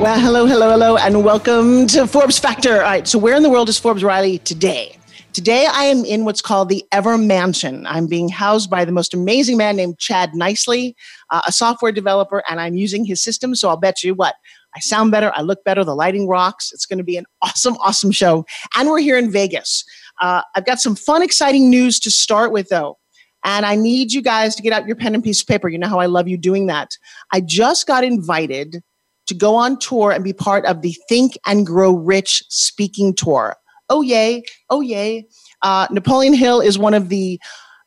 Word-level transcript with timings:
Well, 0.00 0.18
hello, 0.18 0.46
hello, 0.46 0.70
hello, 0.70 0.96
and 0.96 1.22
welcome 1.22 1.86
to 1.88 2.06
Forbes 2.06 2.38
Factor. 2.38 2.76
All 2.76 2.80
right, 2.80 3.06
so 3.06 3.18
where 3.18 3.36
in 3.36 3.42
the 3.42 3.50
world 3.50 3.68
is 3.68 3.78
Forbes 3.78 4.02
Riley 4.02 4.38
today? 4.38 4.96
Today, 5.34 5.66
I 5.70 5.84
am 5.84 6.06
in 6.06 6.24
what's 6.24 6.40
called 6.40 6.70
the 6.70 6.82
Ever 6.90 7.18
Mansion. 7.18 7.86
I'm 7.86 8.06
being 8.06 8.30
housed 8.30 8.70
by 8.70 8.86
the 8.86 8.92
most 8.92 9.12
amazing 9.12 9.58
man 9.58 9.76
named 9.76 9.98
Chad 9.98 10.34
Nicely, 10.34 10.96
uh, 11.28 11.42
a 11.46 11.52
software 11.52 11.92
developer, 11.92 12.42
and 12.48 12.62
I'm 12.62 12.76
using 12.76 13.04
his 13.04 13.22
system. 13.22 13.54
So 13.54 13.68
I'll 13.68 13.76
bet 13.76 14.02
you 14.02 14.14
what 14.14 14.36
I 14.74 14.80
sound 14.80 15.10
better, 15.10 15.32
I 15.34 15.42
look 15.42 15.62
better, 15.64 15.84
the 15.84 15.94
lighting 15.94 16.26
rocks. 16.26 16.72
It's 16.72 16.86
going 16.86 16.96
to 16.96 17.04
be 17.04 17.18
an 17.18 17.26
awesome, 17.42 17.74
awesome 17.74 18.10
show. 18.10 18.46
And 18.78 18.88
we're 18.88 19.00
here 19.00 19.18
in 19.18 19.30
Vegas. 19.30 19.84
Uh, 20.22 20.40
I've 20.54 20.64
got 20.64 20.80
some 20.80 20.96
fun, 20.96 21.22
exciting 21.22 21.68
news 21.68 22.00
to 22.00 22.10
start 22.10 22.52
with, 22.52 22.70
though. 22.70 22.96
And 23.44 23.66
I 23.66 23.74
need 23.74 24.14
you 24.14 24.22
guys 24.22 24.56
to 24.56 24.62
get 24.62 24.72
out 24.72 24.86
your 24.86 24.96
pen 24.96 25.14
and 25.14 25.22
piece 25.22 25.42
of 25.42 25.46
paper. 25.46 25.68
You 25.68 25.76
know 25.76 25.88
how 25.88 26.00
I 26.00 26.06
love 26.06 26.26
you 26.26 26.38
doing 26.38 26.68
that. 26.68 26.96
I 27.34 27.42
just 27.42 27.86
got 27.86 28.02
invited 28.02 28.82
to 29.30 29.34
go 29.34 29.54
on 29.54 29.78
tour 29.78 30.10
and 30.10 30.22
be 30.22 30.32
part 30.32 30.66
of 30.66 30.82
the 30.82 30.94
Think 31.08 31.38
and 31.46 31.64
Grow 31.64 31.92
Rich 31.92 32.42
speaking 32.48 33.14
tour. 33.14 33.56
Oh, 33.88 34.02
yay. 34.02 34.42
Oh, 34.68 34.80
yay. 34.80 35.26
Uh, 35.62 35.86
Napoleon 35.90 36.34
Hill 36.34 36.60
is 36.60 36.78
one 36.78 36.94
of 36.94 37.08
the 37.08 37.40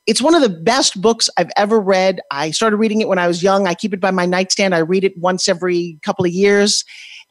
it's 0.05 0.21
one 0.21 0.35
of 0.35 0.41
the 0.41 0.49
best 0.49 1.01
books 1.01 1.29
I've 1.37 1.51
ever 1.55 1.79
read. 1.79 2.19
I 2.29 2.51
started 2.51 2.75
reading 2.75 2.99
it 2.99 3.07
when 3.07 3.19
I 3.19 3.27
was 3.27 3.41
young. 3.41 3.67
I 3.67 3.73
keep 3.73 3.93
it 3.93 4.01
by 4.01 4.11
my 4.11 4.25
nightstand. 4.25 4.75
I 4.75 4.79
read 4.79 5.05
it 5.05 5.17
once 5.17 5.47
every 5.47 5.97
couple 6.03 6.25
of 6.25 6.31
years. 6.31 6.83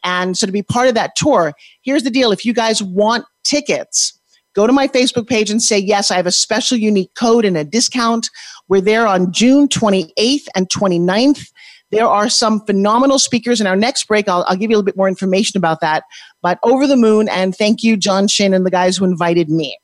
And 0.05 0.38
so 0.38 0.46
to 0.46 0.52
be 0.52 0.62
part 0.62 0.88
of 0.88 0.94
that 0.94 1.14
tour, 1.14 1.52
here's 1.83 2.02
the 2.02 2.10
deal. 2.10 2.33
If 2.33 2.46
you 2.46 2.55
guys 2.55 2.83
want 2.83 3.27
tickets, 3.44 4.18
go 4.55 4.66
to 4.66 4.72
my 4.72 4.88
Facebook 4.88 5.28
page 5.28 5.50
and 5.50 5.62
say, 5.62 5.78
yes, 5.78 6.10
I 6.10 6.16
have 6.16 6.27
a 6.27 6.33
special 6.33 6.78
unique 6.78 7.14
code 7.14 7.44
and 7.44 7.58
a 7.58 7.64
discount. 7.64 8.30
We're 8.68 8.80
there 8.80 9.06
on 9.06 9.33
June 9.33 9.68
28th 9.68 10.46
and 10.55 10.66
29th. 10.70 11.52
There 11.92 12.08
are 12.08 12.28
some 12.28 12.64
phenomenal 12.64 13.18
speakers. 13.18 13.60
In 13.60 13.66
our 13.66 13.76
next 13.76 14.08
break, 14.08 14.28
I'll, 14.28 14.44
I'll 14.48 14.56
give 14.56 14.70
you 14.70 14.76
a 14.76 14.78
little 14.78 14.86
bit 14.86 14.96
more 14.96 15.08
information 15.08 15.58
about 15.58 15.80
that. 15.82 16.04
But 16.40 16.58
over 16.62 16.86
the 16.86 16.96
moon, 16.96 17.28
and 17.28 17.54
thank 17.54 17.82
you, 17.82 17.96
John 17.96 18.26
Shin, 18.26 18.54
and 18.54 18.66
the 18.66 18.70
guys 18.70 18.96
who 18.96 19.04
invited 19.04 19.50
me. 19.50 19.78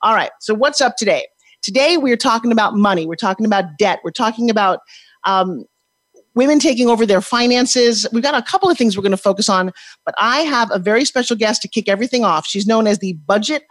All 0.00 0.14
right, 0.14 0.30
so 0.40 0.54
what's 0.54 0.80
up 0.80 0.96
today? 0.96 1.26
Today, 1.60 1.96
we're 1.98 2.16
talking 2.16 2.50
about 2.50 2.74
money. 2.74 3.06
We're 3.06 3.14
talking 3.14 3.46
about 3.46 3.78
debt. 3.78 4.00
We're 4.02 4.10
talking 4.10 4.50
about 4.50 4.80
um, 5.24 5.64
women 6.34 6.58
taking 6.58 6.88
over 6.88 7.04
their 7.06 7.20
finances. 7.20 8.06
We've 8.12 8.22
got 8.22 8.34
a 8.34 8.42
couple 8.42 8.70
of 8.70 8.78
things 8.78 8.96
we're 8.96 9.02
going 9.02 9.12
to 9.12 9.16
focus 9.18 9.48
on, 9.48 9.70
but 10.04 10.14
I 10.18 10.40
have 10.40 10.70
a 10.72 10.78
very 10.78 11.04
special 11.04 11.36
guest 11.36 11.62
to 11.62 11.68
kick 11.68 11.88
everything 11.88 12.24
off. 12.24 12.46
She's 12.46 12.66
known 12.66 12.86
as 12.86 12.98
the 12.98 13.12
budget 13.12 13.64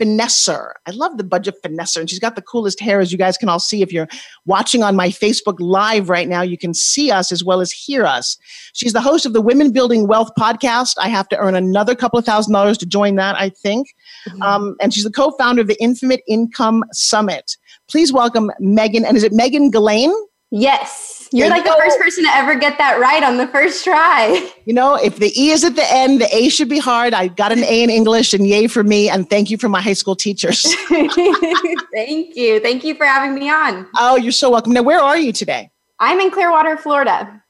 finesser. 0.00 0.72
I 0.86 0.90
love 0.90 1.16
the 1.16 1.24
budget 1.24 1.56
finesser, 1.62 1.98
and 1.98 2.10
she's 2.10 2.18
got 2.18 2.36
the 2.36 2.42
coolest 2.42 2.80
hair, 2.80 3.00
as 3.00 3.12
you 3.12 3.18
guys 3.18 3.36
can 3.36 3.48
all 3.48 3.60
see. 3.60 3.82
If 3.82 3.92
you're 3.92 4.08
watching 4.46 4.82
on 4.82 4.96
my 4.96 5.08
Facebook 5.08 5.56
Live 5.58 6.08
right 6.08 6.28
now, 6.28 6.42
you 6.42 6.58
can 6.58 6.74
see 6.74 7.10
us 7.10 7.32
as 7.32 7.44
well 7.44 7.60
as 7.60 7.70
hear 7.70 8.04
us. 8.04 8.36
She's 8.72 8.92
the 8.92 9.00
host 9.00 9.26
of 9.26 9.32
the 9.32 9.40
Women 9.40 9.72
Building 9.72 10.06
Wealth 10.06 10.30
podcast. 10.38 10.94
I 10.98 11.08
have 11.08 11.28
to 11.28 11.38
earn 11.38 11.54
another 11.54 11.94
couple 11.94 12.18
of 12.18 12.24
thousand 12.24 12.52
dollars 12.52 12.78
to 12.78 12.86
join 12.86 13.16
that, 13.16 13.36
I 13.36 13.48
think. 13.50 13.94
Mm-hmm. 14.28 14.42
Um, 14.42 14.76
and 14.80 14.92
she's 14.92 15.04
the 15.04 15.10
co 15.10 15.30
founder 15.32 15.62
of 15.62 15.68
the 15.68 15.80
Infinite 15.82 16.22
Income 16.26 16.84
Summit. 16.92 17.56
Please 17.88 18.12
welcome 18.12 18.50
Megan, 18.58 19.04
and 19.04 19.16
is 19.16 19.22
it 19.22 19.32
Megan 19.32 19.70
Galane? 19.70 20.14
Yes. 20.50 21.13
You're 21.34 21.48
like 21.50 21.64
the 21.64 21.76
first 21.76 21.98
person 21.98 22.22
to 22.24 22.30
ever 22.30 22.54
get 22.54 22.78
that 22.78 23.00
right 23.00 23.22
on 23.24 23.38
the 23.38 23.48
first 23.48 23.82
try. 23.84 24.50
You 24.66 24.72
know, 24.72 24.94
if 24.94 25.18
the 25.18 25.30
E 25.38 25.50
is 25.50 25.62
at 25.62 25.76
the 25.76 25.84
end, 25.92 26.22
the 26.22 26.34
A 26.34 26.48
should 26.48 26.70
be 26.70 26.78
hard. 26.78 27.12
I 27.12 27.28
got 27.28 27.52
an 27.52 27.62
A 27.64 27.82
in 27.82 27.90
English 27.90 28.32
and 28.32 28.46
yay 28.46 28.66
for 28.66 28.82
me. 28.82 29.10
And 29.10 29.28
thank 29.28 29.50
you 29.50 29.58
for 29.58 29.68
my 29.68 29.82
high 29.82 29.92
school 29.92 30.16
teachers. 30.16 30.62
thank 30.88 32.34
you. 32.34 32.60
Thank 32.60 32.82
you 32.82 32.94
for 32.94 33.04
having 33.04 33.34
me 33.34 33.50
on. 33.50 33.86
Oh, 33.98 34.16
you're 34.16 34.32
so 34.32 34.48
welcome. 34.48 34.72
Now, 34.72 34.82
where 34.82 35.00
are 35.00 35.18
you 35.18 35.32
today? 35.34 35.70
I'm 35.98 36.18
in 36.18 36.30
Clearwater, 36.30 36.78
Florida. 36.78 37.42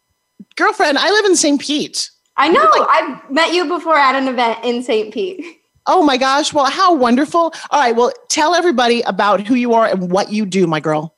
Girlfriend, 0.56 0.98
I 0.98 1.08
live 1.08 1.24
in 1.26 1.36
St. 1.36 1.60
Pete. 1.60 2.10
I 2.36 2.48
know. 2.48 2.64
Like- 2.64 2.88
I've 2.90 3.30
met 3.30 3.54
you 3.54 3.66
before 3.66 3.96
at 3.96 4.16
an 4.16 4.26
event 4.26 4.64
in 4.64 4.82
St. 4.82 5.14
Pete. 5.14 5.44
Oh 5.86 6.02
my 6.02 6.16
gosh. 6.16 6.52
Well, 6.52 6.64
how 6.64 6.94
wonderful. 6.94 7.54
All 7.70 7.80
right. 7.80 7.94
Well, 7.94 8.12
tell 8.28 8.56
everybody 8.56 9.02
about 9.02 9.46
who 9.46 9.54
you 9.54 9.74
are 9.74 9.86
and 9.86 10.10
what 10.10 10.32
you 10.32 10.46
do, 10.46 10.66
my 10.66 10.80
girl. 10.80 11.13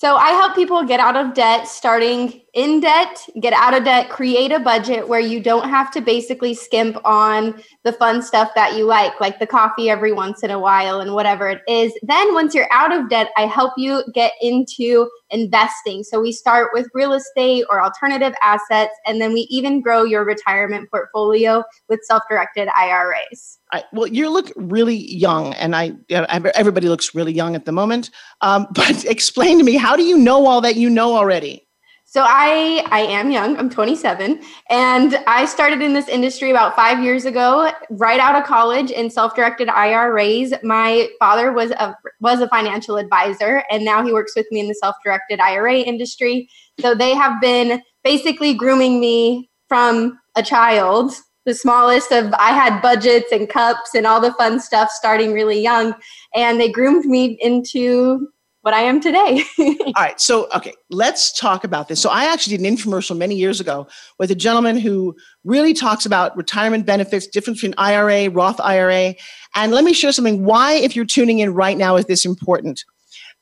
So 0.00 0.16
I 0.16 0.30
help 0.30 0.54
people 0.54 0.82
get 0.84 0.98
out 0.98 1.14
of 1.14 1.34
debt, 1.34 1.68
starting 1.68 2.40
in 2.54 2.80
debt, 2.80 3.28
get 3.40 3.52
out 3.52 3.74
of 3.74 3.84
debt, 3.84 4.10
create 4.10 4.52
a 4.52 4.58
budget 4.58 5.06
where 5.06 5.20
you 5.20 5.40
don't 5.40 5.68
have 5.68 5.90
to 5.92 6.00
basically 6.00 6.54
skimp 6.54 6.96
on 7.04 7.62
the 7.84 7.92
fun 7.92 8.22
stuff 8.22 8.50
that 8.54 8.76
you 8.76 8.84
like, 8.84 9.20
like 9.20 9.38
the 9.38 9.46
coffee 9.46 9.88
every 9.88 10.12
once 10.12 10.42
in 10.42 10.50
a 10.50 10.58
while 10.58 11.00
and 11.00 11.14
whatever 11.14 11.48
it 11.48 11.62
is. 11.68 11.92
Then 12.02 12.34
once 12.34 12.54
you're 12.54 12.72
out 12.72 12.92
of 12.92 13.08
debt, 13.08 13.30
I 13.36 13.46
help 13.46 13.72
you 13.76 14.02
get 14.14 14.32
into 14.40 15.08
investing. 15.30 16.02
So 16.02 16.20
we 16.20 16.32
start 16.32 16.70
with 16.72 16.88
real 16.92 17.12
estate 17.12 17.64
or 17.70 17.80
alternative 17.82 18.34
assets, 18.42 18.94
and 19.06 19.20
then 19.20 19.32
we 19.32 19.42
even 19.50 19.80
grow 19.80 20.04
your 20.04 20.24
retirement 20.24 20.90
portfolio 20.90 21.62
with 21.88 22.00
self-directed 22.02 22.68
IRAs. 22.76 23.58
I, 23.72 23.84
well, 23.92 24.08
you 24.08 24.28
look 24.28 24.50
really 24.56 24.96
young, 24.96 25.54
and 25.54 25.76
I 25.76 25.92
everybody 26.10 26.88
looks 26.88 27.14
really 27.14 27.32
young 27.32 27.54
at 27.54 27.64
the 27.64 27.72
moment. 27.72 28.10
Um, 28.40 28.66
but 28.74 29.04
explain 29.04 29.58
to 29.58 29.64
me, 29.64 29.76
how 29.76 29.96
do 29.96 30.02
you 30.02 30.18
know 30.18 30.46
all 30.46 30.60
that 30.62 30.76
you 30.76 30.90
know 30.90 31.14
already? 31.14 31.66
So 32.10 32.24
I 32.26 32.84
I 32.90 33.02
am 33.02 33.30
young. 33.30 33.56
I'm 33.56 33.70
27, 33.70 34.40
and 34.68 35.14
I 35.28 35.44
started 35.44 35.80
in 35.80 35.92
this 35.92 36.08
industry 36.08 36.50
about 36.50 36.74
five 36.74 37.04
years 37.04 37.24
ago, 37.24 37.70
right 37.88 38.18
out 38.18 38.34
of 38.34 38.42
college 38.42 38.90
in 38.90 39.10
self-directed 39.10 39.68
IRAs. 39.68 40.52
My 40.64 41.08
father 41.20 41.52
was 41.52 41.70
a 41.70 41.94
was 42.20 42.40
a 42.40 42.48
financial 42.48 42.96
advisor, 42.96 43.62
and 43.70 43.84
now 43.84 44.04
he 44.04 44.12
works 44.12 44.32
with 44.34 44.46
me 44.50 44.58
in 44.58 44.66
the 44.66 44.74
self-directed 44.74 45.38
IRA 45.38 45.76
industry. 45.76 46.48
So 46.80 46.96
they 46.96 47.14
have 47.14 47.40
been 47.40 47.80
basically 48.02 48.54
grooming 48.54 48.98
me 48.98 49.48
from 49.68 50.18
a 50.34 50.42
child 50.42 51.12
the 51.46 51.54
smallest 51.54 52.10
of 52.10 52.34
I 52.34 52.50
had 52.50 52.82
budgets 52.82 53.30
and 53.32 53.48
cups 53.48 53.94
and 53.94 54.04
all 54.04 54.20
the 54.20 54.32
fun 54.34 54.58
stuff 54.60 54.90
starting 54.90 55.32
really 55.32 55.60
young 55.62 55.94
and 56.34 56.60
they 56.60 56.70
groomed 56.70 57.06
me 57.06 57.38
into 57.40 58.28
what 58.62 58.74
I 58.74 58.80
am 58.82 59.00
today. 59.00 59.42
all 59.58 59.92
right. 59.96 60.20
So, 60.20 60.48
okay, 60.54 60.74
let's 60.90 61.38
talk 61.38 61.64
about 61.64 61.88
this. 61.88 62.00
So, 62.00 62.10
I 62.10 62.24
actually 62.24 62.56
did 62.56 62.66
an 62.66 62.76
infomercial 62.76 63.16
many 63.16 63.34
years 63.34 63.60
ago 63.60 63.86
with 64.18 64.30
a 64.30 64.34
gentleman 64.34 64.78
who 64.78 65.16
really 65.44 65.72
talks 65.72 66.06
about 66.06 66.36
retirement 66.36 66.86
benefits, 66.86 67.26
difference 67.26 67.60
between 67.60 67.74
IRA, 67.78 68.28
Roth 68.30 68.60
IRA. 68.60 69.14
And 69.54 69.72
let 69.72 69.84
me 69.84 69.92
share 69.92 70.12
something. 70.12 70.44
Why, 70.44 70.74
if 70.74 70.94
you're 70.94 71.04
tuning 71.04 71.38
in 71.38 71.54
right 71.54 71.76
now, 71.76 71.96
is 71.96 72.04
this 72.06 72.24
important? 72.24 72.84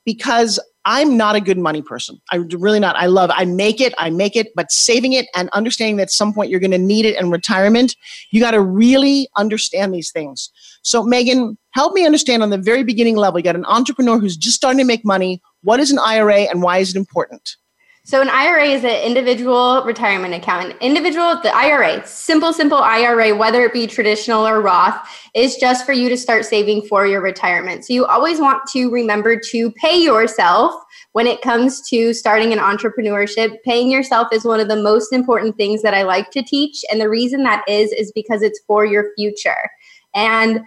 Because 0.05 0.59
I'm 0.91 1.19
not 1.19 1.37
a 1.37 1.41
good 1.43 1.59
money 1.59 1.83
person. 1.83 2.19
I'm 2.31 2.49
really 2.49 2.81
not. 2.81 2.97
I 2.97 3.07
love, 3.07 3.31
I 3.35 3.45
make 3.45 3.79
it, 3.79 3.93
I 3.99 4.09
make 4.09 4.37
it, 4.37 4.55
but 4.55 4.73
saving 4.73 5.13
it 5.13 5.27
and 5.35 5.51
understanding 5.51 5.97
that 5.97 6.05
at 6.05 6.11
some 6.11 6.33
point 6.33 6.51
you're 6.51 6.61
going 6.61 6.71
to 6.71 6.79
need 6.79 7.05
it 7.05 7.15
in 7.21 7.31
retirement, 7.31 7.95
you 8.31 8.41
got 8.41 8.53
to 8.53 8.63
really 8.63 9.29
understand 9.37 9.93
these 9.93 10.11
things. 10.11 10.51
So, 10.81 11.03
Megan, 11.03 11.59
help 11.73 11.93
me 11.93 12.07
understand 12.07 12.43
on 12.43 12.49
the 12.49 12.57
very 12.57 12.85
beginning 12.85 13.17
level. 13.17 13.39
You 13.39 13.45
got 13.45 13.55
an 13.55 13.67
entrepreneur 13.67 14.19
who's 14.19 14.35
just 14.35 14.57
starting 14.57 14.79
to 14.79 14.85
make 14.85 15.05
money. 15.05 15.43
What 15.61 15.79
is 15.79 15.91
an 15.91 15.99
IRA 15.99 16.45
and 16.45 16.63
why 16.63 16.79
is 16.79 16.97
it 16.97 16.97
important? 16.97 17.57
So 18.09 18.23
an 18.23 18.31
IRA 18.31 18.69
is 18.69 18.85
an 18.85 19.03
individual 19.03 19.83
retirement 19.85 20.33
account. 20.33 20.73
An 20.73 20.79
individual, 20.81 21.39
the 21.43 21.55
IRA, 21.55 22.07
simple, 22.07 22.55
simple 22.55 22.79
IRA, 22.79 23.37
whether 23.37 23.63
it 23.67 23.75
be 23.75 23.87
traditional 23.87 24.49
or 24.49 24.63
Roth, 24.63 25.07
is 25.35 25.57
just 25.57 25.85
for 25.85 25.93
you 25.93 26.09
to 26.09 26.17
start 26.17 26.47
saving 26.47 26.87
for 26.87 27.07
your 27.07 27.21
retirement. 27.21 27.85
So 27.85 27.93
you 27.93 28.07
always 28.07 28.41
want 28.41 28.67
to 28.69 28.89
remember 28.89 29.39
to 29.51 29.71
pay 29.73 30.01
yourself 30.01 30.73
when 31.13 31.27
it 31.27 31.43
comes 31.43 31.81
to 31.89 32.13
starting 32.13 32.53
an 32.53 32.59
entrepreneurship. 32.59 33.57
Paying 33.65 33.91
yourself 33.91 34.29
is 34.33 34.45
one 34.45 34.61
of 34.61 34.69
the 34.69 34.77
most 34.77 35.13
important 35.13 35.57
things 35.57 35.83
that 35.83 35.95
I 35.95 36.03
like 36.03 36.31
to 36.33 36.43
teach. 36.43 36.85
And 36.91 37.01
the 37.01 37.09
reason 37.09 37.43
that 37.45 37.65
is, 37.69 37.93
is 37.93 38.13
because 38.13 38.43
it's 38.43 38.61
for 38.67 38.85
your 38.85 39.11
future. 39.17 39.71
And 40.15 40.61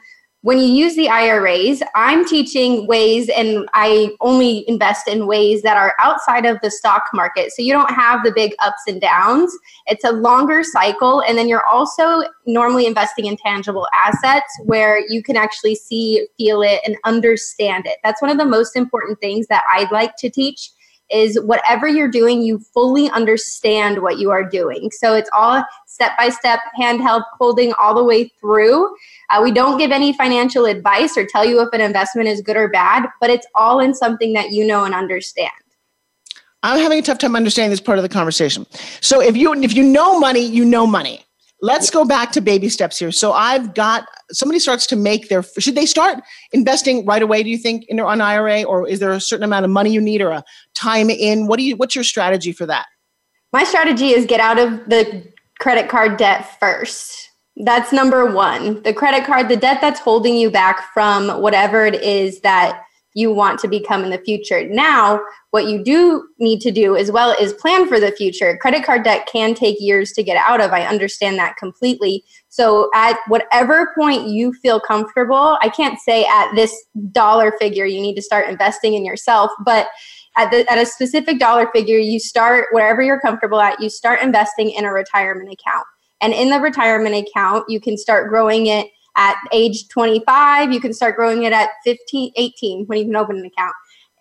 when 0.44 0.58
you 0.58 0.66
use 0.66 0.96
the 0.96 1.08
IRAs, 1.08 1.84
I'm 1.94 2.26
teaching 2.26 2.88
ways, 2.88 3.30
and 3.30 3.70
I 3.74 4.10
only 4.22 4.68
invest 4.68 5.08
in 5.08 5.28
ways 5.28 5.62
that 5.62 5.78
are 5.78 5.94
outside 6.00 6.48
of 6.48 6.60
the 6.62 6.72
stock 6.72 7.04
market. 7.14 7.52
So 7.52 7.62
you 7.62 7.72
don't 7.72 7.94
have 7.94 8.24
the 8.24 8.32
big 8.36 8.54
ups 8.60 8.82
and 8.88 9.00
downs. 9.00 9.56
It's 9.86 10.04
a 10.04 10.12
longer 10.12 10.64
cycle. 10.64 11.22
And 11.22 11.38
then 11.38 11.48
you're 11.48 11.66
also 11.66 12.24
normally 12.48 12.88
investing 12.88 13.28
in 13.28 13.38
tangible 13.38 13.88
assets 13.94 14.52
where 14.66 15.00
you 15.10 15.22
can 15.22 15.38
actually 15.38 15.76
see, 15.76 16.28
feel 16.38 16.64
it, 16.64 16.82
and 16.86 16.98
understand 17.06 17.86
it. 17.86 18.00
That's 18.04 18.22
one 18.22 18.32
of 18.32 18.40
the 18.40 18.46
most 18.46 18.76
important 18.76 19.20
things 19.20 19.46
that 19.48 19.64
I'd 19.72 19.92
like 19.92 20.16
to 20.18 20.30
teach 20.30 20.72
is 21.12 21.40
whatever 21.42 21.88
you're 21.88 22.10
doing, 22.10 22.42
you 22.42 22.60
fully 22.74 23.10
understand 23.10 24.02
what 24.02 24.18
you 24.18 24.32
are 24.32 24.48
doing. 24.48 24.90
So 24.92 25.14
it's 25.14 25.30
all 25.34 25.64
step 25.86 26.12
by 26.18 26.30
step, 26.30 26.60
handheld, 26.80 27.24
holding 27.38 27.74
all 27.74 27.94
the 27.94 28.04
way 28.04 28.32
through. 28.40 28.94
Uh, 29.30 29.42
we 29.44 29.52
don't 29.52 29.78
give 29.78 29.92
any 29.92 30.14
financial 30.14 30.66
advice 30.66 31.18
or 31.18 31.26
tell 31.26 31.46
you 31.46 31.62
if 31.62 31.70
an 31.74 31.82
investment 31.82 32.28
is 32.28 32.42
good 32.42 32.58
or 32.58 32.70
bad, 32.70 33.08
but 33.20 33.30
it's 33.30 33.48
all 33.56 33.80
in 33.80 33.94
something 33.94 34.34
that 34.34 34.52
you 34.52 34.66
know 34.66 34.86
and 34.86 34.96
understand. 34.96 35.52
I'm 36.64 36.80
having 36.80 37.00
a 37.00 37.02
tough 37.02 37.18
time 37.18 37.36
understanding 37.36 37.72
this 37.72 37.82
part 37.82 37.98
of 37.98 38.04
the 38.04 38.10
conversation. 38.10 38.68
So 39.02 39.20
if 39.22 39.36
you 39.36 39.54
if 39.62 39.74
you 39.74 39.84
know 39.84 40.20
money, 40.20 40.42
you 40.42 40.64
know 40.64 40.86
money. 40.86 41.26
Let's 41.62 41.92
go 41.92 42.06
back 42.06 42.32
to 42.32 42.42
baby 42.42 42.70
steps 42.70 42.98
here. 42.98 43.12
So 43.12 43.34
I've 43.34 43.76
got 43.76 44.08
somebody 44.32 44.60
starts 44.60 44.88
to 44.88 44.96
make 44.96 45.30
their 45.30 45.44
should 45.44 45.76
they 45.76 45.86
start 45.86 46.18
investing 46.52 47.06
right 47.06 47.22
away? 47.22 47.44
Do 47.44 47.50
you 47.50 47.58
think 47.58 47.86
in 47.88 48.00
an 48.00 48.22
IRA, 48.22 48.64
or 48.64 48.88
is 48.88 49.00
there 49.00 49.12
a 49.12 49.22
certain 49.22 49.44
amount 49.44 49.66
of 49.66 49.72
money 49.72 49.92
you 49.92 50.02
need 50.02 50.22
or 50.22 50.32
a 50.32 50.44
time 50.74 51.10
in? 51.10 51.48
What 51.48 51.58
do 51.58 51.64
you? 51.64 51.76
What's 51.76 51.94
your 51.94 52.04
strategy 52.04 52.52
for 52.52 52.66
that? 52.66 52.88
My 53.54 53.64
strategy 53.64 54.10
is 54.10 54.26
get 54.26 54.40
out 54.40 54.58
of 54.58 54.90
the 54.90 55.24
credit 55.60 55.90
card 55.90 56.18
debt 56.18 56.60
first. 56.60 57.30
That's 57.58 57.92
number 57.92 58.34
one. 58.34 58.82
The 58.84 58.94
credit 58.94 59.26
card, 59.26 59.50
the 59.50 59.58
debt 59.58 59.80
that's 59.82 60.00
holding 60.00 60.36
you 60.36 60.50
back 60.50 60.94
from 60.94 61.42
whatever 61.42 61.86
it 61.86 62.02
is 62.02 62.40
that 62.42 62.82
you 63.14 63.32
want 63.32 63.60
to 63.60 63.68
become 63.68 64.04
in 64.04 64.10
the 64.10 64.18
future. 64.20 64.68
Now, 64.68 65.22
what 65.50 65.66
you 65.66 65.84
do 65.84 66.28
need 66.40 66.62
to 66.62 66.72
do 66.72 66.96
as 66.96 67.12
well 67.12 67.36
is 67.40 67.52
plan 67.54 67.88
for 67.88 68.00
the 68.00 68.12
future. 68.12 68.58
Credit 68.62 68.86
card 68.86 69.04
debt 69.04 69.28
can 69.32 69.54
take 69.54 69.78
years 69.80 70.12
to 70.14 70.24
get 70.24 70.38
out 70.38 70.62
of. 70.62 70.72
I 70.72 70.86
understand 70.86 71.38
that 71.38 71.58
completely. 71.58 72.24
So, 72.50 72.90
at 72.94 73.18
whatever 73.28 73.92
point 73.96 74.30
you 74.30 74.54
feel 74.54 74.80
comfortable, 74.80 75.58
I 75.62 75.70
can't 75.70 76.00
say 76.00 76.26
at 76.26 76.54
this 76.56 76.74
dollar 77.12 77.54
figure 77.60 77.86
you 77.86 78.02
need 78.02 78.16
to 78.16 78.22
start 78.22 78.48
investing 78.48 78.94
in 78.94 79.04
yourself, 79.04 79.52
but 79.66 79.88
at, 80.38 80.50
the, 80.50 80.70
at 80.72 80.78
a 80.78 80.86
specific 80.86 81.40
dollar 81.40 81.70
figure, 81.74 81.98
you 81.98 82.20
start 82.20 82.68
wherever 82.72 83.02
you're 83.02 83.20
comfortable 83.20 83.60
at, 83.60 83.82
you 83.82 83.90
start 83.90 84.22
investing 84.22 84.72
in 84.72 84.86
a 84.86 84.94
retirement 84.94 85.52
account. 85.52 85.86
And 86.22 86.34
in 86.34 86.50
the 86.50 86.60
retirement 86.60 87.16
account, 87.16 87.66
you 87.68 87.82
can 87.82 87.98
start 87.98 88.30
growing 88.30 88.68
it 88.68 88.88
at 89.18 89.36
age 89.52 89.88
25 89.90 90.72
you 90.72 90.80
can 90.80 90.94
start 90.94 91.16
growing 91.16 91.44
it 91.44 91.54
at 91.54 91.70
15 91.84 92.32
18 92.36 92.86
when 92.86 93.00
you 93.00 93.06
can 93.06 93.16
open 93.16 93.38
an 93.38 93.46
account 93.46 93.74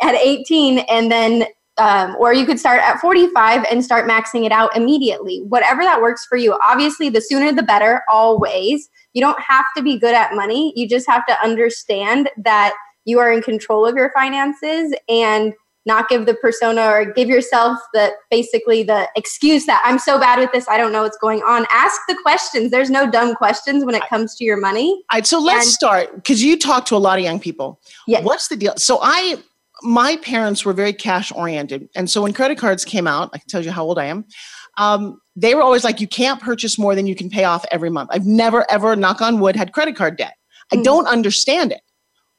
at 0.02 0.14
18 0.14 0.78
and 0.80 1.10
then 1.10 1.46
um, 1.78 2.14
or 2.18 2.34
you 2.34 2.44
could 2.44 2.60
start 2.60 2.80
at 2.82 3.00
45 3.00 3.64
and 3.70 3.82
start 3.82 4.08
maxing 4.08 4.44
it 4.44 4.52
out 4.52 4.76
immediately 4.76 5.40
whatever 5.48 5.82
that 5.82 6.02
works 6.02 6.26
for 6.26 6.36
you. 6.36 6.56
Obviously 6.62 7.08
the 7.08 7.22
sooner 7.22 7.52
the 7.52 7.62
better 7.62 8.02
always. 8.12 8.90
You 9.14 9.22
don't 9.22 9.40
have 9.40 9.64
to 9.76 9.82
be 9.82 9.98
good 9.98 10.14
at 10.14 10.34
money. 10.34 10.74
You 10.76 10.86
just 10.86 11.08
have 11.08 11.24
to 11.26 11.42
understand 11.42 12.28
that 12.36 12.74
you 13.06 13.18
are 13.18 13.32
in 13.32 13.40
control 13.40 13.86
of 13.86 13.96
your 13.96 14.12
finances 14.12 14.94
and 15.08 15.54
not 15.86 16.08
give 16.08 16.26
the 16.26 16.34
persona 16.34 16.82
or 16.86 17.04
give 17.04 17.28
yourself 17.28 17.78
the 17.94 18.12
basically 18.30 18.82
the 18.82 19.08
excuse 19.16 19.66
that 19.66 19.80
I'm 19.84 19.98
so 19.98 20.18
bad 20.18 20.38
with 20.38 20.52
this, 20.52 20.68
I 20.68 20.76
don't 20.76 20.92
know 20.92 21.02
what's 21.02 21.18
going 21.18 21.40
on. 21.42 21.66
Ask 21.70 22.00
the 22.06 22.16
questions. 22.22 22.70
There's 22.70 22.90
no 22.90 23.10
dumb 23.10 23.34
questions 23.34 23.84
when 23.84 23.94
it 23.94 24.02
comes 24.08 24.36
to 24.36 24.44
your 24.44 24.58
money. 24.58 24.90
All 25.10 25.16
right, 25.18 25.26
so 25.26 25.40
let's 25.40 25.66
and, 25.66 25.72
start 25.72 26.14
because 26.16 26.42
you 26.42 26.58
talk 26.58 26.84
to 26.86 26.96
a 26.96 26.98
lot 26.98 27.18
of 27.18 27.24
young 27.24 27.40
people. 27.40 27.80
Yes. 28.06 28.24
What's 28.24 28.48
the 28.48 28.56
deal? 28.56 28.74
So 28.76 28.98
I 29.02 29.42
my 29.82 30.16
parents 30.18 30.64
were 30.64 30.72
very 30.72 30.92
cash 30.92 31.32
oriented. 31.32 31.88
And 31.94 32.10
so 32.10 32.22
when 32.22 32.32
credit 32.32 32.58
cards 32.58 32.84
came 32.84 33.06
out, 33.06 33.30
I 33.32 33.38
can 33.38 33.48
tell 33.48 33.64
you 33.64 33.70
how 33.70 33.84
old 33.84 33.98
I 33.98 34.06
am. 34.06 34.24
Um, 34.78 35.20
they 35.36 35.54
were 35.54 35.62
always 35.62 35.84
like, 35.84 36.00
you 36.00 36.06
can't 36.06 36.40
purchase 36.40 36.78
more 36.78 36.94
than 36.94 37.06
you 37.06 37.14
can 37.14 37.30
pay 37.30 37.44
off 37.44 37.64
every 37.70 37.90
month. 37.90 38.10
I've 38.12 38.26
never, 38.26 38.70
ever, 38.70 38.94
knock 38.96 39.20
on 39.20 39.40
wood, 39.40 39.56
had 39.56 39.72
credit 39.72 39.96
card 39.96 40.16
debt. 40.16 40.34
I 40.72 40.76
mm-hmm. 40.76 40.82
don't 40.82 41.06
understand 41.06 41.72
it. 41.72 41.80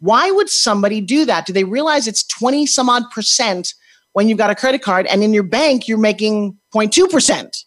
Why 0.01 0.31
would 0.31 0.49
somebody 0.49 0.99
do 0.99 1.25
that? 1.25 1.45
Do 1.45 1.53
they 1.53 1.63
realize 1.63 2.07
it's 2.07 2.23
20 2.23 2.65
some 2.65 2.89
odd 2.89 3.09
percent 3.11 3.75
when 4.13 4.27
you've 4.27 4.37
got 4.37 4.49
a 4.49 4.55
credit 4.55 4.81
card 4.81 5.05
and 5.05 5.23
in 5.23 5.31
your 5.33 5.43
bank 5.43 5.87
you're 5.87 5.97
making 5.99 6.57
0.2%? 6.73 7.63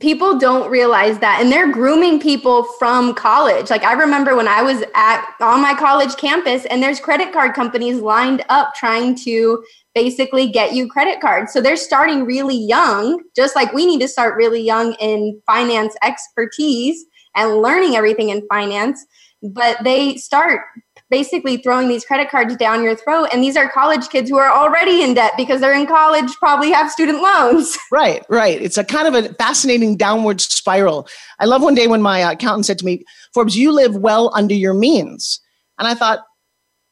People 0.00 0.38
don't 0.38 0.70
realize 0.70 1.18
that 1.20 1.40
and 1.40 1.50
they're 1.50 1.72
grooming 1.72 2.20
people 2.20 2.64
from 2.78 3.14
college. 3.14 3.70
Like 3.70 3.84
I 3.84 3.94
remember 3.94 4.36
when 4.36 4.46
I 4.46 4.62
was 4.62 4.82
at 4.94 5.26
on 5.40 5.62
my 5.62 5.74
college 5.74 6.16
campus 6.16 6.66
and 6.66 6.82
there's 6.82 7.00
credit 7.00 7.32
card 7.32 7.54
companies 7.54 8.00
lined 8.00 8.44
up 8.50 8.74
trying 8.74 9.14
to 9.24 9.64
basically 9.94 10.48
get 10.48 10.74
you 10.74 10.88
credit 10.88 11.22
cards. 11.22 11.54
So 11.54 11.62
they're 11.62 11.76
starting 11.76 12.24
really 12.26 12.56
young, 12.56 13.22
just 13.34 13.56
like 13.56 13.72
we 13.72 13.86
need 13.86 14.00
to 14.00 14.08
start 14.08 14.36
really 14.36 14.60
young 14.60 14.92
in 14.94 15.40
finance 15.46 15.96
expertise 16.02 17.02
and 17.34 17.62
learning 17.62 17.96
everything 17.96 18.28
in 18.28 18.46
finance 18.48 19.06
but 19.42 19.82
they 19.84 20.16
start 20.16 20.62
basically 21.10 21.58
throwing 21.58 21.88
these 21.88 22.04
credit 22.04 22.30
cards 22.30 22.56
down 22.56 22.82
your 22.82 22.96
throat. 22.96 23.28
And 23.32 23.42
these 23.42 23.56
are 23.56 23.70
college 23.70 24.08
kids 24.08 24.28
who 24.28 24.36
are 24.38 24.50
already 24.50 25.02
in 25.02 25.14
debt 25.14 25.32
because 25.36 25.60
they're 25.60 25.78
in 25.78 25.86
college, 25.86 26.30
probably 26.38 26.70
have 26.72 26.90
student 26.90 27.22
loans. 27.22 27.76
Right, 27.92 28.26
right. 28.28 28.60
It's 28.60 28.76
a 28.76 28.84
kind 28.84 29.06
of 29.06 29.24
a 29.24 29.32
fascinating 29.34 29.96
downward 29.96 30.40
spiral. 30.40 31.08
I 31.38 31.44
love 31.46 31.62
one 31.62 31.74
day 31.74 31.86
when 31.86 32.02
my 32.02 32.18
accountant 32.18 32.66
said 32.66 32.78
to 32.80 32.84
me, 32.84 33.04
Forbes, 33.32 33.56
you 33.56 33.72
live 33.72 33.96
well 33.96 34.30
under 34.34 34.54
your 34.54 34.74
means. 34.74 35.40
And 35.78 35.86
I 35.86 35.94
thought, 35.94 36.20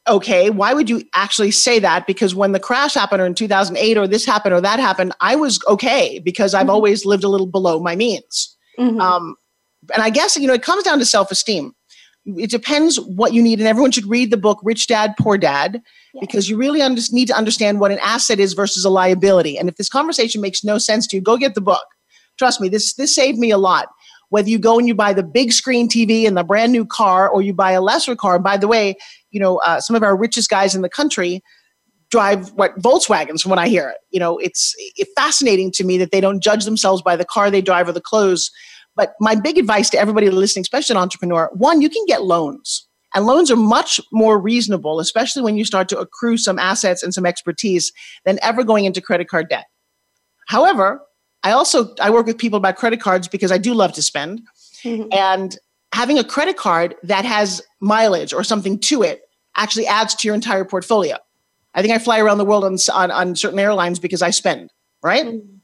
okay, 0.07 0.49
why 0.49 0.73
would 0.73 0.89
you 0.89 1.03
actually 1.13 1.51
say 1.51 1.79
that? 1.79 2.07
Because 2.07 2.33
when 2.33 2.53
the 2.53 2.59
crash 2.59 2.93
happened 2.93 3.21
or 3.21 3.25
in 3.25 3.35
2008 3.35 3.97
or 3.97 4.07
this 4.07 4.25
happened 4.25 4.55
or 4.55 4.61
that 4.61 4.79
happened, 4.79 5.13
I 5.19 5.35
was 5.35 5.59
okay 5.67 6.19
because 6.23 6.53
I've 6.53 6.61
mm-hmm. 6.61 6.69
always 6.71 7.05
lived 7.05 7.23
a 7.23 7.29
little 7.29 7.47
below 7.47 7.79
my 7.79 7.95
means. 7.95 8.55
Mm-hmm. 8.79 8.99
Um, 8.99 9.35
and 9.93 10.01
I 10.01 10.09
guess, 10.09 10.37
you 10.37 10.47
know, 10.47 10.53
it 10.53 10.63
comes 10.63 10.83
down 10.83 10.97
to 10.99 11.05
self 11.05 11.29
esteem 11.29 11.73
it 12.25 12.49
depends 12.49 12.99
what 12.99 13.33
you 13.33 13.41
need 13.41 13.59
and 13.59 13.67
everyone 13.67 13.91
should 13.91 14.07
read 14.07 14.31
the 14.31 14.37
book 14.37 14.59
rich 14.63 14.87
dad 14.87 15.13
poor 15.19 15.37
dad 15.37 15.81
because 16.19 16.49
you 16.49 16.57
really 16.57 16.81
under- 16.81 17.01
need 17.11 17.27
to 17.27 17.35
understand 17.35 17.79
what 17.79 17.91
an 17.91 17.99
asset 18.01 18.39
is 18.39 18.53
versus 18.53 18.83
a 18.83 18.89
liability 18.89 19.57
and 19.57 19.69
if 19.69 19.75
this 19.75 19.89
conversation 19.89 20.41
makes 20.41 20.63
no 20.63 20.77
sense 20.77 21.05
to 21.07 21.15
you 21.15 21.21
go 21.21 21.37
get 21.37 21.55
the 21.55 21.61
book. 21.61 21.85
Trust 22.37 22.59
me 22.59 22.69
this 22.69 22.93
this 22.95 23.13
saved 23.13 23.37
me 23.37 23.51
a 23.51 23.57
lot. 23.57 23.89
Whether 24.29 24.49
you 24.49 24.57
go 24.57 24.79
and 24.79 24.87
you 24.87 24.95
buy 24.95 25.13
the 25.13 25.23
big 25.23 25.53
screen 25.53 25.87
tv 25.87 26.27
and 26.27 26.35
the 26.35 26.43
brand 26.43 26.71
new 26.71 26.85
car 26.85 27.29
or 27.29 27.41
you 27.41 27.53
buy 27.53 27.71
a 27.71 27.81
lesser 27.81 28.15
car 28.15 28.35
and 28.35 28.43
by 28.43 28.57
the 28.57 28.67
way 28.67 28.95
you 29.31 29.39
know 29.39 29.57
uh, 29.57 29.79
some 29.79 29.95
of 29.95 30.03
our 30.03 30.17
richest 30.17 30.49
guys 30.49 30.73
in 30.73 30.81
the 30.81 30.89
country 30.89 31.43
drive 32.09 32.51
what 32.53 32.77
volkswagens 32.79 33.41
from 33.41 33.49
what 33.49 33.59
i 33.59 33.67
hear. 33.67 33.93
You 34.09 34.19
know 34.19 34.37
it's, 34.39 34.73
it's 34.95 35.11
fascinating 35.15 35.71
to 35.73 35.83
me 35.83 35.97
that 35.99 36.11
they 36.11 36.21
don't 36.21 36.41
judge 36.41 36.65
themselves 36.65 37.01
by 37.01 37.15
the 37.15 37.25
car 37.25 37.51
they 37.51 37.61
drive 37.61 37.87
or 37.87 37.93
the 37.93 38.01
clothes 38.01 38.51
but 38.95 39.13
my 39.19 39.35
big 39.35 39.57
advice 39.57 39.89
to 39.91 39.99
everybody 39.99 40.29
listening, 40.29 40.61
especially 40.61 40.95
an 40.95 41.01
entrepreneur, 41.01 41.49
one, 41.53 41.81
you 41.81 41.89
can 41.89 42.05
get 42.07 42.23
loans. 42.23 42.87
And 43.13 43.25
loans 43.25 43.49
are 43.49 43.55
much 43.55 44.01
more 44.11 44.37
reasonable, 44.37 44.99
especially 44.99 45.41
when 45.41 45.55
you 45.55 45.63
start 45.63 45.87
to 45.89 45.97
accrue 45.97 46.37
some 46.37 46.59
assets 46.59 47.01
and 47.01 47.13
some 47.13 47.25
expertise 47.25 47.93
than 48.25 48.39
ever 48.41 48.63
going 48.63 48.83
into 48.83 49.01
credit 49.01 49.29
card 49.29 49.47
debt. 49.49 49.65
However, 50.47 51.01
I 51.43 51.51
also 51.51 51.93
I 52.01 52.09
work 52.09 52.25
with 52.25 52.37
people 52.37 52.57
about 52.57 52.75
credit 52.75 52.99
cards 52.99 53.27
because 53.27 53.51
I 53.51 53.57
do 53.57 53.73
love 53.73 53.93
to 53.93 54.01
spend. 54.01 54.41
Mm-hmm. 54.83 55.07
And 55.13 55.57
having 55.93 56.19
a 56.19 56.23
credit 56.23 56.57
card 56.57 56.95
that 57.03 57.23
has 57.23 57.61
mileage 57.79 58.33
or 58.33 58.43
something 58.43 58.79
to 58.79 59.01
it 59.01 59.21
actually 59.55 59.87
adds 59.87 60.13
to 60.15 60.27
your 60.27 60.35
entire 60.35 60.65
portfolio. 60.65 61.17
I 61.73 61.81
think 61.81 61.93
I 61.93 61.99
fly 61.99 62.19
around 62.19 62.37
the 62.37 62.45
world 62.45 62.65
on, 62.65 62.77
on, 62.93 63.11
on 63.11 63.35
certain 63.35 63.59
airlines 63.59 63.99
because 63.99 64.21
I 64.21 64.31
spend, 64.31 64.71
right? 65.01 65.25
Mm-hmm. 65.25 65.54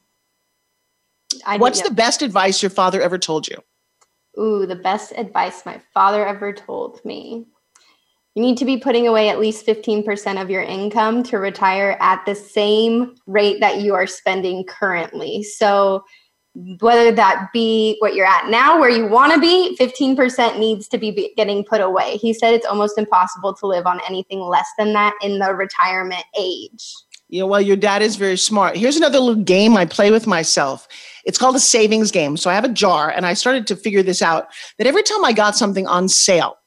I 1.46 1.58
What's 1.58 1.82
the 1.82 1.92
best 1.92 2.22
advice 2.22 2.62
your 2.62 2.70
father 2.70 3.02
ever 3.02 3.18
told 3.18 3.48
you? 3.48 3.58
Ooh, 4.40 4.66
the 4.66 4.76
best 4.76 5.14
advice 5.18 5.66
my 5.66 5.82
father 5.94 6.26
ever 6.26 6.54
told 6.54 7.04
me. 7.04 7.46
You 8.36 8.42
need 8.42 8.58
to 8.58 8.66
be 8.66 8.78
putting 8.78 9.08
away 9.08 9.28
at 9.28 9.40
least 9.40 9.66
15% 9.66 10.42
of 10.42 10.50
your 10.50 10.62
income 10.62 11.22
to 11.24 11.38
retire 11.38 11.98
at 12.00 12.26
the 12.26 12.34
same 12.34 13.16
rate 13.28 13.60
that 13.60 13.82
you 13.82 13.94
are 13.94 14.08
spending 14.08 14.64
currently. 14.64 15.44
So, 15.44 16.06
whether 16.80 17.14
that 17.14 17.50
be 17.54 17.96
what 18.00 18.14
you're 18.14 18.26
at 18.26 18.50
now, 18.50 18.78
where 18.78 18.90
you 18.90 19.08
want 19.08 19.34
to 19.34 19.40
be, 19.40 19.76
15% 19.80 20.60
needs 20.60 20.88
to 20.90 20.98
be 20.98 21.34
getting 21.38 21.64
put 21.64 21.80
away. 21.80 22.18
He 22.18 22.34
said 22.34 22.54
it's 22.54 22.66
almost 22.66 22.98
impossible 22.98 23.54
to 23.56 23.68
live 23.68 23.86
on 23.86 24.02
anything 24.08 24.42
less 24.42 24.68
than 24.78 24.92
that 24.94 25.14
in 25.22 25.40
the 25.40 25.54
retirement 25.54 26.26
age. 26.38 26.94
You 27.32 27.40
know, 27.40 27.48
well, 27.48 27.62
your 27.62 27.78
dad 27.78 28.02
is 28.02 28.18
very 28.18 28.38
smart. 28.38 28.76
Here's 28.76 28.98
another 28.98 29.18
little 29.18 29.42
game 29.42 29.78
I 29.78 29.86
play 29.86 30.12
with 30.12 30.28
myself. 30.28 30.86
It's 31.24 31.38
called 31.38 31.56
a 31.56 31.62
savings 31.62 32.12
game. 32.12 32.36
So 32.36 32.50
I 32.50 32.54
have 32.54 32.66
a 32.66 32.70
jar, 32.70 33.10
and 33.10 33.26
I 33.26 33.34
started 33.36 33.66
to 33.68 33.76
figure 33.78 34.04
this 34.04 34.22
out 34.22 34.50
that 34.78 34.86
every 34.86 35.02
time 35.02 35.24
I 35.24 35.32
got 35.32 35.56
something 35.56 35.88
on 35.88 36.10
sale, 36.10 36.58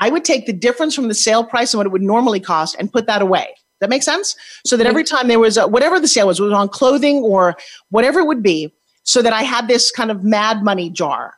I 0.00 0.10
would 0.10 0.24
take 0.24 0.46
the 0.46 0.52
difference 0.52 0.96
from 0.96 1.06
the 1.06 1.14
sale 1.14 1.44
price 1.44 1.72
and 1.72 1.78
what 1.78 1.86
it 1.86 1.92
would 1.92 2.02
normally 2.02 2.40
cost 2.40 2.74
and 2.80 2.92
put 2.92 3.06
that 3.06 3.22
away. 3.22 3.54
That 3.80 3.90
makes 3.90 4.04
sense? 4.04 4.34
So 4.66 4.76
that 4.76 4.88
every 4.88 5.04
mm-hmm. 5.04 5.16
time 5.16 5.28
there 5.28 5.38
was 5.38 5.56
a, 5.56 5.68
whatever 5.68 6.00
the 6.00 6.08
sale 6.08 6.26
was, 6.26 6.40
was 6.40 6.52
on 6.52 6.68
clothing 6.68 7.18
or 7.18 7.56
whatever 7.90 8.18
it 8.18 8.26
would 8.26 8.42
be, 8.42 8.74
so 9.04 9.22
that 9.22 9.32
I 9.32 9.44
had 9.44 9.68
this 9.68 9.92
kind 9.92 10.10
of 10.10 10.24
mad 10.24 10.64
money 10.64 10.90
jar 10.90 11.34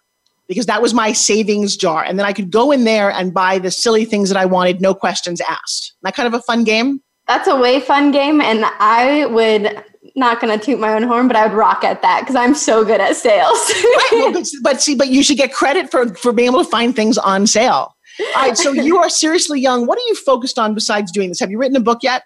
because 0.49 0.65
that 0.67 0.81
was 0.81 0.95
my 0.95 1.13
savings 1.13 1.77
jar. 1.77 2.03
And 2.03 2.19
then 2.19 2.25
I 2.25 2.33
could 2.33 2.51
go 2.51 2.73
in 2.73 2.85
there 2.85 3.11
and 3.11 3.35
buy 3.35 3.59
the 3.59 3.71
silly 3.71 4.07
things 4.07 4.31
that 4.31 4.39
I 4.39 4.47
wanted, 4.47 4.81
no 4.81 4.95
questions 4.95 5.43
asked. 5.43 5.93
That 6.03 6.17
kind 6.17 6.27
of 6.27 6.33
a 6.33 6.43
fun 6.43 6.65
game. 6.65 7.03
That's 7.31 7.47
a 7.47 7.55
way 7.55 7.79
fun 7.79 8.11
game. 8.11 8.41
And 8.41 8.65
I 8.81 9.27
would 9.27 9.85
not 10.17 10.41
going 10.41 10.59
to 10.59 10.65
toot 10.65 10.81
my 10.81 10.95
own 10.95 11.05
horn, 11.05 11.29
but 11.29 11.37
I 11.37 11.47
would 11.47 11.57
rock 11.57 11.85
at 11.85 12.03
that 12.03 12.23
because 12.23 12.35
I'm 12.35 12.57
so 12.57 12.85
good 12.85 13.01
at 13.01 13.15
sales. 13.15 13.57
right. 13.69 14.09
Well, 14.11 14.33
but, 14.33 14.47
but, 14.65 14.83
see, 14.83 14.97
but 14.97 15.11
you 15.11 15.23
should 15.23 15.37
get 15.37 15.53
credit 15.53 15.93
for 15.93 16.13
for 16.17 16.33
being 16.33 16.49
able 16.49 16.65
to 16.65 16.69
find 16.69 16.97
things 16.97 17.19
on 17.19 17.47
sale. 17.47 17.95
All 18.35 18.43
right. 18.43 18.59
So 18.59 18.73
you 18.73 18.99
are 18.99 19.09
seriously 19.09 19.61
young. 19.61 19.87
What 19.87 19.97
are 19.97 20.07
you 20.09 20.17
focused 20.17 20.59
on 20.59 20.75
besides 20.75 21.13
doing 21.13 21.29
this? 21.29 21.39
Have 21.39 21.53
you 21.53 21.59
written 21.59 21.77
a 21.77 21.81
book 21.81 22.01
yet? 22.03 22.25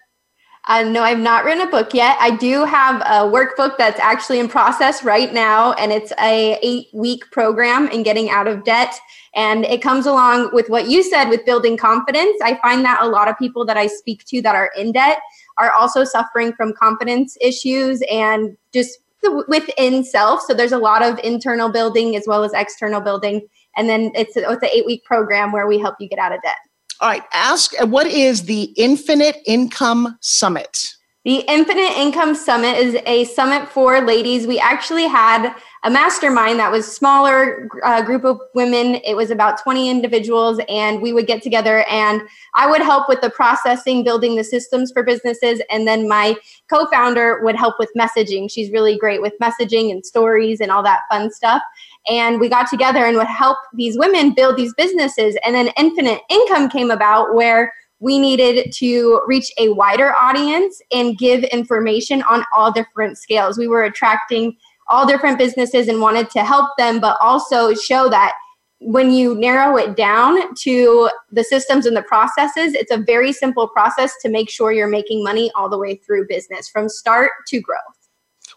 Uh, 0.67 0.81
no, 0.81 1.03
I've 1.03 1.19
not 1.19 1.45
written 1.45 1.67
a 1.67 1.69
book 1.69 1.93
yet. 1.93 2.17
I 2.19 2.31
do 2.31 2.65
have 2.65 3.01
a 3.01 3.29
workbook 3.31 3.77
that's 3.77 3.99
actually 3.99 4.39
in 4.39 4.47
process 4.47 5.03
right 5.03 5.31
now, 5.31 5.73
and 5.73 5.91
it's 5.91 6.11
a 6.19 6.57
eight 6.63 6.87
week 6.91 7.29
program 7.31 7.87
in 7.89 8.01
getting 8.01 8.31
out 8.31 8.47
of 8.47 8.63
debt. 8.63 8.95
And 9.35 9.65
it 9.65 9.81
comes 9.81 10.05
along 10.05 10.51
with 10.53 10.69
what 10.69 10.87
you 10.87 11.03
said 11.03 11.29
with 11.29 11.45
building 11.45 11.77
confidence. 11.77 12.37
I 12.41 12.57
find 12.61 12.83
that 12.85 13.01
a 13.01 13.07
lot 13.07 13.27
of 13.27 13.37
people 13.37 13.65
that 13.65 13.77
I 13.77 13.87
speak 13.87 14.25
to 14.25 14.41
that 14.41 14.55
are 14.55 14.71
in 14.77 14.91
debt 14.91 15.19
are 15.57 15.71
also 15.71 16.03
suffering 16.03 16.53
from 16.53 16.73
confidence 16.73 17.37
issues 17.41 18.01
and 18.09 18.57
just 18.73 18.99
within 19.47 20.03
self. 20.03 20.41
So 20.41 20.53
there's 20.53 20.71
a 20.71 20.77
lot 20.77 21.03
of 21.03 21.19
internal 21.19 21.69
building 21.69 22.15
as 22.15 22.25
well 22.27 22.43
as 22.43 22.53
external 22.53 23.01
building. 23.01 23.47
And 23.75 23.89
then 23.89 24.11
it's, 24.15 24.37
it's 24.37 24.63
an 24.63 24.69
eight 24.73 24.85
week 24.85 25.03
program 25.03 25.51
where 25.51 25.67
we 25.67 25.79
help 25.79 25.95
you 25.99 26.07
get 26.07 26.19
out 26.19 26.33
of 26.33 26.41
debt. 26.41 26.57
All 27.01 27.09
right. 27.09 27.23
Ask 27.33 27.73
what 27.81 28.07
is 28.07 28.43
the 28.43 28.73
Infinite 28.77 29.37
Income 29.45 30.17
Summit? 30.21 30.95
The 31.25 31.39
Infinite 31.47 31.97
Income 31.97 32.35
Summit 32.35 32.77
is 32.77 32.95
a 33.07 33.25
summit 33.25 33.67
for 33.67 33.99
ladies. 33.99 34.45
We 34.45 34.59
actually 34.59 35.07
had 35.07 35.55
a 35.83 35.89
mastermind 35.89 36.59
that 36.59 36.71
was 36.71 36.85
smaller 36.85 37.67
uh, 37.83 38.03
group 38.03 38.23
of 38.23 38.39
women. 38.53 39.01
It 39.03 39.15
was 39.15 39.31
about 39.31 39.61
20 39.61 39.89
individuals, 39.89 40.59
and 40.69 41.01
we 41.01 41.13
would 41.13 41.25
get 41.25 41.41
together 41.41 41.83
and 41.89 42.21
I 42.53 42.69
would 42.69 42.81
help 42.81 43.09
with 43.09 43.21
the 43.21 43.31
processing, 43.31 44.03
building 44.03 44.35
the 44.35 44.43
systems 44.43 44.91
for 44.91 45.01
businesses, 45.01 45.61
and 45.71 45.87
then 45.87 46.07
my 46.07 46.35
co-founder 46.69 47.41
would 47.43 47.55
help 47.55 47.75
with 47.79 47.89
messaging. 47.97 48.49
She's 48.49 48.71
really 48.71 48.97
great 48.97 49.21
with 49.21 49.33
messaging 49.41 49.91
and 49.91 50.05
stories 50.05 50.61
and 50.61 50.71
all 50.71 50.83
that 50.83 51.01
fun 51.11 51.31
stuff. 51.31 51.61
And 52.07 52.39
we 52.39 52.49
got 52.49 52.69
together 52.69 53.05
and 53.05 53.17
would 53.17 53.27
help 53.27 53.57
these 53.73 53.97
women 53.97 54.33
build 54.33 54.57
these 54.57 54.73
businesses. 54.75 55.35
And 55.43 55.55
then 55.55 55.69
Infinite 55.77 56.21
Income 56.29 56.69
came 56.69 56.91
about 56.91 57.33
where 57.33 57.73
we 57.99 58.19
needed 58.19 58.71
to 58.73 59.21
reach 59.25 59.51
a 59.57 59.69
wider 59.69 60.13
audience 60.15 60.81
and 60.93 61.17
give 61.17 61.43
information 61.45 62.21
on 62.23 62.43
all 62.55 62.71
different 62.71 63.17
scales. 63.17 63.57
We 63.57 63.67
were 63.67 63.83
attracting 63.83 64.55
all 64.87 65.07
different 65.07 65.37
businesses 65.37 65.87
and 65.87 65.99
wanted 65.99 66.29
to 66.31 66.43
help 66.43 66.69
them, 66.77 66.99
but 66.99 67.17
also 67.19 67.73
show 67.73 68.09
that 68.09 68.33
when 68.79 69.09
you 69.11 69.33
narrow 69.35 69.77
it 69.77 69.95
down 69.95 70.53
to 70.55 71.09
the 71.31 71.43
systems 71.43 71.85
and 71.85 71.95
the 71.95 72.03
processes, 72.03 72.73
it's 72.73 72.91
a 72.91 72.97
very 72.97 73.31
simple 73.31 73.67
process 73.67 74.13
to 74.21 74.29
make 74.29 74.49
sure 74.49 74.71
you're 74.71 74.87
making 74.87 75.23
money 75.23 75.49
all 75.55 75.69
the 75.69 75.77
way 75.77 75.95
through 75.95 76.27
business 76.27 76.69
from 76.69 76.89
start 76.89 77.31
to 77.47 77.59
growth. 77.61 77.79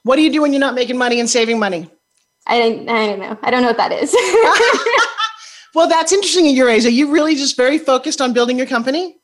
What 0.02 0.16
do 0.16 0.22
you 0.22 0.30
do 0.30 0.42
when 0.42 0.52
you're 0.52 0.60
not 0.60 0.74
making 0.74 0.98
money 0.98 1.20
and 1.20 1.30
saving 1.30 1.58
money? 1.58 1.88
I 2.48 2.58
don't, 2.58 2.88
I 2.88 3.06
don't 3.06 3.20
know. 3.20 3.38
I 3.42 3.50
don't 3.50 3.62
know 3.62 3.68
what 3.68 3.76
that 3.76 3.92
is. 3.92 4.12
well, 5.74 5.88
that's 5.88 6.12
interesting 6.12 6.46
at 6.48 6.54
your 6.54 6.68
age. 6.68 6.86
Are 6.86 6.90
you 6.90 7.10
really 7.10 7.34
just 7.34 7.56
very 7.56 7.78
focused 7.78 8.20
on 8.20 8.32
building 8.32 8.56
your 8.56 8.66
company? 8.66 9.16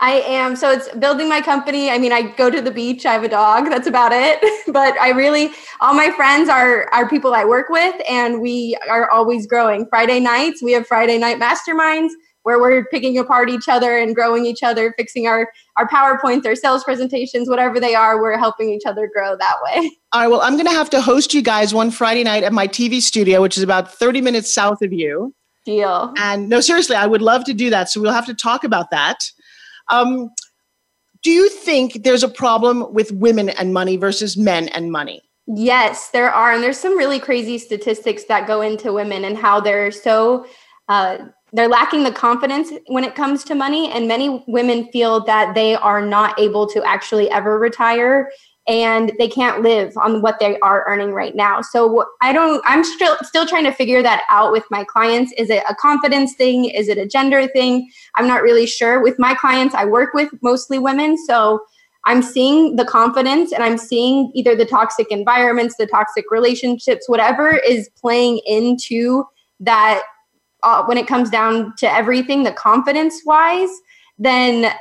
I 0.00 0.22
am. 0.26 0.56
So 0.56 0.70
it's 0.70 0.88
building 0.96 1.28
my 1.28 1.40
company. 1.40 1.90
I 1.90 1.98
mean, 1.98 2.12
I 2.12 2.22
go 2.22 2.50
to 2.50 2.60
the 2.60 2.70
beach. 2.70 3.06
I 3.06 3.12
have 3.12 3.22
a 3.22 3.28
dog. 3.28 3.70
That's 3.70 3.86
about 3.86 4.12
it. 4.12 4.40
But 4.72 4.98
I 4.98 5.10
really, 5.10 5.50
all 5.80 5.94
my 5.94 6.10
friends 6.10 6.48
are 6.48 6.88
are 6.92 7.08
people 7.08 7.32
I 7.32 7.44
work 7.44 7.68
with, 7.68 7.94
and 8.10 8.40
we 8.40 8.76
are 8.90 9.08
always 9.10 9.46
growing. 9.46 9.86
Friday 9.86 10.18
nights, 10.18 10.62
we 10.62 10.72
have 10.72 10.86
Friday 10.86 11.16
night 11.16 11.38
masterminds 11.38 12.10
where 12.44 12.60
we're 12.60 12.84
picking 12.84 13.18
apart 13.18 13.50
each 13.50 13.68
other 13.68 13.98
and 13.98 14.14
growing 14.14 14.46
each 14.46 14.62
other, 14.62 14.94
fixing 14.96 15.26
our 15.26 15.50
our 15.76 15.88
PowerPoints, 15.88 16.46
our 16.46 16.54
sales 16.54 16.84
presentations, 16.84 17.48
whatever 17.48 17.80
they 17.80 17.94
are. 17.94 18.20
We're 18.20 18.38
helping 18.38 18.70
each 18.70 18.84
other 18.86 19.10
grow 19.12 19.36
that 19.36 19.56
way. 19.62 19.90
All 20.12 20.20
right. 20.20 20.28
Well, 20.28 20.40
I'm 20.40 20.54
going 20.54 20.66
to 20.66 20.72
have 20.72 20.90
to 20.90 21.00
host 21.00 21.34
you 21.34 21.42
guys 21.42 21.74
one 21.74 21.90
Friday 21.90 22.22
night 22.22 22.44
at 22.44 22.52
my 22.52 22.68
TV 22.68 23.00
studio, 23.00 23.42
which 23.42 23.56
is 23.56 23.62
about 23.62 23.92
30 23.92 24.20
minutes 24.20 24.52
south 24.52 24.82
of 24.82 24.92
you. 24.92 25.34
Deal. 25.64 26.12
And 26.18 26.48
no, 26.48 26.60
seriously, 26.60 26.94
I 26.94 27.06
would 27.06 27.22
love 27.22 27.44
to 27.44 27.54
do 27.54 27.70
that. 27.70 27.88
So 27.88 28.00
we'll 28.00 28.12
have 28.12 28.26
to 28.26 28.34
talk 28.34 28.64
about 28.64 28.90
that. 28.90 29.16
Um, 29.90 30.30
do 31.22 31.30
you 31.30 31.48
think 31.48 32.04
there's 32.04 32.22
a 32.22 32.28
problem 32.28 32.92
with 32.92 33.10
women 33.10 33.48
and 33.48 33.72
money 33.72 33.96
versus 33.96 34.36
men 34.36 34.68
and 34.68 34.92
money? 34.92 35.22
Yes, 35.46 36.10
there 36.10 36.30
are. 36.30 36.52
And 36.52 36.62
there's 36.62 36.78
some 36.78 36.96
really 36.96 37.18
crazy 37.18 37.56
statistics 37.56 38.24
that 38.24 38.46
go 38.46 38.60
into 38.60 38.92
women 38.92 39.24
and 39.24 39.36
how 39.36 39.60
they're 39.60 39.90
so, 39.90 40.46
uh, 40.88 41.18
they're 41.54 41.68
lacking 41.68 42.02
the 42.02 42.12
confidence 42.12 42.72
when 42.88 43.04
it 43.04 43.14
comes 43.14 43.44
to 43.44 43.54
money. 43.54 43.90
And 43.90 44.08
many 44.08 44.44
women 44.48 44.88
feel 44.90 45.24
that 45.24 45.54
they 45.54 45.76
are 45.76 46.04
not 46.04 46.38
able 46.38 46.66
to 46.68 46.84
actually 46.84 47.30
ever 47.30 47.58
retire 47.58 48.28
and 48.66 49.12
they 49.18 49.28
can't 49.28 49.62
live 49.62 49.92
on 49.98 50.22
what 50.22 50.38
they 50.40 50.58
are 50.60 50.84
earning 50.88 51.12
right 51.12 51.36
now. 51.36 51.60
So 51.60 52.06
I 52.22 52.32
don't 52.32 52.62
I'm 52.64 52.82
still 52.82 53.16
still 53.22 53.46
trying 53.46 53.64
to 53.64 53.72
figure 53.72 54.02
that 54.02 54.24
out 54.28 54.52
with 54.52 54.64
my 54.70 54.84
clients. 54.84 55.32
Is 55.36 55.50
it 55.50 55.62
a 55.68 55.74
confidence 55.74 56.34
thing? 56.34 56.64
Is 56.66 56.88
it 56.88 56.98
a 56.98 57.06
gender 57.06 57.46
thing? 57.48 57.90
I'm 58.16 58.26
not 58.26 58.42
really 58.42 58.66
sure. 58.66 59.02
With 59.02 59.18
my 59.18 59.34
clients, 59.34 59.74
I 59.74 59.84
work 59.84 60.14
with 60.14 60.30
mostly 60.42 60.78
women, 60.78 61.16
so 61.26 61.60
I'm 62.06 62.22
seeing 62.22 62.76
the 62.76 62.84
confidence 62.84 63.52
and 63.52 63.62
I'm 63.62 63.78
seeing 63.78 64.30
either 64.34 64.56
the 64.56 64.66
toxic 64.66 65.10
environments, 65.10 65.76
the 65.76 65.86
toxic 65.86 66.30
relationships, 66.30 67.08
whatever 67.08 67.56
is 67.56 67.88
playing 68.00 68.40
into 68.46 69.24
that 69.60 70.02
uh, 70.64 70.84
when 70.84 70.98
it 70.98 71.06
comes 71.06 71.30
down 71.30 71.74
to 71.76 71.92
everything, 71.92 72.42
the 72.42 72.52
confidence 72.52 73.22
wise, 73.24 73.70
then 74.18 74.72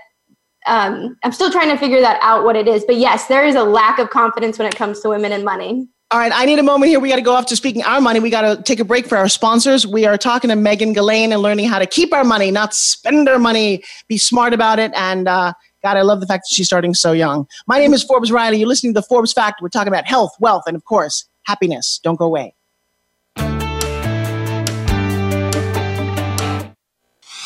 um, 0.65 1.17
I'm 1.23 1.31
still 1.31 1.51
trying 1.51 1.69
to 1.69 1.77
figure 1.77 2.01
that 2.01 2.19
out 2.21 2.43
what 2.43 2.55
it 2.55 2.67
is. 2.67 2.85
But 2.85 2.95
yes, 2.95 3.27
there 3.27 3.45
is 3.45 3.55
a 3.55 3.63
lack 3.63 3.99
of 3.99 4.09
confidence 4.09 4.57
when 4.57 4.67
it 4.67 4.75
comes 4.75 5.01
to 5.01 5.09
women 5.09 5.31
and 5.31 5.43
money. 5.43 5.87
All 6.11 6.19
right, 6.19 6.31
I 6.33 6.45
need 6.45 6.59
a 6.59 6.63
moment 6.63 6.89
here. 6.89 6.99
We 6.99 7.09
got 7.09 7.15
to 7.15 7.23
go 7.23 7.33
off 7.33 7.47
to 7.47 7.55
speaking 7.55 7.81
our 7.83 7.99
money. 7.99 8.19
We 8.19 8.29
got 8.29 8.41
to 8.41 8.61
take 8.61 8.79
a 8.79 8.85
break 8.85 9.07
for 9.07 9.17
our 9.17 9.27
sponsors. 9.27 9.87
We 9.87 10.05
are 10.05 10.17
talking 10.17 10.49
to 10.51 10.55
Megan 10.55 10.93
Galane 10.93 11.31
and 11.31 11.41
learning 11.41 11.67
how 11.67 11.79
to 11.79 11.87
keep 11.87 12.13
our 12.13 12.23
money, 12.23 12.51
not 12.51 12.75
spend 12.75 13.27
our 13.27 13.39
money, 13.39 13.83
be 14.07 14.19
smart 14.19 14.53
about 14.53 14.77
it. 14.77 14.91
And 14.95 15.27
uh, 15.27 15.53
God, 15.81 15.97
I 15.97 16.01
love 16.03 16.19
the 16.19 16.27
fact 16.27 16.43
that 16.47 16.53
she's 16.53 16.67
starting 16.67 16.93
so 16.93 17.13
young. 17.13 17.47
My 17.65 17.79
name 17.79 17.93
is 17.93 18.03
Forbes 18.03 18.31
Riley. 18.31 18.57
You're 18.57 18.67
listening 18.67 18.93
to 18.93 19.01
the 19.01 19.07
Forbes 19.07 19.33
Fact. 19.33 19.59
We're 19.59 19.69
talking 19.69 19.87
about 19.87 20.05
health, 20.05 20.35
wealth, 20.39 20.63
and 20.67 20.75
of 20.75 20.85
course, 20.85 21.25
happiness. 21.45 21.99
Don't 22.03 22.15
go 22.15 22.25
away. 22.25 22.53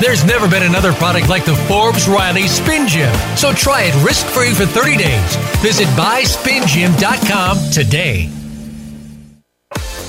There's 0.00 0.24
never 0.24 0.48
been 0.48 0.64
another 0.64 0.92
product 0.92 1.28
like 1.28 1.44
the 1.44 1.54
Forbes 1.54 2.08
Riley 2.08 2.48
Spin 2.48 2.88
Gym. 2.88 3.14
So 3.36 3.52
try 3.52 3.84
it 3.84 4.04
risk 4.04 4.26
free 4.26 4.52
for 4.52 4.66
30 4.66 4.96
days. 4.96 5.36
Visit 5.62 5.86
buyspingym.com 5.88 7.70
today. 7.70 8.30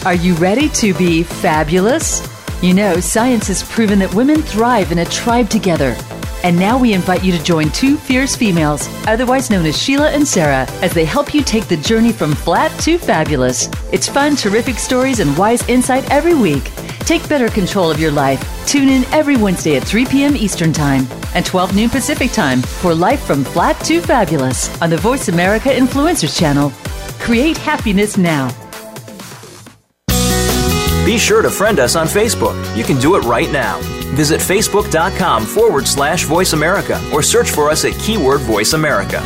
Are 0.05 0.15
you 0.15 0.33
ready 0.36 0.69
to 0.69 0.93
be 0.93 1.24
fabulous? 1.24 2.27
You 2.63 2.74
know, 2.74 3.00
science 3.00 3.48
has 3.48 3.62
proven 3.63 4.00
that 4.00 4.13
women 4.15 4.41
thrive 4.41 4.91
in 4.91 5.00
a 5.00 5.05
tribe 5.05 5.50
together. 5.50 5.95
And 6.43 6.58
now 6.58 6.79
we 6.79 6.93
invite 6.93 7.24
you 7.24 7.31
to 7.38 7.43
join 7.43 7.69
two 7.72 7.98
fierce 7.98 8.36
females, 8.36 8.88
otherwise 9.08 9.50
known 9.50 9.65
as 9.65 9.77
Sheila 9.77 10.10
and 10.12 10.27
Sarah, 10.27 10.65
as 10.81 10.93
they 10.93 11.05
help 11.05 11.34
you 11.34 11.43
take 11.43 11.67
the 11.67 11.77
journey 11.77 12.12
from 12.13 12.34
flat 12.34 12.72
to 12.81 12.98
fabulous. 12.98 13.69
It's 13.91 14.08
fun, 14.08 14.36
terrific 14.36 14.77
stories, 14.77 15.19
and 15.19 15.38
wise 15.38 15.67
insight 15.67 16.10
every 16.10 16.36
week. 16.36 16.72
Take 17.00 17.27
better 17.27 17.50
control 17.50 17.89
of 17.91 18.00
your 18.00 18.12
life. 18.12 18.41
Tune 18.67 18.88
in 18.88 19.03
every 19.13 19.36
Wednesday 19.36 19.75
at 19.77 19.84
3 19.84 20.05
p.m. 20.05 20.36
Eastern 20.36 20.72
Time 20.72 21.08
and 21.34 21.46
12 21.46 21.75
noon 21.75 21.89
Pacific 21.89 22.31
Time 22.31 22.62
for 22.62 22.93
Life 22.93 23.22
from 23.24 23.43
Flat 23.43 23.79
to 23.86 24.00
Fabulous 24.00 24.81
on 24.81 24.89
the 24.89 24.98
Voice 24.98 25.27
America 25.27 25.69
Influencers 25.69 26.38
Channel. 26.38 26.72
Create 27.19 27.58
happiness 27.58 28.17
now. 28.17 28.48
Be 31.05 31.17
sure 31.17 31.41
to 31.41 31.50
friend 31.50 31.79
us 31.79 31.96
on 31.96 32.05
Facebook. 32.05 32.55
You 32.77 32.84
can 32.84 33.00
do 33.00 33.15
it 33.15 33.24
right 33.24 33.51
now. 33.51 33.99
Visit 34.13 34.41
facebook.com 34.41 35.45
forward 35.45 35.87
slash 35.87 36.25
voice 36.25 36.53
America 36.53 37.01
or 37.13 37.21
search 37.21 37.49
for 37.49 37.69
us 37.69 37.85
at 37.85 37.93
keyword 37.99 38.41
voice 38.41 38.73
America. 38.73 39.23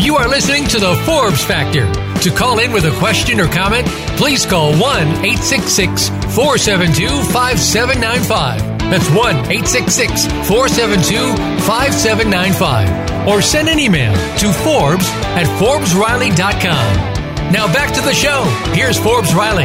You 0.00 0.16
are 0.16 0.28
listening 0.28 0.64
to 0.68 0.78
the 0.78 0.94
Forbes 1.04 1.44
Factor. 1.44 1.90
To 2.22 2.30
call 2.30 2.58
in 2.60 2.72
with 2.72 2.84
a 2.84 2.96
question 2.98 3.40
or 3.40 3.46
comment, 3.46 3.86
please 4.16 4.46
call 4.46 4.72
1 4.72 4.80
866 4.80 6.08
472 6.34 7.08
5795. 7.30 8.78
That's 8.90 9.08
1 9.10 9.36
866 9.52 10.26
472 10.48 11.36
5795. 11.66 13.28
Or 13.28 13.42
send 13.42 13.68
an 13.68 13.78
email 13.78 14.14
to 14.38 14.52
Forbes 14.52 15.08
at 15.36 15.46
ForbesRiley.com. 15.60 17.17
Now 17.50 17.66
back 17.72 17.94
to 17.94 18.02
the 18.02 18.12
show. 18.12 18.44
Here's 18.74 18.98
Forbes 18.98 19.34
Riley. 19.34 19.64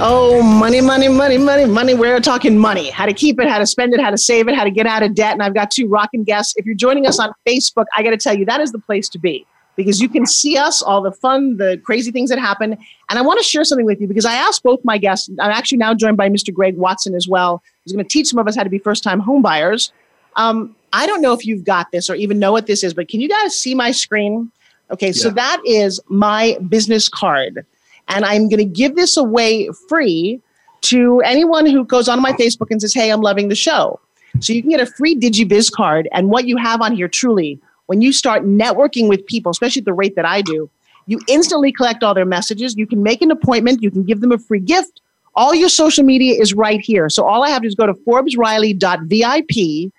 Oh, 0.00 0.42
money, 0.42 0.80
money, 0.80 1.06
money, 1.06 1.38
money, 1.38 1.64
money. 1.64 1.94
We're 1.94 2.18
talking 2.18 2.58
money. 2.58 2.90
How 2.90 3.06
to 3.06 3.12
keep 3.12 3.38
it, 3.38 3.48
how 3.48 3.58
to 3.58 3.66
spend 3.66 3.94
it, 3.94 4.00
how 4.00 4.10
to 4.10 4.18
save 4.18 4.48
it, 4.48 4.56
how 4.56 4.64
to 4.64 4.70
get 4.70 4.84
out 4.84 5.04
of 5.04 5.14
debt. 5.14 5.32
And 5.32 5.40
I've 5.40 5.54
got 5.54 5.70
two 5.70 5.86
rocking 5.86 6.24
guests. 6.24 6.54
If 6.56 6.66
you're 6.66 6.74
joining 6.74 7.06
us 7.06 7.20
on 7.20 7.32
Facebook, 7.46 7.86
I 7.96 8.02
got 8.02 8.10
to 8.10 8.16
tell 8.16 8.36
you, 8.36 8.44
that 8.46 8.60
is 8.60 8.72
the 8.72 8.80
place 8.80 9.08
to 9.10 9.18
be 9.18 9.46
because 9.76 10.00
you 10.00 10.08
can 10.08 10.26
see 10.26 10.56
us, 10.56 10.82
all 10.82 11.00
the 11.00 11.12
fun, 11.12 11.56
the 11.56 11.80
crazy 11.84 12.10
things 12.10 12.30
that 12.30 12.40
happen. 12.40 12.76
And 13.08 13.18
I 13.18 13.22
want 13.22 13.38
to 13.38 13.44
share 13.44 13.62
something 13.62 13.86
with 13.86 14.00
you 14.00 14.08
because 14.08 14.26
I 14.26 14.34
asked 14.34 14.64
both 14.64 14.80
my 14.84 14.98
guests. 14.98 15.28
I'm 15.38 15.52
actually 15.52 15.78
now 15.78 15.94
joined 15.94 16.16
by 16.16 16.28
Mr. 16.28 16.52
Greg 16.52 16.76
Watson 16.76 17.14
as 17.14 17.28
well, 17.28 17.62
who's 17.84 17.92
going 17.92 18.04
to 18.04 18.08
teach 18.08 18.26
some 18.26 18.40
of 18.40 18.48
us 18.48 18.56
how 18.56 18.64
to 18.64 18.70
be 18.70 18.80
first 18.80 19.04
time 19.04 19.22
homebuyers. 19.22 19.92
Um, 20.34 20.74
I 20.92 21.06
don't 21.06 21.22
know 21.22 21.32
if 21.32 21.46
you've 21.46 21.62
got 21.62 21.92
this 21.92 22.10
or 22.10 22.16
even 22.16 22.40
know 22.40 22.50
what 22.50 22.66
this 22.66 22.82
is, 22.82 22.92
but 22.92 23.08
can 23.08 23.20
you 23.20 23.28
guys 23.28 23.56
see 23.56 23.76
my 23.76 23.92
screen? 23.92 24.50
Okay, 24.90 25.12
so 25.12 25.30
that 25.30 25.60
is 25.64 26.00
my 26.08 26.56
business 26.68 27.08
card. 27.08 27.66
And 28.08 28.24
I'm 28.24 28.48
going 28.48 28.58
to 28.58 28.64
give 28.64 28.96
this 28.96 29.16
away 29.16 29.68
free 29.88 30.40
to 30.82 31.20
anyone 31.20 31.66
who 31.66 31.84
goes 31.84 32.08
on 32.08 32.22
my 32.22 32.32
Facebook 32.32 32.70
and 32.70 32.80
says, 32.80 32.94
Hey, 32.94 33.10
I'm 33.10 33.20
loving 33.20 33.48
the 33.48 33.54
show. 33.54 34.00
So 34.40 34.52
you 34.52 34.62
can 34.62 34.70
get 34.70 34.80
a 34.80 34.86
free 34.86 35.14
DigiBiz 35.14 35.72
card. 35.72 36.08
And 36.12 36.30
what 36.30 36.46
you 36.46 36.56
have 36.56 36.80
on 36.80 36.94
here 36.94 37.08
truly, 37.08 37.58
when 37.86 38.00
you 38.00 38.12
start 38.12 38.44
networking 38.44 39.08
with 39.08 39.26
people, 39.26 39.50
especially 39.50 39.80
at 39.80 39.86
the 39.86 39.92
rate 39.92 40.16
that 40.16 40.24
I 40.24 40.42
do, 40.42 40.70
you 41.06 41.18
instantly 41.26 41.72
collect 41.72 42.02
all 42.02 42.14
their 42.14 42.26
messages. 42.26 42.76
You 42.76 42.86
can 42.86 43.02
make 43.02 43.22
an 43.22 43.30
appointment, 43.30 43.82
you 43.82 43.90
can 43.90 44.04
give 44.04 44.20
them 44.20 44.32
a 44.32 44.38
free 44.38 44.60
gift. 44.60 45.00
All 45.34 45.54
your 45.54 45.68
social 45.68 46.04
media 46.04 46.40
is 46.40 46.52
right 46.52 46.80
here. 46.80 47.08
So 47.08 47.24
all 47.24 47.44
I 47.44 47.50
have 47.50 47.62
to 47.62 47.62
do 47.62 47.68
is 47.68 47.74
go 47.74 47.86
to 47.86 47.94
ForbesRiley.vip. 47.94 49.92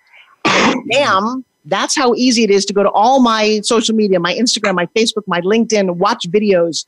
Bam, 0.87 1.45
that's 1.69 1.95
how 1.95 2.13
easy 2.15 2.43
it 2.43 2.49
is 2.49 2.65
to 2.65 2.73
go 2.73 2.83
to 2.83 2.89
all 2.91 3.21
my 3.21 3.61
social 3.63 3.95
media, 3.95 4.19
my 4.19 4.33
Instagram, 4.33 4.75
my 4.75 4.87
Facebook, 4.87 5.23
my 5.27 5.41
LinkedIn, 5.41 5.95
watch 5.95 6.25
videos, 6.29 6.85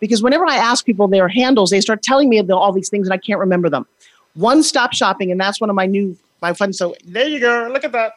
because 0.00 0.22
whenever 0.22 0.46
I 0.46 0.56
ask 0.56 0.84
people 0.84 1.08
their 1.08 1.28
handles, 1.28 1.70
they 1.70 1.80
start 1.80 2.02
telling 2.02 2.28
me 2.28 2.40
all 2.50 2.72
these 2.72 2.88
things 2.88 3.06
and 3.06 3.14
I 3.14 3.18
can't 3.18 3.40
remember 3.40 3.68
them. 3.68 3.86
One 4.34 4.62
stop 4.62 4.92
shopping, 4.92 5.32
and 5.32 5.40
that's 5.40 5.60
one 5.60 5.70
of 5.70 5.76
my 5.76 5.86
new 5.86 6.16
my 6.40 6.52
fun. 6.52 6.72
So 6.72 6.94
there 7.04 7.26
you 7.26 7.40
go. 7.40 7.68
Look 7.72 7.84
at 7.84 7.92
that. 7.92 8.12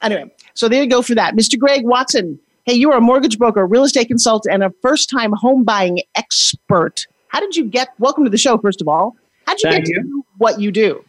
Anyway, 0.00 0.32
so 0.54 0.68
there 0.68 0.82
you 0.82 0.88
go 0.88 1.02
for 1.02 1.14
that. 1.14 1.34
Mr. 1.34 1.58
Greg 1.58 1.84
Watson. 1.84 2.38
Hey, 2.64 2.74
you 2.74 2.92
are 2.92 2.98
a 2.98 3.00
mortgage 3.00 3.38
broker, 3.38 3.66
real 3.66 3.82
estate 3.82 4.06
consultant, 4.06 4.54
and 4.54 4.62
a 4.62 4.70
first 4.82 5.10
time 5.10 5.32
home 5.32 5.64
buying 5.64 6.00
expert. 6.14 7.06
How 7.28 7.40
did 7.40 7.56
you 7.56 7.64
get? 7.64 7.88
Welcome 7.98 8.24
to 8.24 8.30
the 8.30 8.38
show, 8.38 8.56
first 8.56 8.80
of 8.80 8.88
all. 8.88 9.16
How 9.46 9.54
did 9.54 9.62
you 9.62 9.70
Thank 9.70 9.86
get 9.86 9.94
to 9.94 10.00
you. 10.00 10.02
do 10.04 10.24
what 10.38 10.60
you 10.60 10.70
do? 10.70 11.04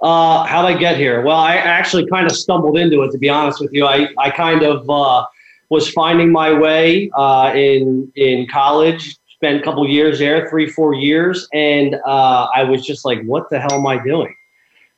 Uh, 0.00 0.44
how'd 0.44 0.66
I 0.66 0.76
get 0.76 0.96
here? 0.96 1.22
Well, 1.22 1.38
I 1.38 1.56
actually 1.56 2.06
kind 2.06 2.26
of 2.26 2.36
stumbled 2.36 2.76
into 2.76 3.02
it, 3.02 3.12
to 3.12 3.18
be 3.18 3.28
honest 3.28 3.60
with 3.60 3.72
you. 3.72 3.86
I, 3.86 4.08
I 4.18 4.30
kind 4.30 4.62
of 4.62 4.88
uh, 4.90 5.24
was 5.70 5.90
finding 5.90 6.30
my 6.30 6.52
way 6.52 7.10
uh, 7.16 7.52
in 7.54 8.12
in 8.16 8.46
college. 8.46 9.16
Spent 9.28 9.60
a 9.60 9.64
couple 9.64 9.86
years 9.88 10.18
there, 10.18 10.48
three 10.48 10.68
four 10.68 10.94
years, 10.94 11.48
and 11.52 11.94
uh, 12.06 12.48
I 12.54 12.64
was 12.64 12.84
just 12.84 13.04
like, 13.04 13.22
"What 13.24 13.48
the 13.50 13.58
hell 13.58 13.72
am 13.74 13.86
I 13.86 14.02
doing?" 14.02 14.34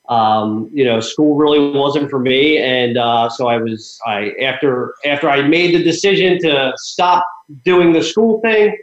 Um, 0.09 0.71
you 0.73 0.85
know, 0.85 1.01
school 1.01 1.37
really 1.37 1.71
wasn't 1.77 2.09
for 2.09 2.19
me, 2.19 2.59
and 2.59 2.97
uh, 2.97 3.29
so 3.29 3.47
I 3.47 3.59
was. 3.59 3.99
I 4.07 4.31
after 4.41 4.95
after 5.05 5.29
I 5.29 5.43
made 5.43 5.75
the 5.75 5.83
decision 5.83 6.41
to 6.41 6.73
stop 6.77 7.25
doing 7.65 7.93
the 7.93 8.03
school 8.03 8.41
thing, 8.41 8.77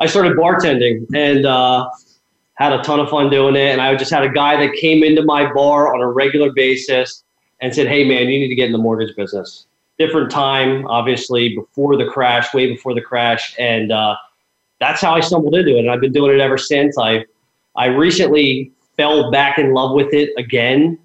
I 0.00 0.06
started 0.06 0.36
bartending 0.36 1.06
and 1.14 1.46
uh, 1.46 1.88
had 2.56 2.72
a 2.72 2.82
ton 2.82 3.00
of 3.00 3.08
fun 3.08 3.30
doing 3.30 3.54
it. 3.54 3.70
And 3.72 3.80
I 3.80 3.94
just 3.94 4.10
had 4.10 4.22
a 4.22 4.28
guy 4.28 4.56
that 4.56 4.74
came 4.74 5.02
into 5.02 5.22
my 5.22 5.52
bar 5.52 5.94
on 5.94 6.00
a 6.00 6.10
regular 6.10 6.52
basis 6.52 7.22
and 7.60 7.74
said, 7.74 7.86
"Hey, 7.86 8.04
man, 8.04 8.28
you 8.28 8.38
need 8.38 8.48
to 8.48 8.54
get 8.54 8.66
in 8.66 8.72
the 8.72 8.78
mortgage 8.78 9.14
business." 9.16 9.66
Different 9.98 10.30
time, 10.30 10.86
obviously, 10.88 11.54
before 11.54 11.96
the 11.96 12.06
crash, 12.06 12.52
way 12.52 12.66
before 12.66 12.94
the 12.94 13.00
crash, 13.00 13.54
and 13.58 13.92
uh, 13.92 14.16
that's 14.78 15.00
how 15.00 15.14
I 15.14 15.20
stumbled 15.20 15.54
into 15.54 15.76
it. 15.76 15.80
And 15.80 15.90
I've 15.90 16.00
been 16.00 16.12
doing 16.12 16.34
it 16.34 16.40
ever 16.40 16.58
since. 16.58 16.98
I 16.98 17.24
I 17.76 17.86
recently 17.86 18.72
fell 18.96 19.30
back 19.30 19.58
in 19.58 19.72
love 19.72 19.94
with 19.94 20.12
it 20.12 20.30
again 20.38 20.98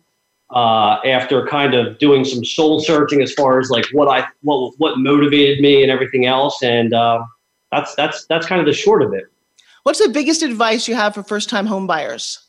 uh, 0.51 0.99
after 1.05 1.45
kind 1.47 1.73
of 1.73 1.97
doing 1.99 2.25
some 2.25 2.43
soul 2.43 2.79
searching 2.79 3.21
as 3.21 3.33
far 3.33 3.59
as 3.59 3.69
like 3.69 3.85
what 3.91 4.07
I 4.07 4.27
what 4.41 4.73
what 4.77 4.97
motivated 4.97 5.59
me 5.59 5.81
and 5.81 5.91
everything 5.91 6.25
else. 6.25 6.61
And 6.61 6.93
uh, 6.93 7.23
that's 7.71 7.95
that's 7.95 8.25
that's 8.25 8.45
kind 8.45 8.59
of 8.59 8.67
the 8.67 8.73
short 8.73 9.01
of 9.01 9.13
it. 9.13 9.30
What's 9.83 9.99
the 9.99 10.09
biggest 10.09 10.43
advice 10.43 10.87
you 10.87 10.95
have 10.95 11.15
for 11.15 11.23
first 11.23 11.49
time 11.49 11.65
home 11.65 11.87
buyers? 11.87 12.47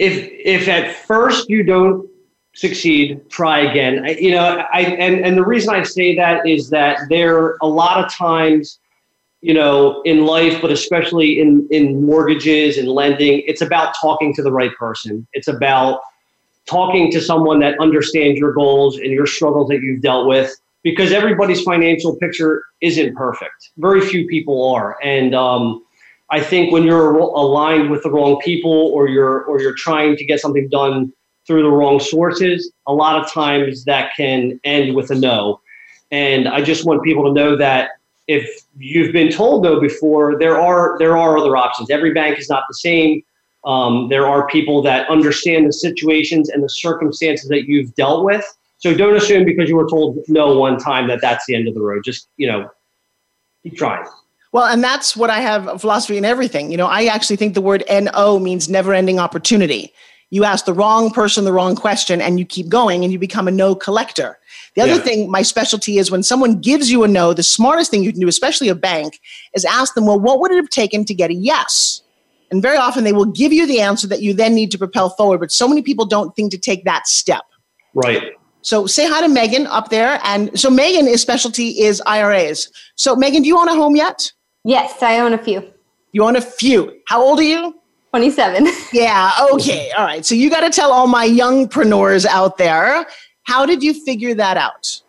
if 0.00 0.30
if 0.32 0.66
at 0.66 0.96
first 0.96 1.48
you 1.50 1.62
don't 1.62 2.08
succeed, 2.54 3.20
try 3.30 3.60
again. 3.60 4.02
I, 4.04 4.10
you 4.12 4.32
know, 4.32 4.64
I 4.72 4.80
and 4.80 5.24
and 5.24 5.36
the 5.36 5.44
reason 5.44 5.74
I 5.74 5.82
say 5.82 6.16
that 6.16 6.46
is 6.48 6.70
that 6.70 6.98
there 7.10 7.56
a 7.60 7.68
lot 7.68 8.02
of 8.02 8.10
times, 8.10 8.80
you 9.42 9.52
know, 9.52 10.00
in 10.02 10.24
life, 10.24 10.60
but 10.62 10.72
especially 10.72 11.38
in 11.38 11.68
in 11.70 12.04
mortgages 12.04 12.78
and 12.78 12.88
lending, 12.88 13.42
it's 13.46 13.60
about 13.60 13.94
talking 14.00 14.34
to 14.34 14.42
the 14.42 14.50
right 14.50 14.74
person. 14.76 15.26
It's 15.34 15.48
about 15.48 16.00
talking 16.66 17.12
to 17.12 17.20
someone 17.20 17.60
that 17.60 17.78
understands 17.78 18.38
your 18.38 18.54
goals 18.54 18.96
and 18.96 19.10
your 19.10 19.26
struggles 19.26 19.68
that 19.68 19.82
you've 19.82 20.00
dealt 20.00 20.26
with 20.26 20.58
because 20.82 21.12
everybody's 21.12 21.62
financial 21.62 22.16
picture 22.16 22.64
isn't 22.80 23.14
perfect. 23.14 23.70
Very 23.78 24.00
few 24.00 24.26
people 24.26 24.72
are, 24.72 24.96
and 25.02 25.34
um, 25.34 25.84
I 26.30 26.40
think 26.40 26.72
when 26.72 26.84
you're 26.84 27.16
aligned 27.16 27.90
with 27.90 28.02
the 28.02 28.10
wrong 28.10 28.40
people 28.42 28.72
or 28.94 29.08
you're 29.08 29.44
or 29.44 29.60
you're 29.60 29.74
trying 29.74 30.16
to 30.16 30.24
get 30.24 30.40
something 30.40 30.68
done 30.68 31.12
through 31.46 31.62
the 31.62 31.70
wrong 31.70 31.98
sources, 31.98 32.70
a 32.86 32.92
lot 32.92 33.22
of 33.22 33.30
times 33.30 33.84
that 33.84 34.12
can 34.16 34.60
end 34.64 34.94
with 34.94 35.10
a 35.10 35.14
no. 35.14 35.60
And 36.12 36.48
I 36.48 36.62
just 36.62 36.84
want 36.84 37.02
people 37.02 37.24
to 37.24 37.32
know 37.32 37.56
that 37.56 37.90
if 38.28 38.64
you've 38.78 39.12
been 39.12 39.30
told 39.30 39.64
no 39.64 39.80
before, 39.80 40.38
there 40.38 40.60
are 40.60 40.96
there 40.98 41.16
are 41.16 41.36
other 41.36 41.56
options. 41.56 41.90
Every 41.90 42.12
bank 42.12 42.38
is 42.38 42.48
not 42.48 42.64
the 42.68 42.74
same. 42.74 43.22
Um, 43.64 44.08
there 44.08 44.26
are 44.26 44.46
people 44.46 44.82
that 44.82 45.08
understand 45.10 45.66
the 45.66 45.72
situations 45.72 46.48
and 46.48 46.62
the 46.62 46.68
circumstances 46.68 47.48
that 47.48 47.64
you've 47.66 47.94
dealt 47.96 48.24
with. 48.24 48.44
So 48.80 48.94
don't 48.94 49.14
assume 49.14 49.44
because 49.44 49.68
you 49.68 49.76
were 49.76 49.88
told 49.88 50.18
no 50.28 50.58
one 50.58 50.78
time 50.78 51.06
that 51.08 51.20
that's 51.20 51.44
the 51.46 51.54
end 51.54 51.68
of 51.68 51.74
the 51.74 51.80
road. 51.80 52.02
Just 52.04 52.28
you 52.36 52.46
know, 52.46 52.68
keep 53.62 53.76
trying. 53.76 54.04
Well, 54.52 54.66
and 54.66 54.82
that's 54.82 55.16
what 55.16 55.30
I 55.30 55.40
have 55.40 55.68
a 55.68 55.78
philosophy 55.78 56.16
in 56.16 56.24
everything. 56.24 56.70
You 56.70 56.76
know, 56.76 56.86
I 56.86 57.04
actually 57.04 57.36
think 57.36 57.54
the 57.54 57.60
word 57.60 57.84
NO 57.88 58.40
means 58.40 58.68
never 58.68 58.92
ending 58.92 59.18
opportunity. 59.18 59.92
You 60.30 60.44
ask 60.44 60.64
the 60.64 60.72
wrong 60.72 61.10
person 61.10 61.44
the 61.44 61.52
wrong 61.52 61.76
question 61.76 62.20
and 62.20 62.38
you 62.38 62.44
keep 62.44 62.68
going 62.68 63.04
and 63.04 63.12
you 63.12 63.18
become 63.18 63.46
a 63.46 63.50
no 63.50 63.74
collector. 63.74 64.38
The 64.74 64.82
other 64.82 64.94
Yeah. 64.94 65.02
thing, 65.02 65.30
my 65.30 65.42
specialty 65.42 65.98
is 65.98 66.10
when 66.10 66.22
someone 66.22 66.60
gives 66.60 66.90
you 66.90 67.04
a 67.04 67.08
no, 67.08 67.32
the 67.32 67.42
smartest 67.42 67.90
thing 67.90 68.02
you 68.02 68.12
can 68.12 68.20
do, 68.20 68.28
especially 68.28 68.68
a 68.68 68.74
bank, 68.74 69.20
is 69.54 69.64
ask 69.64 69.94
them, 69.94 70.06
well, 70.06 70.18
what 70.18 70.40
would 70.40 70.52
it 70.52 70.56
have 70.56 70.68
taken 70.70 71.04
to 71.04 71.14
get 71.14 71.30
a 71.30 71.34
yes? 71.34 72.02
And 72.50 72.62
very 72.62 72.76
often 72.76 73.04
they 73.04 73.12
will 73.12 73.26
give 73.26 73.52
you 73.52 73.66
the 73.66 73.80
answer 73.80 74.06
that 74.08 74.22
you 74.22 74.32
then 74.32 74.54
need 74.54 74.70
to 74.72 74.78
propel 74.78 75.10
forward. 75.10 75.38
But 75.38 75.52
so 75.52 75.68
many 75.68 75.82
people 75.82 76.06
don't 76.06 76.34
think 76.34 76.50
to 76.52 76.58
take 76.58 76.84
that 76.84 77.06
step. 77.06 77.42
Right. 77.94 78.32
So 78.62 78.86
say 78.86 79.08
hi 79.08 79.22
to 79.22 79.28
Megan 79.28 79.66
up 79.66 79.88
there. 79.88 80.20
And 80.24 80.58
so 80.58 80.70
Megan, 80.70 81.06
his 81.06 81.22
specialty 81.22 81.80
is 81.80 82.02
IRAs. 82.06 82.70
So 82.96 83.16
Megan, 83.16 83.42
do 83.42 83.48
you 83.48 83.58
own 83.58 83.68
a 83.68 83.74
home 83.74 83.96
yet? 83.96 84.32
Yes, 84.64 85.02
I 85.02 85.20
own 85.20 85.32
a 85.32 85.38
few. 85.38 85.62
You 86.12 86.24
own 86.24 86.36
a 86.36 86.40
few. 86.40 87.00
How 87.06 87.22
old 87.22 87.38
are 87.38 87.44
you? 87.44 87.74
27. 88.10 88.68
Yeah, 88.92 89.30
okay. 89.52 89.90
All 89.92 90.04
right. 90.04 90.26
So 90.26 90.34
you 90.34 90.50
got 90.50 90.60
to 90.60 90.70
tell 90.70 90.92
all 90.92 91.06
my 91.06 91.26
youngpreneurs 91.26 92.26
out 92.26 92.58
there, 92.58 93.06
how 93.44 93.64
did 93.64 93.82
you 93.82 93.94
figure 93.94 94.34
that 94.34 94.56
out? 94.56 95.00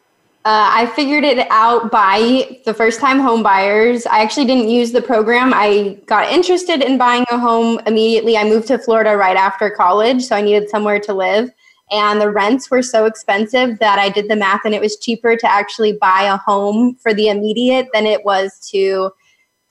Uh, 0.44 0.70
I 0.74 0.86
figured 0.96 1.24
it 1.24 1.48
out 1.52 1.92
by 1.92 2.60
the 2.66 2.74
first 2.74 3.00
time 3.00 3.20
home 3.20 3.44
buyers. 3.44 4.06
I 4.08 4.22
actually 4.22 4.46
didn't 4.46 4.70
use 4.70 4.92
the 4.92 5.02
program. 5.02 5.52
I 5.54 6.00
got 6.08 6.32
interested 6.32 6.82
in 6.82 6.98
buying 6.98 7.26
a 7.30 7.38
home 7.38 7.80
immediately. 7.86 8.38
I 8.38 8.44
moved 8.44 8.68
to 8.68 8.80
Florida 8.80 9.16
right 9.18 9.38
after 9.38 9.70
college, 9.70 10.24
so 10.24 10.36
I 10.36 10.42
needed 10.42 10.70
somewhere 10.70 11.00
to 11.02 11.14
live. 11.14 11.52
And 11.91 12.21
the 12.21 12.32
rents 12.32 12.71
were 12.71 12.82
so 12.82 13.06
expensive 13.06 13.80
that 13.80 13.99
I 13.99 14.10
did 14.10 14.30
the 14.30 14.36
math, 14.36 14.62
and 14.63 14.73
it 14.73 14.82
was 14.82 14.97
cheaper 14.97 15.36
to 15.36 15.51
actually 15.51 15.93
buy 15.93 16.23
a 16.23 16.38
home 16.38 16.95
for 16.95 17.13
the 17.13 17.27
immediate 17.27 17.88
than 17.93 18.06
it 18.06 18.23
was 18.23 18.67
to 18.71 19.12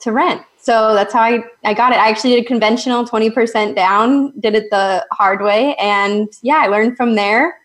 to 0.01 0.11
rent. 0.11 0.41
So 0.57 0.93
that's 0.93 1.13
how 1.13 1.21
I, 1.21 1.43
I 1.63 1.73
got 1.73 1.91
it. 1.91 1.99
I 1.99 2.09
actually 2.09 2.35
did 2.35 2.43
a 2.43 2.47
conventional 2.47 3.05
20% 3.05 3.75
down, 3.75 4.33
did 4.39 4.55
it 4.55 4.69
the 4.69 5.05
hard 5.11 5.41
way. 5.41 5.75
And 5.75 6.27
yeah, 6.41 6.57
I 6.57 6.67
learned 6.67 6.97
from 6.97 7.15
there. 7.15 7.55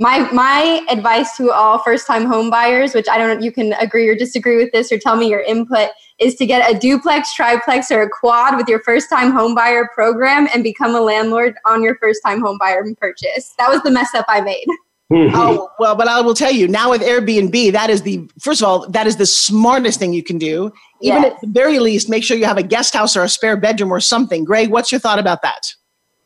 My 0.00 0.20
my 0.32 0.84
advice 0.88 1.36
to 1.36 1.52
all 1.52 1.78
first 1.78 2.06
time 2.06 2.24
home 2.24 2.48
buyers, 2.48 2.94
which 2.94 3.06
I 3.06 3.18
don't 3.18 3.38
know 3.38 3.44
you 3.44 3.52
can 3.52 3.74
agree 3.74 4.08
or 4.08 4.14
disagree 4.14 4.56
with 4.56 4.72
this 4.72 4.90
or 4.90 4.98
tell 4.98 5.14
me 5.14 5.28
your 5.28 5.42
input, 5.42 5.90
is 6.18 6.36
to 6.36 6.46
get 6.46 6.74
a 6.74 6.78
duplex, 6.78 7.34
triplex, 7.34 7.90
or 7.90 8.00
a 8.00 8.08
quad 8.08 8.56
with 8.56 8.66
your 8.66 8.80
first 8.80 9.10
time 9.10 9.30
home 9.30 9.54
buyer 9.54 9.90
program 9.94 10.48
and 10.54 10.64
become 10.64 10.94
a 10.94 11.00
landlord 11.02 11.54
on 11.66 11.82
your 11.82 11.96
first 11.96 12.22
time 12.24 12.40
home 12.40 12.56
buyer 12.58 12.82
purchase. 12.98 13.52
That 13.58 13.68
was 13.68 13.82
the 13.82 13.90
mess 13.90 14.14
up 14.14 14.24
I 14.26 14.40
made. 14.40 14.64
oh, 15.12 15.68
well, 15.78 15.94
but 15.94 16.08
I 16.08 16.22
will 16.22 16.34
tell 16.34 16.52
you 16.52 16.66
now 16.66 16.90
with 16.90 17.02
Airbnb, 17.02 17.72
that 17.72 17.90
is 17.90 18.00
the 18.00 18.26
first 18.40 18.62
of 18.62 18.68
all, 18.68 18.88
that 18.88 19.06
is 19.06 19.16
the 19.16 19.26
smartest 19.26 19.98
thing 19.98 20.14
you 20.14 20.22
can 20.22 20.38
do. 20.38 20.72
Even 21.02 21.24
yes. 21.24 21.34
at 21.34 21.40
the 21.42 21.48
very 21.48 21.78
least, 21.78 22.08
make 22.08 22.24
sure 22.24 22.38
you 22.38 22.46
have 22.46 22.58
a 22.58 22.62
guest 22.62 22.94
house 22.94 23.16
or 23.16 23.22
a 23.22 23.28
spare 23.28 23.56
bedroom 23.56 23.92
or 23.92 24.00
something. 24.00 24.44
Greg, 24.44 24.70
what's 24.70 24.90
your 24.90 24.98
thought 24.98 25.18
about 25.18 25.42
that? 25.42 25.74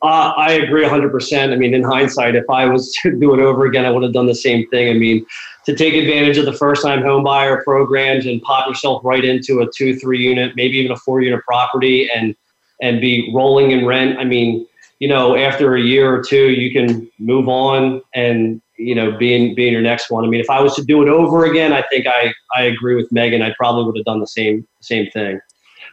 Uh, 0.05 0.33
I 0.37 0.51
agree 0.51 0.83
100%. 0.83 1.51
I 1.51 1.55
mean, 1.55 1.73
in 1.73 1.81
hindsight, 1.81 2.35
if 2.35 2.47
I 2.47 2.67
was 2.67 2.93
to 3.01 3.19
do 3.19 3.33
it 3.33 3.39
over 3.39 3.65
again, 3.65 3.85
I 3.85 3.89
would 3.89 4.03
have 4.03 4.13
done 4.13 4.27
the 4.27 4.35
same 4.35 4.67
thing. 4.69 4.87
I 4.87 4.93
mean, 4.93 5.25
to 5.65 5.75
take 5.75 5.95
advantage 5.95 6.37
of 6.37 6.45
the 6.45 6.53
first 6.53 6.83
time 6.83 7.01
homebuyer 7.01 7.63
programs 7.63 8.27
and 8.27 8.39
pop 8.43 8.67
yourself 8.67 9.01
right 9.03 9.25
into 9.25 9.61
a 9.61 9.67
two, 9.75 9.97
three 9.97 10.19
unit, 10.19 10.55
maybe 10.55 10.77
even 10.77 10.91
a 10.91 10.95
four 10.97 11.21
unit 11.21 11.43
property 11.43 12.07
and, 12.13 12.35
and 12.83 13.01
be 13.01 13.31
rolling 13.33 13.71
in 13.71 13.83
rent. 13.83 14.19
I 14.19 14.25
mean, 14.25 14.67
you 14.99 15.07
know, 15.07 15.35
after 15.35 15.75
a 15.75 15.81
year 15.81 16.13
or 16.13 16.23
two, 16.23 16.51
you 16.51 16.71
can 16.71 17.09
move 17.17 17.49
on 17.49 17.99
and, 18.13 18.61
you 18.77 18.93
know, 18.93 19.17
being, 19.17 19.55
being 19.55 19.73
your 19.73 19.81
next 19.81 20.11
one. 20.11 20.23
I 20.23 20.27
mean, 20.27 20.39
if 20.39 20.51
I 20.51 20.61
was 20.61 20.75
to 20.75 20.83
do 20.83 21.01
it 21.01 21.09
over 21.09 21.45
again, 21.45 21.73
I 21.73 21.81
think 21.89 22.05
I, 22.05 22.31
I 22.55 22.65
agree 22.65 22.93
with 22.93 23.11
Megan. 23.11 23.41
I 23.41 23.55
probably 23.57 23.85
would 23.85 23.97
have 23.97 24.05
done 24.05 24.19
the 24.19 24.27
same, 24.27 24.67
same 24.81 25.09
thing. 25.09 25.39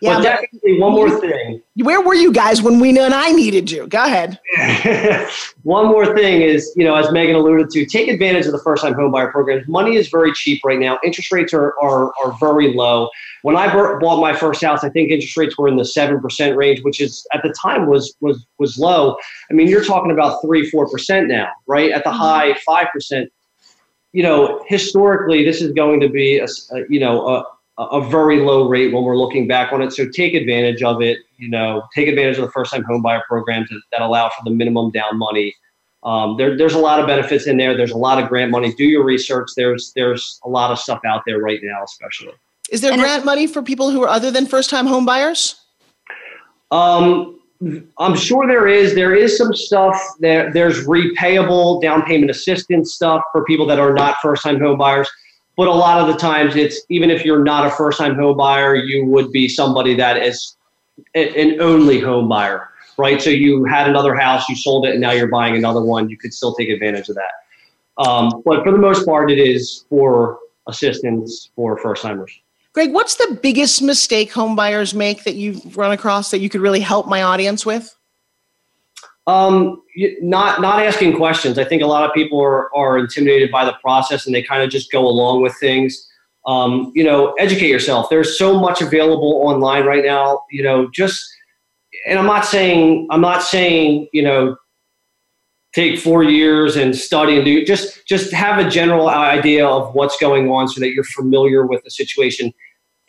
Yeah, 0.00 0.16
but 0.16 0.22
definitely 0.22 0.81
one 0.81 0.92
more 0.92 1.20
thing. 1.20 1.62
Where 1.76 2.00
were 2.00 2.14
you 2.14 2.33
guys 2.33 2.62
when 2.62 2.81
we 2.81 2.90
and 2.98 3.14
I 3.14 3.33
needed 3.33 3.70
you? 3.70 3.87
Go 3.87 4.02
ahead. 4.05 4.38
one 5.62 5.87
more 5.87 6.14
thing 6.14 6.42
is, 6.42 6.72
you 6.76 6.85
know, 6.85 6.94
as 6.94 7.11
Megan 7.12 7.37
alluded 7.37 7.70
to, 7.70 7.87
take 7.87 8.09
advantage 8.09 8.46
of 8.46 8.52
the 8.52 8.59
first 8.59 8.83
time 8.83 8.94
homebuyer 8.94 9.31
program. 9.31 9.64
Money 9.66 9.96
is 9.96 10.09
very 10.09 10.33
cheap 10.33 10.61
right 10.64 10.78
now. 10.78 10.98
Interest 11.05 11.31
rates 11.33 11.55
are, 11.55 11.74
are, 11.81 12.12
are 12.22 12.37
very 12.38 12.74
low. 12.74 13.09
When 13.42 13.57
I 13.57 13.72
bought 13.72 14.20
my 14.20 14.35
first 14.35 14.62
house, 14.62 14.85
I 14.85 14.88
think 14.88 15.11
interest 15.11 15.37
rates 15.37 15.59
were 15.59 15.68
in 15.68 15.76
the 15.76 15.85
seven 15.85 16.20
percent 16.20 16.57
range, 16.57 16.83
which 16.83 17.00
is 17.00 17.26
at 17.33 17.42
the 17.42 17.55
time 17.61 17.87
was 17.87 18.14
was 18.20 18.46
was 18.59 18.78
low. 18.78 19.16
I 19.50 19.55
mean, 19.55 19.68
you're 19.68 19.85
talking 19.85 20.12
about 20.12 20.40
three, 20.42 20.68
four 20.70 20.88
percent 20.88 21.28
now, 21.28 21.48
right? 21.66 21.90
At 21.90 22.05
the 22.05 22.11
mm-hmm. 22.11 22.18
high, 22.18 22.55
five 22.66 22.87
percent. 22.92 23.33
You 24.12 24.22
know, 24.22 24.62
historically, 24.68 25.44
this 25.44 25.62
is 25.62 25.72
going 25.72 26.00
to 26.00 26.09
be 26.09 26.38
a, 26.38 26.44
a 26.44 26.83
you 26.88 27.00
know 27.00 27.26
a 27.28 27.44
a 27.78 28.00
very 28.00 28.40
low 28.40 28.68
rate 28.68 28.92
when 28.92 29.02
we're 29.02 29.16
looking 29.16 29.46
back 29.46 29.72
on 29.72 29.80
it. 29.80 29.92
So 29.92 30.08
take 30.08 30.35
advantage 30.35 30.82
of 30.82 31.00
it. 31.00 31.18
You 31.38 31.48
know, 31.48 31.82
take 31.94 32.08
advantage 32.08 32.37
of 32.37 32.44
the 32.44 32.50
first-time 32.50 32.85
homebuyer 32.85 33.22
programs 33.24 33.70
that, 33.70 33.80
that, 33.92 34.02
allow 34.02 34.28
for 34.28 34.44
the 34.44 34.50
minimum 34.50 34.90
down 34.90 35.18
money. 35.18 35.54
Um, 36.04 36.37
there, 36.37 36.56
there's 36.56 36.74
a 36.74 36.78
lot 36.78 37.00
of 37.00 37.06
benefits 37.06 37.46
in 37.46 37.56
there. 37.56 37.76
There's 37.76 37.92
a 37.92 37.96
lot 37.96 38.22
of 38.22 38.28
grant 38.28 38.50
money. 38.50 38.74
Do 38.74 38.85
your 38.85 39.04
research. 39.04 39.50
There's 39.56 39.92
there's 39.94 40.40
a 40.44 40.48
lot 40.48 40.70
of 40.70 40.78
stuff 40.78 41.00
out 41.06 41.22
there 41.26 41.38
right 41.38 41.61
now, 41.62 41.82
especially. 41.85 42.32
Is 42.70 42.80
there 42.80 42.92
and 42.92 43.00
grant 43.00 43.24
money 43.24 43.46
for 43.46 43.62
people 43.62 43.90
who 43.90 44.02
are 44.02 44.08
other 44.08 44.30
than 44.30 44.46
first-time 44.46 44.87
homebuyers? 44.87 45.56
Um, 46.70 47.40
I'm 47.98 48.16
sure 48.16 48.46
there 48.46 48.66
is. 48.66 48.94
There 48.94 49.14
is 49.14 49.38
some 49.38 49.54
stuff 49.54 50.00
there. 50.20 50.52
There's 50.52 50.87
repayable 50.87 51.80
down 51.80 52.02
payment 52.02 52.30
assistance 52.30 52.94
stuff 52.94 53.22
for 53.30 53.44
people 53.44 53.66
that 53.66 53.78
are 53.78 53.94
not 53.94 54.16
first-time 54.20 54.58
homebuyers. 54.58 55.06
But 55.57 55.69
a 55.69 55.73
lot 55.73 56.01
of 56.01 56.07
the 56.07 56.19
times, 56.19 56.57
it's 56.57 56.81
even 56.88 57.11
if 57.11 57.25
you're 57.25 57.45
not 57.45 57.67
a 57.67 57.71
first 57.71 57.99
time 57.99 58.15
home 58.15 58.37
buyer, 58.37 58.75
you 58.75 59.05
would 59.07 59.31
be 59.33 59.49
somebody 59.49 59.95
that 59.97 60.17
is 60.23 60.57
an 61.15 61.61
only 61.61 62.01
home 62.01 62.29
buyer, 62.29 62.71
right? 62.97 63.21
So 63.21 63.31
you 63.31 63.65
had 63.65 63.88
another 63.88 64.15
house, 64.15 64.49
you 64.49 64.57
sold 64.57 64.87
it, 64.87 64.93
and 64.93 65.01
now 65.01 65.12
you're 65.12 65.29
buying 65.29 65.57
another 65.57 65.83
one. 65.83 66.09
You 66.09 66.17
could 66.17 66.33
still 66.33 66.55
take 66.55 66.71
advantage 66.71 67.09
of 67.09 67.17
that. 67.17 68.03
Um, 68.03 68.43
but 68.45 68.65
for 68.65 68.73
the 68.73 68.79
most 68.79 69.05
part, 69.05 69.31
it 69.31 69.38
is 69.38 69.85
for 69.91 70.38
assistance 70.67 71.51
for 71.55 71.77
first 71.79 72.03
timers. 72.03 72.33
Greg, 72.73 72.93
what's 72.93 73.17
the 73.17 73.38
biggest 73.43 73.83
mistake 73.83 74.33
home 74.33 74.57
buyers 74.57 74.95
make 74.95 75.25
that 75.25 75.35
you've 75.35 75.77
run 75.77 75.93
across 75.93 76.31
that 76.31 76.38
you 76.38 76.49
could 76.49 76.62
really 76.62 76.81
help 76.81 77.07
my 77.07 77.23
audience 77.23 77.67
with? 77.67 77.95
Um, 79.26 79.82
not 80.20 80.61
not 80.61 80.82
asking 80.82 81.16
questions. 81.16 81.58
I 81.58 81.64
think 81.64 81.82
a 81.82 81.87
lot 81.87 82.04
of 82.04 82.12
people 82.12 82.40
are, 82.40 82.74
are 82.74 82.98
intimidated 82.98 83.50
by 83.52 83.64
the 83.64 83.74
process 83.74 84.26
and 84.26 84.35
they 84.35 84.42
kind 84.42 84.62
of 84.62 84.70
just 84.70 84.90
go 84.90 85.06
along 85.06 85.42
with 85.42 85.54
things. 85.56 86.08
Um, 86.46 86.90
you 86.94 87.04
know, 87.04 87.32
educate 87.35 87.68
yourself. 87.68 88.08
There's 88.11 88.37
so 88.37 88.58
much 88.58 88.82
available 88.82 89.42
online 89.44 89.85
right 89.85 90.04
now. 90.04 90.42
You 90.50 90.64
know, 90.64 90.90
just 90.92 91.24
and 92.06 92.18
I'm 92.18 92.26
not 92.26 92.44
saying 92.44 93.06
I'm 93.11 93.20
not 93.20 93.42
saying 93.42 94.08
you 94.12 94.22
know 94.22 94.56
take 95.72 95.98
four 95.98 96.22
years 96.22 96.76
and 96.76 96.94
study 96.94 97.37
and 97.37 97.44
do 97.44 97.64
just 97.64 98.06
just 98.06 98.32
have 98.32 98.64
a 98.64 98.68
general 98.68 99.08
idea 99.08 99.66
of 99.66 99.94
what's 99.94 100.16
going 100.18 100.50
on 100.50 100.68
so 100.68 100.80
that 100.80 100.92
you're 100.92 101.04
familiar 101.04 101.66
with 101.66 101.82
the 101.85 101.90
situation. 101.90 102.52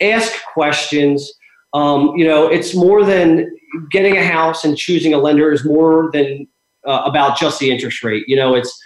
Ask 0.00 0.32
questions. 0.52 1.32
Um, 1.74 2.16
you 2.16 2.24
know, 2.24 2.46
it's 2.46 2.74
more 2.74 3.04
than 3.04 3.54
getting 3.90 4.16
a 4.16 4.24
house 4.24 4.64
and 4.64 4.76
choosing 4.76 5.12
a 5.12 5.18
lender 5.18 5.52
is 5.52 5.64
more 5.64 6.10
than 6.12 6.46
uh, 6.86 7.02
about 7.04 7.36
just 7.36 7.58
the 7.58 7.70
interest 7.70 8.02
rate. 8.02 8.24
You 8.28 8.36
know, 8.36 8.54
it's 8.54 8.80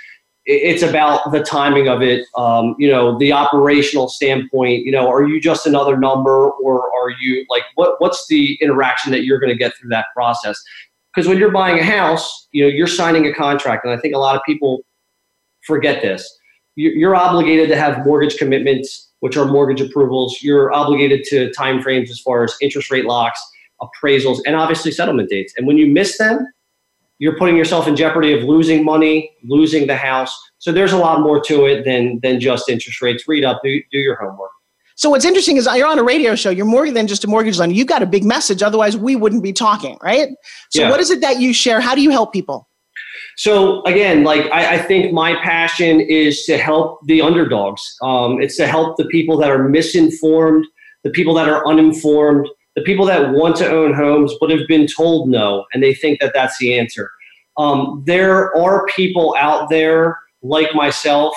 it's 0.51 0.83
about 0.83 1.31
the 1.31 1.43
timing 1.43 1.89
of 1.89 2.01
it. 2.01 2.25
Um, 2.35 2.75
you 2.79 2.91
know, 2.91 3.19
the 3.19 3.33
operational 3.33 4.09
standpoint. 4.09 4.85
You 4.85 4.93
know, 4.93 5.09
are 5.11 5.27
you 5.27 5.41
just 5.41 5.67
another 5.67 5.99
number, 5.99 6.51
or 6.51 6.91
are 6.97 7.11
you 7.21 7.45
like 7.51 7.65
what? 7.75 8.01
What's 8.01 8.27
the 8.29 8.59
interaction 8.63 9.13
that 9.13 9.25
you're 9.25 9.39
going 9.39 9.53
to 9.53 9.59
get 9.59 9.77
through 9.77 9.91
that 9.91 10.07
process? 10.15 10.59
Because 11.15 11.29
when 11.29 11.39
you're 11.39 11.51
buying 11.51 11.79
a 11.79 11.85
house, 11.85 12.49
you 12.53 12.63
know, 12.63 12.69
you're 12.69 12.87
signing 12.87 13.27
a 13.27 13.35
contract, 13.35 13.85
and 13.85 13.93
I 13.93 13.99
think 13.99 14.15
a 14.15 14.19
lot 14.19 14.37
of 14.37 14.43
people 14.47 14.81
forget 15.67 16.01
this. 16.01 16.27
You're 16.77 17.17
obligated 17.17 17.69
to 17.71 17.77
have 17.77 18.07
mortgage 18.07 18.39
commitments, 18.39 19.08
which 19.21 19.37
are 19.37 19.45
mortgage 19.45 19.81
approvals. 19.81 20.39
You're 20.43 20.73
obligated 20.73 21.25
to 21.25 21.51
timeframes 21.51 22.11
as 22.11 22.21
far 22.21 22.45
as 22.45 22.57
interest 22.61 22.91
rate 22.91 23.05
locks 23.05 23.41
appraisals, 23.81 24.41
and 24.47 24.57
obviously 24.57 24.91
settlement 24.91 25.29
dates. 25.29 25.55
And 25.57 25.67
when 25.67 25.79
you 25.79 25.87
miss 25.87 26.19
them, 26.19 26.47
you're 27.19 27.37
putting 27.37 27.57
yourself 27.57 27.89
in 27.89 27.97
jeopardy 27.97 28.33
of 28.33 28.45
losing 28.45 28.85
money, 28.85 29.33
losing 29.45 29.87
the 29.87 29.97
house. 29.97 30.37
So 30.59 30.73
there's 30.73 30.93
a 30.93 30.97
lot 30.97 31.21
more 31.21 31.41
to 31.45 31.67
it 31.67 31.85
than 31.85 32.21
than 32.23 32.41
just 32.41 32.69
interest 32.69 33.03
rates. 33.03 33.27
Read 33.27 33.45
up, 33.45 33.61
do, 33.63 33.81
do 33.91 33.99
your 33.99 34.17
homework. 34.17 34.51
So 34.97 35.11
what's 35.11 35.25
interesting 35.25 35.57
is 35.57 35.69
uh, 35.69 35.75
you're 35.75 35.87
on 35.87 35.99
a 35.99 36.03
radio 36.03 36.35
show. 36.35 36.51
You're 36.51 36.67
more 36.67 36.91
than 36.91 37.07
just 37.07 37.23
a 37.23 37.29
mortgage 37.29 37.59
lender. 37.59 37.75
You 37.75 37.85
got 37.85 38.03
a 38.03 38.07
big 38.07 38.25
message. 38.25 38.65
Otherwise, 38.65 38.97
we 38.97 39.15
wouldn't 39.15 39.45
be 39.45 39.53
talking, 39.53 39.97
right? 40.03 40.31
So 40.71 40.83
yeah. 40.83 40.91
what 40.91 40.99
is 40.99 41.11
it 41.11 41.21
that 41.21 41.41
you 41.41 41.55
share? 41.55 41.81
How 41.81 41.95
do 41.95 42.03
you 42.03 42.11
help 42.11 42.33
people? 42.33 42.68
So 43.39 43.83
again, 43.85 44.25
like 44.25 44.51
I, 44.51 44.75
I 44.75 44.79
think 44.79 45.13
my 45.13 45.41
passion 45.43 46.01
is 46.01 46.45
to 46.47 46.59
help 46.59 46.99
the 47.07 47.23
underdogs. 47.23 47.97
Um, 48.03 48.43
it's 48.43 48.57
to 48.57 48.67
help 48.67 48.97
the 48.97 49.05
people 49.07 49.37
that 49.39 49.49
are 49.49 49.69
misinformed, 49.69 50.67
the 51.05 51.11
people 51.11 51.35
that 51.35 51.49
are 51.49 51.65
uninformed, 51.65 52.49
the 52.75 52.83
people 52.83 53.07
that 53.07 53.31
want 53.33 53.55
to 53.57 53.71
own 53.71 53.95
homes 53.95 54.35
but 54.41 54.51
have 54.51 54.67
been 54.67 54.89
told 54.89 55.29
no 55.29 55.65
and 55.73 55.83
they 55.83 55.95
think 55.95 56.19
that 56.21 56.33
that's 56.35 56.59
the 56.59 56.77
answer. 56.77 57.11
Um, 57.57 58.03
there 58.07 58.57
are 58.57 58.87
people 58.97 59.37
out 59.39 59.69
there 59.71 60.19
like 60.43 60.75
myself 60.75 61.33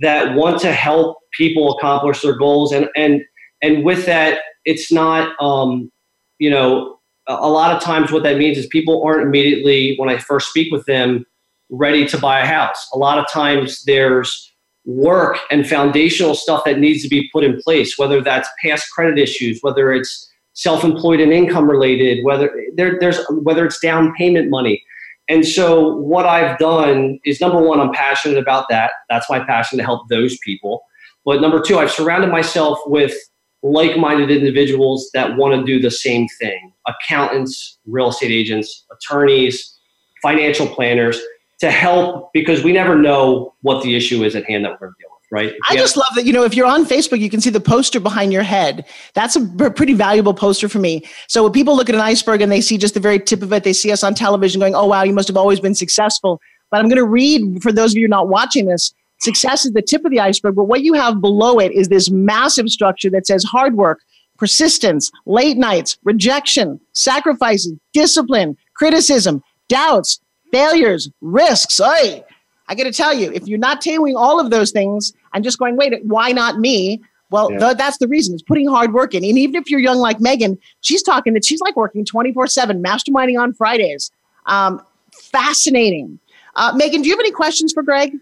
that 0.00 0.34
want 0.34 0.60
to 0.60 0.74
help 0.74 1.16
people 1.32 1.74
accomplish 1.76 2.20
their 2.20 2.36
goals 2.36 2.72
and 2.72 2.88
and 2.96 3.22
and 3.62 3.82
with 3.82 4.04
that 4.04 4.40
it's 4.66 4.92
not 4.92 5.34
um, 5.40 5.90
you 6.38 6.50
know 6.50 6.98
a 7.26 7.48
lot 7.48 7.74
of 7.74 7.82
times 7.82 8.12
what 8.12 8.22
that 8.22 8.36
means 8.36 8.58
is 8.58 8.66
people 8.66 9.02
aren't 9.04 9.22
immediately 9.26 9.96
when 9.96 10.08
i 10.08 10.16
first 10.16 10.48
speak 10.48 10.70
with 10.70 10.84
them 10.86 11.24
ready 11.70 12.06
to 12.06 12.18
buy 12.18 12.40
a 12.40 12.46
house 12.46 12.88
a 12.94 12.98
lot 12.98 13.18
of 13.18 13.26
times 13.30 13.82
there's 13.84 14.52
work 14.84 15.38
and 15.50 15.68
foundational 15.68 16.34
stuff 16.34 16.64
that 16.64 16.78
needs 16.78 17.02
to 17.02 17.08
be 17.08 17.28
put 17.32 17.42
in 17.42 17.60
place 17.62 17.98
whether 17.98 18.22
that's 18.22 18.48
past 18.62 18.86
credit 18.92 19.18
issues 19.18 19.58
whether 19.62 19.92
it's 19.92 20.30
self-employed 20.56 21.20
and 21.20 21.32
income 21.32 21.70
related, 21.70 22.24
whether 22.24 22.50
there, 22.74 22.98
there's 22.98 23.18
whether 23.30 23.64
it's 23.64 23.78
down 23.78 24.12
payment 24.16 24.50
money. 24.50 24.82
And 25.28 25.46
so 25.46 25.96
what 25.96 26.24
I've 26.24 26.58
done 26.58 27.18
is 27.24 27.40
number 27.40 27.60
one, 27.60 27.78
I'm 27.78 27.92
passionate 27.92 28.38
about 28.38 28.68
that. 28.70 28.92
That's 29.10 29.28
my 29.28 29.40
passion 29.40 29.78
to 29.78 29.84
help 29.84 30.08
those 30.08 30.38
people. 30.38 30.82
But 31.24 31.40
number 31.40 31.60
two, 31.60 31.78
I've 31.78 31.90
surrounded 31.90 32.30
myself 32.30 32.78
with 32.86 33.14
like-minded 33.62 34.30
individuals 34.30 35.10
that 35.12 35.36
want 35.36 35.54
to 35.54 35.64
do 35.64 35.80
the 35.80 35.90
same 35.90 36.26
thing. 36.38 36.72
Accountants, 36.86 37.78
real 37.86 38.08
estate 38.08 38.30
agents, 38.30 38.84
attorneys, 38.90 39.76
financial 40.22 40.66
planners 40.66 41.20
to 41.60 41.70
help 41.70 42.32
because 42.32 42.62
we 42.62 42.72
never 42.72 42.96
know 42.96 43.54
what 43.62 43.82
the 43.82 43.96
issue 43.96 44.24
is 44.24 44.36
at 44.36 44.44
hand 44.44 44.64
that 44.64 44.72
we're 44.72 44.88
going 44.88 44.94
to 44.94 45.00
deal 45.00 45.10
with 45.10 45.16
right? 45.30 45.54
I 45.68 45.76
just 45.76 45.96
love 45.96 46.08
that, 46.14 46.24
you 46.24 46.32
know, 46.32 46.44
if 46.44 46.54
you're 46.54 46.66
on 46.66 46.84
Facebook, 46.84 47.18
you 47.18 47.30
can 47.30 47.40
see 47.40 47.50
the 47.50 47.60
poster 47.60 48.00
behind 48.00 48.32
your 48.32 48.42
head. 48.42 48.86
That's 49.14 49.36
a 49.36 49.70
pretty 49.70 49.94
valuable 49.94 50.34
poster 50.34 50.68
for 50.68 50.78
me. 50.78 51.02
So 51.28 51.42
when 51.42 51.52
people 51.52 51.76
look 51.76 51.88
at 51.88 51.94
an 51.94 52.00
iceberg 52.00 52.42
and 52.42 52.52
they 52.52 52.60
see 52.60 52.78
just 52.78 52.94
the 52.94 53.00
very 53.00 53.18
tip 53.18 53.42
of 53.42 53.52
it, 53.52 53.64
they 53.64 53.72
see 53.72 53.90
us 53.90 54.04
on 54.04 54.14
television 54.14 54.60
going, 54.60 54.74
oh, 54.74 54.86
wow, 54.86 55.02
you 55.02 55.12
must 55.12 55.28
have 55.28 55.36
always 55.36 55.60
been 55.60 55.74
successful. 55.74 56.40
But 56.70 56.78
I'm 56.78 56.88
going 56.88 56.96
to 56.96 57.04
read 57.04 57.62
for 57.62 57.72
those 57.72 57.92
of 57.92 57.98
you 57.98 58.08
not 58.08 58.28
watching 58.28 58.66
this 58.66 58.92
success 59.18 59.64
is 59.64 59.72
the 59.72 59.82
tip 59.82 60.04
of 60.04 60.10
the 60.10 60.20
iceberg. 60.20 60.54
But 60.54 60.64
what 60.64 60.82
you 60.82 60.92
have 60.94 61.20
below 61.20 61.58
it 61.58 61.72
is 61.72 61.88
this 61.88 62.10
massive 62.10 62.68
structure 62.68 63.10
that 63.10 63.26
says 63.26 63.44
hard 63.44 63.76
work, 63.76 64.00
persistence, 64.38 65.10
late 65.24 65.56
nights, 65.56 65.98
rejection, 66.04 66.80
sacrifices, 66.92 67.74
discipline, 67.92 68.56
criticism, 68.74 69.42
doubts, 69.68 70.20
failures, 70.52 71.10
risks. 71.20 71.80
Oy, 71.80 72.24
I 72.68 72.74
got 72.74 72.84
to 72.84 72.92
tell 72.92 73.14
you, 73.14 73.30
if 73.32 73.46
you're 73.46 73.58
not 73.58 73.80
tailoring 73.80 74.16
all 74.16 74.40
of 74.40 74.50
those 74.50 74.70
things 74.70 75.12
and 75.34 75.44
just 75.44 75.58
going, 75.58 75.76
wait, 75.76 75.92
why 76.04 76.32
not 76.32 76.58
me? 76.58 77.00
Well, 77.30 77.50
yeah. 77.52 77.58
th- 77.58 77.76
that's 77.76 77.98
the 77.98 78.08
reason. 78.08 78.34
It's 78.34 78.42
putting 78.42 78.68
hard 78.68 78.92
work 78.92 79.14
in. 79.14 79.24
And 79.24 79.38
even 79.38 79.56
if 79.56 79.70
you're 79.70 79.80
young 79.80 79.98
like 79.98 80.20
Megan, 80.20 80.58
she's 80.80 81.02
talking 81.02 81.34
that 81.34 81.44
she's 81.44 81.60
like 81.60 81.76
working 81.76 82.04
24 82.04 82.46
7, 82.46 82.82
masterminding 82.82 83.40
on 83.40 83.52
Fridays. 83.52 84.10
Um, 84.46 84.80
fascinating. 85.12 86.18
Uh, 86.54 86.72
Megan, 86.74 87.02
do 87.02 87.08
you 87.08 87.14
have 87.14 87.20
any 87.20 87.32
questions 87.32 87.72
for 87.72 87.82
Greg? 87.82 88.12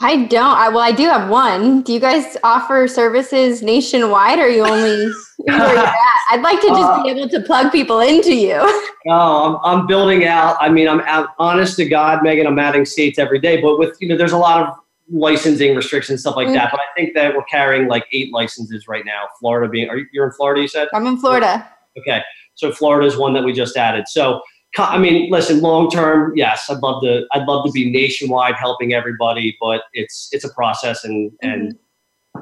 I 0.00 0.26
don't. 0.26 0.56
I 0.56 0.68
well, 0.68 0.80
I 0.80 0.92
do 0.92 1.04
have 1.04 1.30
one. 1.30 1.80
Do 1.82 1.92
you 1.92 2.00
guys 2.00 2.36
offer 2.44 2.86
services 2.86 3.62
nationwide, 3.62 4.38
or 4.38 4.42
are 4.42 4.48
you 4.48 4.62
only 4.62 5.06
where 5.38 5.56
you're 5.56 5.78
at? 5.78 5.94
I'd 6.30 6.42
like 6.42 6.60
to 6.60 6.68
just 6.68 6.82
uh, 6.82 7.02
be 7.02 7.10
able 7.10 7.28
to 7.30 7.40
plug 7.40 7.72
people 7.72 8.00
into 8.00 8.34
you. 8.34 8.82
No, 9.06 9.60
I'm, 9.62 9.80
I'm 9.80 9.86
building 9.86 10.24
out. 10.24 10.56
I 10.58 10.68
mean, 10.68 10.88
I'm, 10.88 11.00
I'm 11.02 11.28
honest 11.38 11.76
to 11.76 11.88
God, 11.88 12.24
Megan. 12.24 12.44
I'm 12.44 12.58
adding 12.58 12.84
states 12.84 13.20
every 13.20 13.38
day, 13.38 13.60
but 13.60 13.78
with 13.78 13.96
you 14.00 14.08
know, 14.08 14.16
there's 14.16 14.32
a 14.32 14.36
lot 14.36 14.66
of 14.66 14.74
licensing 15.08 15.76
restrictions, 15.76 16.22
stuff 16.22 16.34
like 16.34 16.48
mm-hmm. 16.48 16.56
that. 16.56 16.72
But 16.72 16.80
I 16.80 16.86
think 16.96 17.14
that 17.14 17.32
we're 17.36 17.44
carrying 17.44 17.86
like 17.86 18.04
eight 18.12 18.32
licenses 18.32 18.88
right 18.88 19.04
now. 19.06 19.26
Florida 19.38 19.70
being, 19.70 19.88
are 19.88 19.98
you, 19.98 20.06
you're 20.12 20.26
in 20.26 20.32
Florida? 20.32 20.60
You 20.60 20.66
said 20.66 20.88
I'm 20.92 21.06
in 21.06 21.18
Florida. 21.18 21.70
Okay, 21.96 22.20
so 22.54 22.72
Florida 22.72 23.06
is 23.06 23.16
one 23.16 23.32
that 23.34 23.44
we 23.44 23.52
just 23.52 23.76
added. 23.76 24.08
So 24.08 24.42
I 24.78 24.98
mean, 24.98 25.30
listen, 25.30 25.60
long 25.60 25.90
term, 25.90 26.32
yes, 26.36 26.68
I'd 26.68 26.78
love 26.78 27.02
to. 27.02 27.26
I'd 27.32 27.46
love 27.46 27.64
to 27.66 27.72
be 27.72 27.90
nationwide, 27.90 28.54
helping 28.56 28.92
everybody, 28.92 29.56
but 29.60 29.82
it's 29.92 30.28
it's 30.32 30.44
a 30.44 30.52
process, 30.52 31.04
and 31.04 31.30
mm-hmm. 31.30 31.48
and 31.48 31.78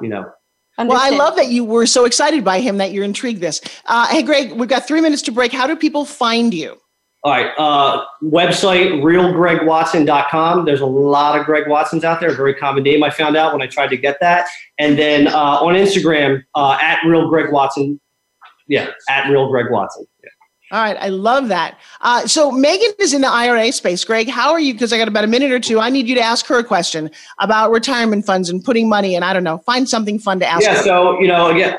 you 0.03 0.09
know. 0.09 0.31
Well, 0.77 0.99
I 1.01 1.11
love 1.11 1.37
that 1.37 1.49
you 1.49 1.65
were 1.65 1.87
so 1.87 2.05
excited 2.05 2.45
by 2.45 2.59
him 2.59 2.79
that 2.79 2.91
you're 2.91 3.05
intrigued. 3.05 3.41
This, 3.41 3.61
uh, 3.87 4.09
hey, 4.09 4.23
Greg, 4.23 4.53
we've 4.53 4.69
got 4.69 4.87
three 4.87 5.01
minutes 5.01 5.23
to 5.23 5.33
break. 5.33 5.53
How 5.53 5.69
do 5.69 5.77
people 5.77 6.05
find 6.05 6.53
you? 6.53 6.81
All 7.23 7.33
right, 7.33 7.53
uh, 7.57 8.05
website 8.23 9.01
realgregwatson.com. 9.01 10.65
There's 10.67 10.83
a 10.83 10.87
lot 10.87 11.39
of 11.39 11.47
Greg 11.47 11.69
Watsons 11.69 12.05
out 12.05 12.21
there. 12.21 12.31
A 12.31 12.35
very 12.35 12.55
common 12.55 12.83
name. 12.83 13.03
I 13.03 13.11
found 13.11 13.37
out 13.37 13.53
when 13.53 13.63
I 13.63 13.67
tried 13.67 13.89
to 13.89 13.97
get 13.97 14.19
that, 14.21 14.47
and 14.79 14.99
then 14.99 15.29
uh, 15.29 15.59
on 15.61 15.75
Instagram 15.75 16.43
uh, 16.55 16.77
at 16.83 17.03
real 17.07 17.29
Greg 17.29 17.53
Watson. 17.53 18.01
Yeah, 18.67 18.91
at 19.09 19.31
real 19.31 19.49
Greg 19.49 19.71
Watson. 19.71 20.07
Yeah. 20.23 20.31
All 20.75 20.83
right, 20.83 20.97
I 20.99 21.09
love 21.09 21.47
that. 21.49 21.79
Uh, 22.01 22.27
so 22.27 22.51
Megan 22.51 22.91
is 22.99 23.15
in 23.15 23.21
the 23.21 23.31
IRA 23.31 23.71
space. 23.71 24.05
Greg, 24.05 24.29
how 24.29 24.51
are 24.51 24.59
you? 24.59 24.73
Because 24.73 24.93
I 24.93 24.99
got 24.99 25.07
about 25.07 25.23
a 25.23 25.29
minute 25.29 25.53
or 25.53 25.61
two. 25.61 25.79
I 25.79 25.89
need 25.89 26.09
you 26.09 26.17
to 26.17 26.21
ask 26.21 26.47
her 26.47 26.59
a 26.59 26.65
question 26.65 27.13
about 27.39 27.71
retirement 27.71 28.27
funds 28.27 28.51
and 28.51 28.63
putting 28.63 28.89
money. 28.89 29.15
And 29.15 29.25
I 29.25 29.33
don't 29.33 29.45
know, 29.45 29.59
find 29.59 29.89
something 29.89 30.19
fun 30.19 30.41
to 30.41 30.47
ask. 30.47 30.65
Yeah. 30.65 30.75
Her. 30.75 30.83
So 30.83 31.21
you 31.21 31.29
know, 31.29 31.53
again, 31.53 31.79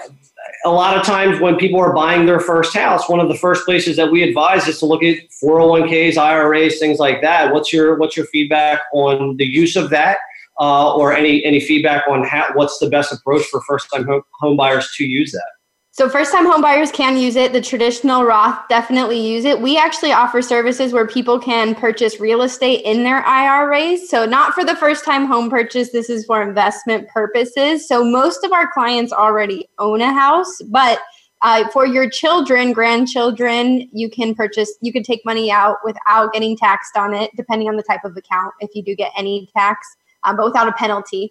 a 0.64 0.70
lot 0.70 0.96
of 0.96 1.04
times 1.04 1.42
when 1.42 1.58
people 1.58 1.78
are 1.78 1.92
buying 1.92 2.26
their 2.26 2.40
first 2.40 2.74
house, 2.74 3.10
one 3.10 3.20
of 3.20 3.28
the 3.28 3.36
first 3.36 3.66
places 3.66 3.98
that 3.98 4.10
we 4.10 4.24
advise 4.24 4.66
is 4.70 4.80
to 4.80 4.86
look 4.86 5.04
at 5.04 5.18
401ks, 5.44 6.16
IRAs, 6.16 6.80
things 6.80 6.98
like 6.98 7.22
that. 7.22 7.54
What's 7.54 7.74
your 7.74 7.98
what's 7.98 8.16
your 8.16 8.28
feedback 8.28 8.80
on 8.94 9.36
the 9.36 9.46
use 9.46 9.76
of 9.76 9.90
that? 9.90 10.20
Uh, 10.58 10.96
or 10.96 11.12
any 11.12 11.44
any 11.44 11.60
feedback 11.60 12.08
on 12.08 12.24
how, 12.24 12.48
what's 12.54 12.80
the 12.80 12.90
best 12.90 13.12
approach 13.12 13.44
for 13.48 13.60
first 13.64 13.90
time 13.94 14.06
home, 14.06 14.22
home 14.40 14.56
buyers 14.56 14.90
to 14.96 15.04
use 15.04 15.34
that? 15.34 15.55
So 15.98 16.10
first 16.10 16.34
time 16.34 16.46
home 16.46 16.62
buyers 16.62 16.92
can 16.92 17.16
use 17.16 17.38
it. 17.38 17.54
The 17.54 17.62
traditional 17.62 18.26
Roth 18.26 18.68
definitely 18.68 19.18
use 19.18 19.46
it. 19.46 19.62
We 19.62 19.78
actually 19.78 20.12
offer 20.12 20.42
services 20.42 20.92
where 20.92 21.08
people 21.08 21.40
can 21.40 21.74
purchase 21.74 22.20
real 22.20 22.42
estate 22.42 22.84
in 22.84 23.04
their 23.04 23.26
IRAs. 23.26 24.10
So 24.10 24.26
not 24.26 24.54
for 24.54 24.66
the 24.66 24.76
first 24.76 25.06
time 25.06 25.26
home 25.26 25.50
purchase, 25.50 25.94
this 25.94 26.10
is 26.10 26.26
for 26.26 26.42
investment 26.42 27.08
purposes. 27.08 27.88
So 27.88 28.04
most 28.04 28.44
of 28.44 28.52
our 28.52 28.70
clients 28.74 29.14
already 29.14 29.70
own 29.80 30.02
a 30.02 30.12
house, 30.12 30.62
but 30.68 31.00
uh, 31.42 31.70
for 31.70 31.86
your 31.86 32.10
children, 32.10 32.74
grandchildren, 32.74 33.90
you 33.94 34.10
can 34.10 34.36
purchase, 34.36 34.78
you 34.82 34.92
can 34.92 35.02
take 35.02 35.24
money 35.24 35.50
out 35.50 35.78
without 35.86 36.34
getting 36.34 36.58
taxed 36.58 36.98
on 36.98 37.14
it, 37.14 37.32
depending 37.38 37.70
on 37.70 37.78
the 37.78 37.84
type 37.84 38.04
of 38.04 38.18
account, 38.18 38.54
if 38.60 38.70
you 38.76 38.84
do 38.84 38.98
get 38.98 39.14
any 39.18 39.50
tax, 39.56 39.96
um, 40.26 40.36
but 40.36 40.46
without 40.46 40.68
a 40.68 40.74
penalty 40.74 41.30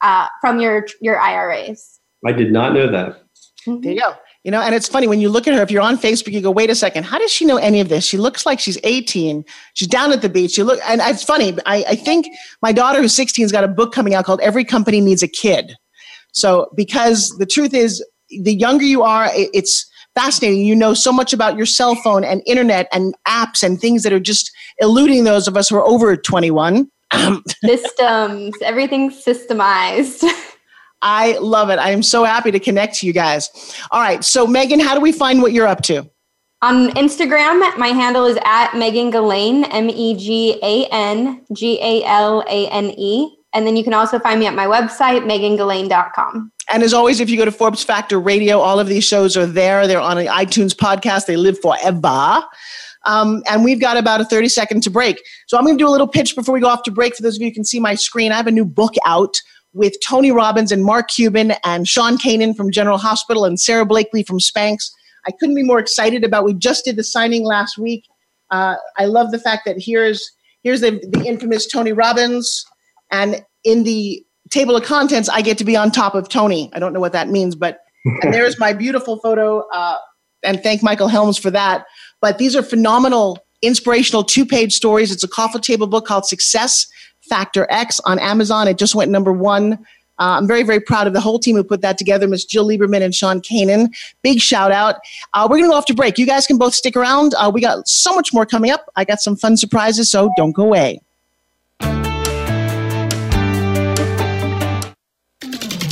uh, 0.00 0.26
from 0.40 0.58
your 0.58 0.86
your 1.02 1.20
IRAs. 1.20 2.00
I 2.24 2.32
did 2.32 2.50
not 2.50 2.72
know 2.72 2.90
that. 2.90 3.25
Mm-hmm. 3.66 3.80
There 3.80 3.92
you 3.92 4.00
go. 4.00 4.14
You 4.44 4.52
know, 4.52 4.60
and 4.60 4.74
it's 4.74 4.88
funny 4.88 5.08
when 5.08 5.20
you 5.20 5.28
look 5.28 5.48
at 5.48 5.54
her, 5.54 5.62
if 5.62 5.72
you're 5.72 5.82
on 5.82 5.98
Facebook, 5.98 6.32
you 6.32 6.40
go, 6.40 6.52
wait 6.52 6.70
a 6.70 6.74
second, 6.74 7.02
how 7.04 7.18
does 7.18 7.32
she 7.32 7.44
know 7.44 7.56
any 7.56 7.80
of 7.80 7.88
this? 7.88 8.04
She 8.04 8.16
looks 8.16 8.46
like 8.46 8.60
she's 8.60 8.78
18. 8.84 9.44
She's 9.74 9.88
down 9.88 10.12
at 10.12 10.22
the 10.22 10.28
beach. 10.28 10.56
You 10.56 10.64
look, 10.64 10.78
and 10.86 11.00
it's 11.00 11.24
funny. 11.24 11.56
I, 11.66 11.84
I 11.88 11.96
think 11.96 12.28
my 12.62 12.70
daughter, 12.70 13.02
who's 13.02 13.14
16, 13.14 13.42
has 13.42 13.50
got 13.50 13.64
a 13.64 13.68
book 13.68 13.92
coming 13.92 14.14
out 14.14 14.24
called 14.24 14.40
Every 14.40 14.64
Company 14.64 15.00
Needs 15.00 15.22
a 15.22 15.28
Kid. 15.28 15.74
So, 16.32 16.70
because 16.76 17.30
the 17.38 17.46
truth 17.46 17.74
is, 17.74 18.04
the 18.28 18.54
younger 18.54 18.84
you 18.84 19.02
are, 19.02 19.30
it's 19.34 19.90
fascinating. 20.14 20.64
You 20.64 20.76
know 20.76 20.94
so 20.94 21.12
much 21.12 21.32
about 21.32 21.56
your 21.56 21.66
cell 21.66 21.94
phone 21.96 22.24
and 22.24 22.42
internet 22.46 22.88
and 22.92 23.14
apps 23.26 23.62
and 23.62 23.80
things 23.80 24.02
that 24.02 24.12
are 24.12 24.20
just 24.20 24.50
eluding 24.78 25.24
those 25.24 25.48
of 25.48 25.56
us 25.56 25.68
who 25.68 25.76
are 25.76 25.84
over 25.84 26.16
21. 26.16 26.88
Systems, 27.64 28.54
everything's 28.62 29.24
systemized. 29.24 30.24
I 31.02 31.38
love 31.38 31.70
it. 31.70 31.78
I 31.78 31.90
am 31.90 32.02
so 32.02 32.24
happy 32.24 32.50
to 32.50 32.58
connect 32.58 32.96
to 32.96 33.06
you 33.06 33.12
guys. 33.12 33.50
All 33.90 34.00
right. 34.00 34.24
So, 34.24 34.46
Megan, 34.46 34.80
how 34.80 34.94
do 34.94 35.00
we 35.00 35.12
find 35.12 35.42
what 35.42 35.52
you're 35.52 35.66
up 35.66 35.82
to? 35.82 36.08
On 36.62 36.88
Instagram, 36.90 37.76
my 37.78 37.88
handle 37.88 38.24
is 38.24 38.38
at 38.44 38.74
Megan 38.74 39.12
Galane, 39.12 39.66
M 39.70 39.90
E 39.90 40.16
G 40.16 40.58
A 40.62 40.86
N 40.90 41.44
G 41.52 41.78
A 41.82 42.02
L 42.04 42.42
A 42.48 42.68
N 42.68 42.86
E. 42.96 43.36
And 43.52 43.66
then 43.66 43.76
you 43.76 43.84
can 43.84 43.94
also 43.94 44.18
find 44.18 44.40
me 44.40 44.46
at 44.46 44.54
my 44.54 44.66
website, 44.66 45.22
megangalane.com. 45.22 46.52
And 46.72 46.82
as 46.82 46.92
always, 46.92 47.20
if 47.20 47.30
you 47.30 47.36
go 47.36 47.44
to 47.44 47.52
Forbes 47.52 47.82
Factor 47.82 48.18
Radio, 48.18 48.58
all 48.58 48.80
of 48.80 48.88
these 48.88 49.04
shows 49.04 49.36
are 49.36 49.46
there. 49.46 49.86
They're 49.86 50.00
on 50.00 50.18
an 50.18 50.26
iTunes 50.26 50.74
podcast. 50.74 51.26
They 51.26 51.36
live 51.36 51.58
forever. 51.60 52.44
Um, 53.06 53.42
and 53.48 53.64
we've 53.64 53.80
got 53.80 53.96
about 53.96 54.20
a 54.20 54.24
30 54.24 54.48
second 54.48 54.82
to 54.82 54.90
break. 54.90 55.22
So 55.46 55.56
I'm 55.56 55.64
going 55.64 55.78
to 55.78 55.82
do 55.82 55.88
a 55.88 55.90
little 55.90 56.08
pitch 56.08 56.34
before 56.34 56.52
we 56.52 56.60
go 56.60 56.66
off 56.66 56.82
to 56.82 56.90
break. 56.90 57.14
For 57.14 57.22
those 57.22 57.36
of 57.36 57.42
you 57.42 57.48
who 57.48 57.54
can 57.54 57.64
see 57.64 57.80
my 57.80 57.94
screen, 57.94 58.32
I 58.32 58.36
have 58.36 58.48
a 58.48 58.52
new 58.52 58.64
book 58.64 58.94
out 59.06 59.40
with 59.76 59.94
Tony 60.02 60.32
Robbins 60.32 60.72
and 60.72 60.82
Mark 60.82 61.08
Cuban 61.08 61.52
and 61.62 61.86
Sean 61.86 62.16
Kanan 62.16 62.56
from 62.56 62.70
General 62.70 62.96
Hospital 62.96 63.44
and 63.44 63.60
Sara 63.60 63.84
Blakely 63.84 64.22
from 64.22 64.38
Spanx. 64.38 64.90
I 65.26 65.32
couldn't 65.32 65.54
be 65.54 65.62
more 65.62 65.78
excited 65.78 66.24
about. 66.24 66.44
We 66.44 66.54
just 66.54 66.86
did 66.86 66.96
the 66.96 67.04
signing 67.04 67.44
last 67.44 67.76
week. 67.76 68.04
Uh, 68.50 68.76
I 68.96 69.04
love 69.04 69.32
the 69.32 69.38
fact 69.38 69.66
that 69.66 69.76
here's 69.78 70.32
here's 70.62 70.80
the, 70.80 70.92
the 71.12 71.24
infamous 71.26 71.66
Tony 71.66 71.92
Robbins, 71.92 72.64
and 73.12 73.44
in 73.64 73.84
the 73.84 74.24
table 74.50 74.76
of 74.76 74.84
contents, 74.84 75.28
I 75.28 75.42
get 75.42 75.58
to 75.58 75.64
be 75.64 75.76
on 75.76 75.90
top 75.90 76.14
of 76.14 76.28
Tony. 76.28 76.70
I 76.72 76.78
don't 76.78 76.94
know 76.94 77.00
what 77.00 77.12
that 77.12 77.28
means, 77.28 77.54
but 77.54 77.80
and 78.22 78.32
there's 78.32 78.58
my 78.58 78.72
beautiful 78.72 79.18
photo. 79.18 79.68
Uh, 79.74 79.98
and 80.42 80.62
thank 80.62 80.82
Michael 80.82 81.08
Helms 81.08 81.38
for 81.38 81.50
that. 81.50 81.84
But 82.22 82.38
these 82.38 82.56
are 82.56 82.62
phenomenal, 82.62 83.38
inspirational 83.62 84.22
two-page 84.24 84.72
stories. 84.72 85.10
It's 85.10 85.24
a 85.24 85.28
coffee 85.28 85.58
table 85.58 85.86
book 85.86 86.06
called 86.06 86.24
Success 86.24 86.86
Factor 87.28 87.66
X 87.70 88.00
on 88.04 88.18
Amazon. 88.18 88.68
It 88.68 88.78
just 88.78 88.94
went 88.94 89.10
number 89.10 89.32
one. 89.32 89.84
Uh, 90.18 90.38
I'm 90.38 90.46
very, 90.46 90.62
very 90.62 90.80
proud 90.80 91.06
of 91.06 91.12
the 91.12 91.20
whole 91.20 91.38
team 91.38 91.56
who 91.56 91.62
put 91.62 91.82
that 91.82 91.98
together, 91.98 92.26
Ms. 92.26 92.46
Jill 92.46 92.66
Lieberman 92.66 93.02
and 93.02 93.14
Sean 93.14 93.40
Kanan. 93.40 93.94
Big 94.22 94.40
shout 94.40 94.72
out. 94.72 94.96
Uh, 95.34 95.46
we're 95.48 95.58
going 95.58 95.68
to 95.68 95.72
go 95.72 95.76
off 95.76 95.84
to 95.86 95.94
break. 95.94 96.16
You 96.16 96.26
guys 96.26 96.46
can 96.46 96.56
both 96.56 96.74
stick 96.74 96.96
around. 96.96 97.34
Uh, 97.34 97.50
we 97.52 97.60
got 97.60 97.86
so 97.86 98.14
much 98.14 98.32
more 98.32 98.46
coming 98.46 98.70
up. 98.70 98.90
I 98.96 99.04
got 99.04 99.20
some 99.20 99.36
fun 99.36 99.58
surprises, 99.58 100.10
so 100.10 100.30
don't 100.36 100.52
go 100.52 100.64
away. 100.64 101.00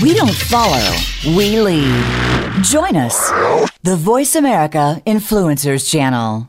We 0.03 0.13
don't 0.13 0.35
follow, 0.35 0.97
we 1.37 1.61
lead. 1.61 2.05
Join 2.63 2.97
us, 2.97 3.31
the 3.83 3.97
Voice 3.97 4.35
America 4.35 5.03
Influencers 5.07 5.91
Channel. 5.91 6.49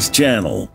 Channel. 0.00 0.68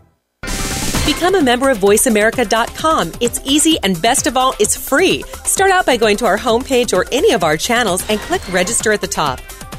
Become 1.04 1.34
a 1.34 1.42
member 1.42 1.70
of 1.70 1.78
VoiceAmerica.com. 1.78 3.12
It's 3.20 3.40
easy 3.44 3.78
and 3.82 4.00
best 4.00 4.26
of 4.26 4.36
all, 4.36 4.54
it's 4.60 4.76
free. 4.76 5.22
Start 5.44 5.70
out 5.72 5.84
by 5.84 5.96
going 5.96 6.16
to 6.18 6.26
our 6.26 6.38
homepage 6.38 6.96
or 6.96 7.04
any 7.10 7.32
of 7.32 7.42
our 7.42 7.56
channels 7.56 8.08
and 8.08 8.20
click 8.20 8.40
register 8.52 8.92
at 8.92 9.00
the 9.00 9.08
top. 9.08 9.40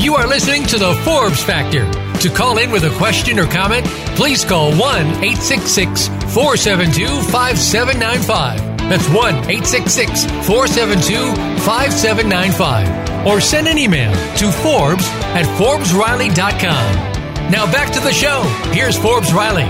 You 0.00 0.14
are 0.14 0.26
listening 0.26 0.64
to 0.68 0.78
the 0.78 0.94
Forbes 1.04 1.42
Factor. 1.42 1.84
To 2.20 2.30
call 2.30 2.56
in 2.56 2.70
with 2.70 2.84
a 2.84 2.96
question 2.96 3.38
or 3.38 3.46
comment, 3.46 3.84
please 4.16 4.46
call 4.46 4.70
1 4.70 4.80
866 4.80 6.08
472 6.32 7.06
5795. 7.30 8.78
That's 8.88 9.06
1 9.10 9.34
866 9.34 10.24
472 10.46 11.34
5795. 11.60 13.26
Or 13.26 13.42
send 13.42 13.68
an 13.68 13.76
email 13.76 14.10
to 14.36 14.50
Forbes 14.50 15.06
at 15.36 15.44
ForbesRiley.com. 15.60 17.50
Now 17.50 17.70
back 17.70 17.92
to 17.92 18.00
the 18.00 18.12
show. 18.12 18.40
Here's 18.72 18.96
Forbes 18.96 19.34
Riley. 19.34 19.68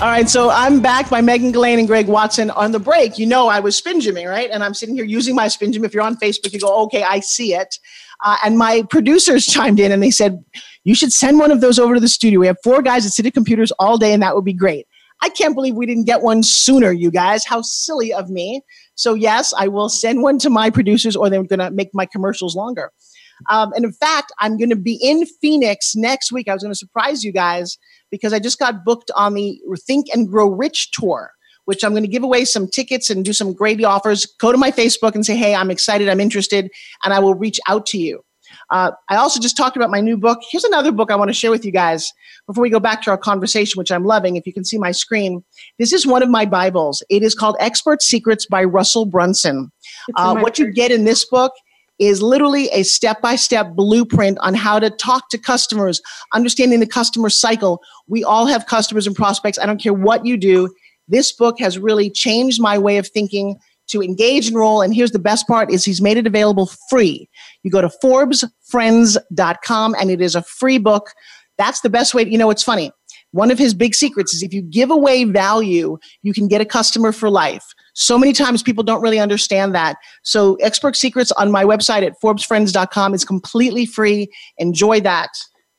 All 0.00 0.08
right, 0.08 0.28
so 0.28 0.50
I'm 0.50 0.80
back 0.80 1.10
by 1.10 1.20
Megan 1.20 1.52
Galane 1.52 1.80
and 1.80 1.88
Greg 1.88 2.06
Watson 2.06 2.50
on 2.50 2.70
the 2.70 2.80
break. 2.80 3.18
You 3.18 3.26
know 3.26 3.48
I 3.48 3.58
was 3.58 3.76
spin 3.76 3.98
right? 4.24 4.50
And 4.50 4.62
I'm 4.62 4.74
sitting 4.74 4.94
here 4.94 5.04
using 5.04 5.34
my 5.34 5.48
spin. 5.48 5.74
If 5.74 5.94
you're 5.94 6.02
on 6.04 6.16
Facebook, 6.16 6.52
you 6.52 6.60
go, 6.60 6.84
okay, 6.84 7.02
I 7.02 7.18
see 7.18 7.54
it. 7.54 7.80
Uh, 8.22 8.36
and 8.44 8.58
my 8.58 8.82
producers 8.90 9.46
chimed 9.52 9.80
in 9.80 9.92
and 9.92 10.02
they 10.02 10.10
said, 10.10 10.42
You 10.84 10.94
should 10.94 11.12
send 11.12 11.38
one 11.38 11.50
of 11.50 11.60
those 11.60 11.78
over 11.78 11.94
to 11.94 12.00
the 12.00 12.08
studio. 12.08 12.40
We 12.40 12.46
have 12.46 12.58
four 12.62 12.82
guys 12.82 13.04
that 13.04 13.10
sit 13.10 13.26
at 13.26 13.34
computers 13.34 13.72
all 13.72 13.98
day, 13.98 14.12
and 14.12 14.22
that 14.22 14.34
would 14.34 14.44
be 14.44 14.52
great. 14.52 14.86
I 15.22 15.28
can't 15.28 15.54
believe 15.54 15.76
we 15.76 15.86
didn't 15.86 16.06
get 16.06 16.22
one 16.22 16.42
sooner, 16.42 16.90
you 16.90 17.10
guys. 17.10 17.44
How 17.44 17.62
silly 17.62 18.12
of 18.12 18.28
me. 18.28 18.62
So, 18.96 19.14
yes, 19.14 19.54
I 19.56 19.68
will 19.68 19.88
send 19.88 20.22
one 20.22 20.38
to 20.40 20.50
my 20.50 20.68
producers, 20.68 21.14
or 21.14 21.30
they're 21.30 21.44
going 21.44 21.60
to 21.60 21.70
make 21.70 21.90
my 21.94 22.06
commercials 22.06 22.56
longer. 22.56 22.90
Um, 23.48 23.72
and 23.74 23.84
in 23.84 23.92
fact, 23.92 24.32
I'm 24.40 24.56
going 24.56 24.70
to 24.70 24.76
be 24.76 24.98
in 25.00 25.24
Phoenix 25.40 25.94
next 25.94 26.32
week. 26.32 26.48
I 26.48 26.54
was 26.54 26.62
going 26.62 26.72
to 26.72 26.78
surprise 26.78 27.24
you 27.24 27.32
guys 27.32 27.78
because 28.10 28.32
I 28.32 28.38
just 28.38 28.58
got 28.58 28.84
booked 28.84 29.10
on 29.16 29.34
the 29.34 29.60
Think 29.86 30.06
and 30.12 30.28
Grow 30.28 30.48
Rich 30.48 30.90
tour 30.92 31.32
which 31.64 31.84
I'm 31.84 31.92
going 31.92 32.02
to 32.02 32.08
give 32.08 32.22
away 32.22 32.44
some 32.44 32.68
tickets 32.68 33.10
and 33.10 33.24
do 33.24 33.32
some 33.32 33.52
great 33.52 33.82
offers. 33.84 34.26
Go 34.40 34.52
to 34.52 34.58
my 34.58 34.70
Facebook 34.70 35.14
and 35.14 35.24
say, 35.24 35.36
hey, 35.36 35.54
I'm 35.54 35.70
excited, 35.70 36.08
I'm 36.08 36.20
interested, 36.20 36.70
and 37.04 37.12
I 37.14 37.18
will 37.18 37.34
reach 37.34 37.60
out 37.68 37.86
to 37.86 37.98
you. 37.98 38.22
Uh, 38.70 38.90
I 39.08 39.16
also 39.16 39.40
just 39.40 39.56
talked 39.56 39.76
about 39.76 39.90
my 39.90 40.00
new 40.00 40.16
book. 40.16 40.40
Here's 40.50 40.64
another 40.64 40.92
book 40.92 41.10
I 41.10 41.16
want 41.16 41.28
to 41.28 41.34
share 41.34 41.50
with 41.50 41.64
you 41.64 41.72
guys 41.72 42.10
before 42.46 42.62
we 42.62 42.70
go 42.70 42.80
back 42.80 43.02
to 43.02 43.10
our 43.10 43.18
conversation, 43.18 43.78
which 43.78 43.90
I'm 43.92 44.04
loving. 44.04 44.36
If 44.36 44.46
you 44.46 44.52
can 44.52 44.64
see 44.64 44.78
my 44.78 44.92
screen, 44.92 45.44
this 45.78 45.92
is 45.92 46.06
one 46.06 46.22
of 46.22 46.28
my 46.28 46.44
Bibles. 46.44 47.02
It 47.08 47.22
is 47.22 47.34
called 47.34 47.56
Expert 47.60 48.02
Secrets 48.02 48.46
by 48.46 48.64
Russell 48.64 49.06
Brunson. 49.06 49.70
Uh, 50.16 50.36
what 50.36 50.58
you 50.58 50.70
get 50.70 50.90
in 50.90 51.04
this 51.04 51.24
book 51.24 51.52
is 51.98 52.22
literally 52.22 52.68
a 52.70 52.82
step 52.82 53.20
by 53.20 53.36
step 53.36 53.74
blueprint 53.74 54.38
on 54.40 54.54
how 54.54 54.78
to 54.78 54.90
talk 54.90 55.28
to 55.30 55.38
customers, 55.38 56.00
understanding 56.34 56.80
the 56.80 56.86
customer 56.86 57.30
cycle. 57.30 57.80
We 58.08 58.24
all 58.24 58.46
have 58.46 58.66
customers 58.66 59.06
and 59.06 59.14
prospects. 59.14 59.58
I 59.58 59.66
don't 59.66 59.80
care 59.80 59.94
what 59.94 60.26
you 60.26 60.36
do. 60.36 60.68
This 61.12 61.30
book 61.30 61.60
has 61.60 61.78
really 61.78 62.10
changed 62.10 62.60
my 62.60 62.78
way 62.78 62.96
of 62.96 63.06
thinking 63.06 63.58
to 63.88 64.02
engage 64.02 64.48
enroll 64.48 64.80
and 64.80 64.94
here's 64.94 65.10
the 65.10 65.18
best 65.18 65.46
part 65.46 65.70
is 65.70 65.84
he's 65.84 66.00
made 66.00 66.16
it 66.16 66.26
available 66.26 66.70
free. 66.88 67.28
You 67.62 67.70
go 67.70 67.82
to 67.82 67.90
forbesfriends.com 68.02 69.94
and 70.00 70.10
it 70.10 70.22
is 70.22 70.34
a 70.34 70.42
free 70.42 70.78
book. 70.78 71.12
That's 71.58 71.82
the 71.82 71.90
best 71.90 72.14
way 72.14 72.24
you 72.24 72.38
know 72.38 72.48
it's 72.48 72.62
funny. 72.62 72.90
One 73.32 73.50
of 73.50 73.58
his 73.58 73.74
big 73.74 73.94
secrets 73.94 74.32
is 74.32 74.42
if 74.42 74.54
you 74.54 74.62
give 74.62 74.90
away 74.90 75.24
value 75.24 75.98
you 76.22 76.32
can 76.32 76.48
get 76.48 76.62
a 76.62 76.64
customer 76.64 77.12
for 77.12 77.28
life. 77.28 77.74
So 77.92 78.16
many 78.16 78.32
times 78.32 78.62
people 78.62 78.82
don't 78.82 79.02
really 79.02 79.20
understand 79.20 79.74
that. 79.74 79.98
So 80.22 80.54
expert 80.62 80.96
secrets 80.96 81.30
on 81.32 81.50
my 81.50 81.64
website 81.64 82.06
at 82.06 82.18
forbesfriends.com 82.22 83.12
is 83.12 83.26
completely 83.26 83.84
free. 83.84 84.28
Enjoy 84.56 84.98
that. 85.00 85.28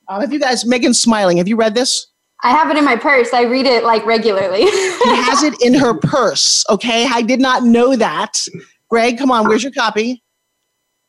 Uh, 0.08 0.19
have 0.19 0.32
you 0.32 0.39
guys 0.39 0.63
megan's 0.63 1.02
smiling. 1.02 1.38
Have 1.38 1.48
you 1.48 1.56
read 1.56 1.74
this 1.74 2.12
I 2.43 2.51
have 2.51 2.69
it 2.69 2.77
in 2.77 2.84
my 2.84 2.97
purse. 2.97 3.34
I 3.34 3.43
read 3.43 3.65
it 3.65 3.84
like 3.84 4.06
regularly. 4.06 4.65
she 4.67 5.10
has 5.10 5.43
it 5.43 5.56
in 5.62 5.73
her 5.73 5.93
purse. 5.93 6.65
Okay. 6.69 7.08
I 7.10 7.21
did 7.21 7.39
not 7.39 7.63
know 7.63 7.95
that. 7.95 8.45
Greg, 8.89 9.17
come 9.17 9.32
on. 9.32 9.47
Where's 9.47 9.63
your 9.63 9.71
copy? 9.71 10.21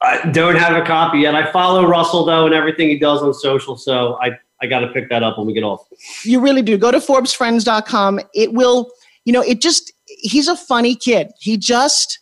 I 0.01 0.31
don't 0.31 0.57
have 0.57 0.81
a 0.81 0.87
copy 0.87 1.21
yet. 1.21 1.35
I 1.35 1.51
follow 1.51 1.87
Russell 1.87 2.25
though 2.25 2.47
and 2.47 2.55
everything 2.55 2.89
he 2.89 2.99
does 2.99 3.23
on 3.23 3.35
social. 3.35 3.77
So 3.77 4.19
I, 4.23 4.39
I 4.63 4.67
got 4.67 4.81
to 4.81 4.89
pick 4.89 5.09
that 5.09 5.23
up 5.23 5.39
when 5.39 5.47
we 5.47 5.53
get 5.53 5.65
off. 5.65 5.87
You 6.23 6.41
really 6.41 6.63
do. 6.63 6.79
Go 6.79 6.91
to 6.91 6.99
ForbesFriends.com. 6.99 8.21
It 8.35 8.53
will, 8.53 8.91
you 9.25 9.33
know, 9.33 9.43
it 9.43 9.61
just, 9.61 9.93
he's 10.07 10.47
a 10.47 10.57
funny 10.57 10.95
kid. 10.95 11.33
He 11.41 11.57
just, 11.57 12.21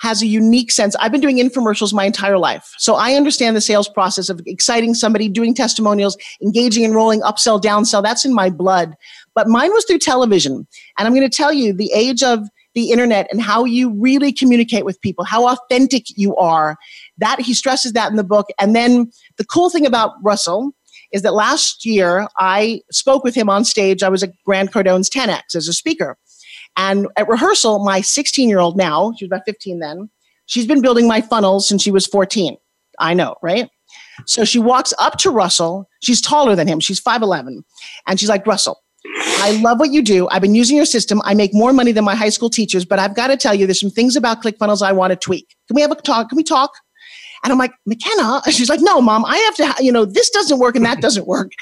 has 0.00 0.22
a 0.22 0.26
unique 0.26 0.70
sense. 0.70 0.96
I've 0.96 1.12
been 1.12 1.20
doing 1.20 1.38
infomercials 1.38 1.92
my 1.92 2.04
entire 2.04 2.38
life. 2.38 2.72
So 2.78 2.94
I 2.94 3.14
understand 3.14 3.56
the 3.56 3.60
sales 3.60 3.88
process 3.88 4.28
of 4.28 4.40
exciting 4.46 4.94
somebody, 4.94 5.28
doing 5.28 5.54
testimonials, 5.54 6.16
engaging, 6.42 6.84
enrolling, 6.84 7.20
upsell, 7.22 7.60
downsell. 7.60 8.02
That's 8.02 8.24
in 8.24 8.34
my 8.34 8.50
blood. 8.50 8.94
But 9.34 9.48
mine 9.48 9.72
was 9.72 9.84
through 9.84 9.98
television. 9.98 10.66
And 10.98 11.06
I'm 11.06 11.14
going 11.14 11.28
to 11.28 11.36
tell 11.36 11.52
you 11.52 11.72
the 11.72 11.92
age 11.92 12.22
of 12.22 12.40
the 12.74 12.90
internet 12.90 13.28
and 13.30 13.40
how 13.40 13.64
you 13.64 13.90
really 14.00 14.32
communicate 14.32 14.84
with 14.84 15.00
people, 15.00 15.24
how 15.24 15.46
authentic 15.48 16.06
you 16.16 16.36
are. 16.36 16.76
That 17.18 17.40
he 17.40 17.54
stresses 17.54 17.92
that 17.92 18.10
in 18.10 18.16
the 18.16 18.24
book. 18.24 18.48
And 18.58 18.74
then 18.74 19.10
the 19.36 19.44
cool 19.44 19.70
thing 19.70 19.86
about 19.86 20.12
Russell 20.22 20.72
is 21.12 21.22
that 21.22 21.34
last 21.34 21.86
year 21.86 22.26
I 22.36 22.80
spoke 22.90 23.22
with 23.22 23.36
him 23.36 23.48
on 23.48 23.64
stage. 23.64 24.02
I 24.02 24.08
was 24.08 24.24
at 24.24 24.32
Grant 24.44 24.72
Cardone's 24.72 25.08
10X 25.08 25.54
as 25.54 25.68
a 25.68 25.72
speaker. 25.72 26.18
And 26.76 27.06
at 27.16 27.28
rehearsal, 27.28 27.84
my 27.84 28.00
16 28.00 28.48
year 28.48 28.58
old 28.58 28.76
now, 28.76 29.12
she 29.16 29.24
was 29.24 29.28
about 29.28 29.44
15 29.46 29.78
then, 29.78 30.10
she's 30.46 30.66
been 30.66 30.82
building 30.82 31.06
my 31.06 31.20
funnels 31.20 31.68
since 31.68 31.82
she 31.82 31.90
was 31.90 32.06
14. 32.06 32.56
I 32.98 33.14
know, 33.14 33.36
right? 33.42 33.68
So 34.26 34.44
she 34.44 34.58
walks 34.58 34.92
up 34.98 35.18
to 35.18 35.30
Russell. 35.30 35.88
She's 36.02 36.20
taller 36.20 36.54
than 36.54 36.68
him. 36.68 36.80
She's 36.80 37.00
5'11. 37.00 37.62
And 38.06 38.20
she's 38.20 38.28
like, 38.28 38.46
Russell, 38.46 38.82
I 39.16 39.58
love 39.62 39.78
what 39.78 39.92
you 39.92 40.02
do. 40.02 40.28
I've 40.28 40.42
been 40.42 40.54
using 40.54 40.76
your 40.76 40.86
system. 40.86 41.20
I 41.24 41.34
make 41.34 41.52
more 41.52 41.72
money 41.72 41.92
than 41.92 42.04
my 42.04 42.14
high 42.14 42.28
school 42.28 42.50
teachers, 42.50 42.84
but 42.84 42.98
I've 42.98 43.14
got 43.14 43.28
to 43.28 43.36
tell 43.36 43.54
you, 43.54 43.66
there's 43.66 43.80
some 43.80 43.90
things 43.90 44.16
about 44.16 44.42
ClickFunnels 44.42 44.82
I 44.82 44.92
want 44.92 45.10
to 45.10 45.16
tweak. 45.16 45.54
Can 45.68 45.74
we 45.74 45.82
have 45.82 45.90
a 45.90 45.96
talk? 45.96 46.28
Can 46.28 46.36
we 46.36 46.42
talk? 46.42 46.72
And 47.42 47.52
I'm 47.52 47.58
like, 47.58 47.72
McKenna? 47.86 48.40
She's 48.50 48.70
like, 48.70 48.80
no, 48.80 49.00
mom, 49.00 49.24
I 49.24 49.36
have 49.36 49.56
to, 49.56 49.84
you 49.84 49.92
know, 49.92 50.04
this 50.04 50.30
doesn't 50.30 50.58
work 50.58 50.76
and 50.76 50.84
that 50.84 51.00
doesn't 51.00 51.26
work. 51.26 51.52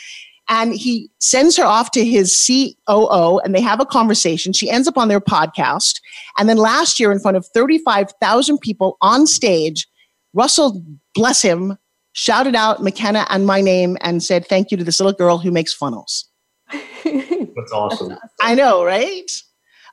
And 0.52 0.74
he 0.74 1.10
sends 1.18 1.56
her 1.56 1.64
off 1.64 1.92
to 1.92 2.04
his 2.04 2.36
COO 2.46 3.38
and 3.38 3.54
they 3.54 3.62
have 3.62 3.80
a 3.80 3.86
conversation. 3.86 4.52
She 4.52 4.68
ends 4.68 4.86
up 4.86 4.98
on 4.98 5.08
their 5.08 5.18
podcast. 5.18 5.94
And 6.36 6.46
then 6.46 6.58
last 6.58 7.00
year, 7.00 7.10
in 7.10 7.20
front 7.20 7.38
of 7.38 7.46
35,000 7.54 8.58
people 8.58 8.98
on 9.00 9.26
stage, 9.26 9.88
Russell, 10.34 10.84
bless 11.14 11.40
him, 11.40 11.78
shouted 12.12 12.54
out 12.54 12.82
McKenna 12.82 13.26
and 13.30 13.46
my 13.46 13.62
name 13.62 13.96
and 14.02 14.22
said, 14.22 14.46
Thank 14.46 14.70
you 14.70 14.76
to 14.76 14.84
this 14.84 15.00
little 15.00 15.14
girl 15.14 15.38
who 15.38 15.50
makes 15.50 15.72
funnels. 15.72 16.28
That's 17.04 17.72
awesome. 17.72 18.18
I 18.42 18.54
know, 18.54 18.84
right? 18.84 19.30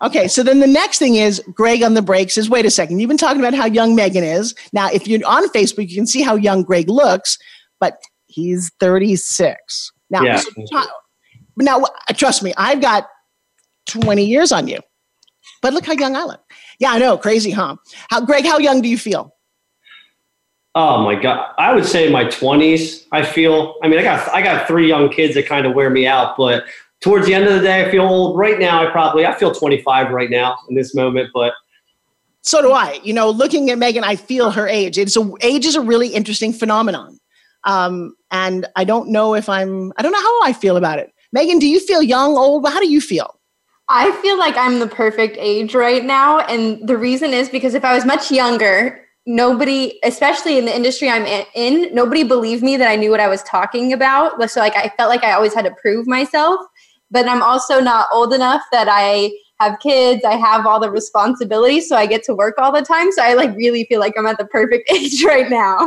Okay, 0.01 0.27
so 0.27 0.43
then 0.43 0.59
the 0.59 0.67
next 0.67 0.99
thing 0.99 1.15
is 1.15 1.41
Greg 1.53 1.83
on 1.83 1.93
the 1.93 2.01
break 2.01 2.31
says, 2.31 2.49
wait 2.49 2.65
a 2.65 2.71
second, 2.71 2.99
you've 2.99 3.09
been 3.09 3.17
talking 3.17 3.41
about 3.41 3.53
how 3.53 3.65
young 3.65 3.95
Megan 3.95 4.23
is. 4.23 4.55
Now, 4.71 4.89
if 4.89 5.07
you're 5.07 5.25
on 5.25 5.49
Facebook, 5.49 5.89
you 5.89 5.95
can 5.95 6.07
see 6.07 6.21
how 6.21 6.35
young 6.35 6.63
Greg 6.63 6.89
looks, 6.89 7.37
but 7.79 7.97
he's 8.27 8.71
36. 8.79 9.91
Now, 10.09 10.23
Yeah. 10.23 10.41
now 11.57 11.81
uh, 11.81 12.13
trust 12.13 12.43
me, 12.43 12.53
I've 12.57 12.81
got 12.81 13.07
20 13.87 14.25
years 14.25 14.51
on 14.51 14.67
you. 14.67 14.79
But 15.61 15.73
look 15.73 15.85
how 15.85 15.93
young 15.93 16.15
I 16.15 16.23
look. 16.23 16.41
Yeah, 16.79 16.91
I 16.91 16.99
know, 16.99 17.17
crazy, 17.17 17.51
huh? 17.51 17.75
How 18.09 18.21
Greg, 18.21 18.45
how 18.45 18.59
young 18.59 18.81
do 18.81 18.87
you 18.87 18.97
feel? 18.97 19.35
Oh 20.75 21.03
my 21.03 21.15
god! 21.15 21.53
I 21.57 21.73
would 21.73 21.85
say 21.85 22.09
my 22.09 22.25
twenties. 22.25 23.05
I 23.11 23.25
feel. 23.25 23.75
I 23.83 23.87
mean, 23.87 23.99
I 23.99 24.03
got 24.03 24.29
I 24.29 24.41
got 24.41 24.67
three 24.67 24.87
young 24.87 25.09
kids 25.09 25.33
that 25.33 25.47
kind 25.47 25.65
of 25.65 25.73
wear 25.73 25.89
me 25.89 26.05
out, 26.05 26.37
but 26.37 26.63
towards 27.01 27.25
the 27.25 27.33
end 27.33 27.45
of 27.45 27.53
the 27.55 27.61
day, 27.61 27.85
I 27.85 27.91
feel 27.91 28.03
old. 28.03 28.37
Right 28.37 28.59
now, 28.59 28.87
I 28.87 28.89
probably 28.91 29.25
I 29.25 29.33
feel 29.37 29.51
25 29.53 30.11
right 30.11 30.29
now 30.29 30.57
in 30.69 30.75
this 30.75 30.93
moment, 30.95 31.31
but 31.33 31.53
So 32.43 32.61
do 32.61 32.71
I. 32.71 32.99
You 33.03 33.13
know, 33.13 33.29
looking 33.29 33.69
at 33.71 33.77
Megan, 33.77 34.03
I 34.03 34.15
feel 34.15 34.51
her 34.51 34.67
age. 34.67 34.97
It's 34.97 35.17
a 35.17 35.29
age 35.41 35.65
is 35.65 35.75
a 35.75 35.81
really 35.81 36.09
interesting 36.09 36.53
phenomenon. 36.53 37.18
Um, 37.63 38.15
and 38.31 38.67
I 38.75 38.83
don't 38.83 39.09
know 39.09 39.35
if 39.35 39.49
I'm 39.49 39.91
I 39.97 40.01
don't 40.01 40.11
know 40.11 40.21
how 40.21 40.43
I 40.43 40.53
feel 40.53 40.77
about 40.77 40.99
it. 40.99 41.11
Megan, 41.31 41.59
do 41.59 41.67
you 41.67 41.79
feel 41.79 42.01
young, 42.01 42.37
old? 42.37 42.67
How 42.67 42.79
do 42.79 42.89
you 42.89 43.01
feel? 43.01 43.39
I 43.89 44.11
feel 44.21 44.37
like 44.37 44.55
I'm 44.55 44.79
the 44.79 44.87
perfect 44.87 45.35
age 45.39 45.73
right 45.73 46.05
now. 46.05 46.39
And 46.39 46.87
the 46.87 46.97
reason 46.97 47.33
is 47.33 47.49
because 47.49 47.73
if 47.73 47.83
I 47.83 47.93
was 47.93 48.05
much 48.05 48.31
younger, 48.31 49.03
nobody, 49.25 49.99
especially 50.03 50.59
in 50.59 50.65
the 50.65 50.75
industry 50.75 51.09
I'm 51.09 51.25
in, 51.55 51.93
nobody 51.93 52.23
believed 52.23 52.63
me 52.63 52.77
that 52.77 52.87
I 52.87 52.95
knew 52.95 53.09
what 53.09 53.19
I 53.19 53.27
was 53.27 53.41
talking 53.43 53.91
about. 53.91 54.49
So 54.51 54.59
like 54.59 54.75
I 54.75 54.91
felt 54.95 55.09
like 55.09 55.23
I 55.23 55.33
always 55.33 55.55
had 55.55 55.65
to 55.65 55.75
prove 55.81 56.07
myself. 56.07 56.59
But 57.11 57.27
I'm 57.27 57.41
also 57.41 57.81
not 57.81 58.07
old 58.11 58.33
enough 58.33 58.61
that 58.71 58.87
I 58.89 59.31
have 59.59 59.79
kids, 59.79 60.23
I 60.23 60.35
have 60.35 60.65
all 60.65 60.79
the 60.79 60.89
responsibilities, 60.89 61.89
so 61.89 61.95
I 61.95 62.05
get 62.05 62.23
to 62.23 62.35
work 62.35 62.55
all 62.57 62.71
the 62.71 62.81
time. 62.81 63.11
So 63.11 63.21
I 63.21 63.33
like 63.33 63.55
really 63.55 63.85
feel 63.85 63.99
like 63.99 64.13
I'm 64.17 64.25
at 64.25 64.37
the 64.37 64.45
perfect 64.45 64.89
age 64.93 65.23
right 65.23 65.49
now. 65.49 65.77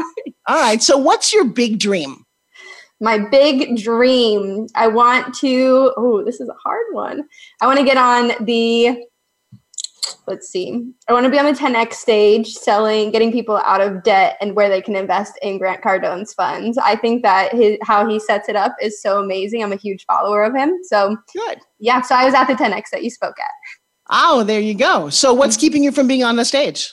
all 0.47 0.61
right. 0.61 0.83
So 0.83 0.97
what's 0.97 1.33
your 1.33 1.45
big 1.45 1.79
dream? 1.79 2.25
My 3.01 3.19
big 3.19 3.77
dream. 3.79 4.69
I 4.75 4.87
want 4.87 5.35
to, 5.39 5.93
oh, 5.97 6.23
this 6.25 6.41
is 6.41 6.49
a 6.49 6.55
hard 6.55 6.87
one. 6.93 7.25
I 7.61 7.67
want 7.67 7.79
to 7.79 7.85
get 7.85 7.97
on 7.97 8.33
the 8.45 9.05
let's 10.27 10.49
see. 10.49 10.93
I 11.09 11.13
want 11.13 11.25
to 11.25 11.31
be 11.31 11.39
on 11.39 11.45
the 11.45 11.53
10x 11.53 11.95
stage 11.95 12.53
selling, 12.55 13.11
getting 13.11 13.33
people 13.33 13.57
out 13.59 13.81
of 13.81 14.03
debt 14.03 14.37
and 14.41 14.55
where 14.55 14.69
they 14.69 14.81
can 14.81 14.97
invest 14.97 15.39
in 15.43 15.59
Grant 15.59 15.83
Cardone's 15.83 16.33
funds. 16.33 16.79
I 16.79 16.97
think 16.97 17.23
that 17.23 17.53
his, 17.53 17.79
how 17.83 18.09
he 18.09 18.19
sets 18.19 18.49
it 18.49 18.57
up 18.57 18.75
is 18.81 19.01
so 19.01 19.21
amazing. 19.23 19.63
I'm 19.63 19.73
a 19.73 19.77
huge 19.77 20.05
follower 20.07 20.45
of 20.45 20.55
him. 20.55 20.79
So 20.85 21.17
good. 21.33 21.59
Yeah. 21.79 22.01
So 22.03 22.15
I 22.15 22.25
was 22.25 22.35
at 22.35 22.47
the 22.47 22.55
10x 22.55 22.91
that 22.93 23.03
you 23.03 23.11
spoke 23.11 23.39
at. 23.39 23.51
Oh, 24.11 24.45
there 24.45 24.61
you 24.61 24.75
go. 24.75 25.09
So 25.09 25.33
what's 25.33 25.57
mm-hmm. 25.57 25.61
keeping 25.61 25.85
you 25.85 25.93
from 25.93 26.07
being 26.07 26.25
on 26.25 26.37
the 26.37 26.45
stage? 26.45 26.93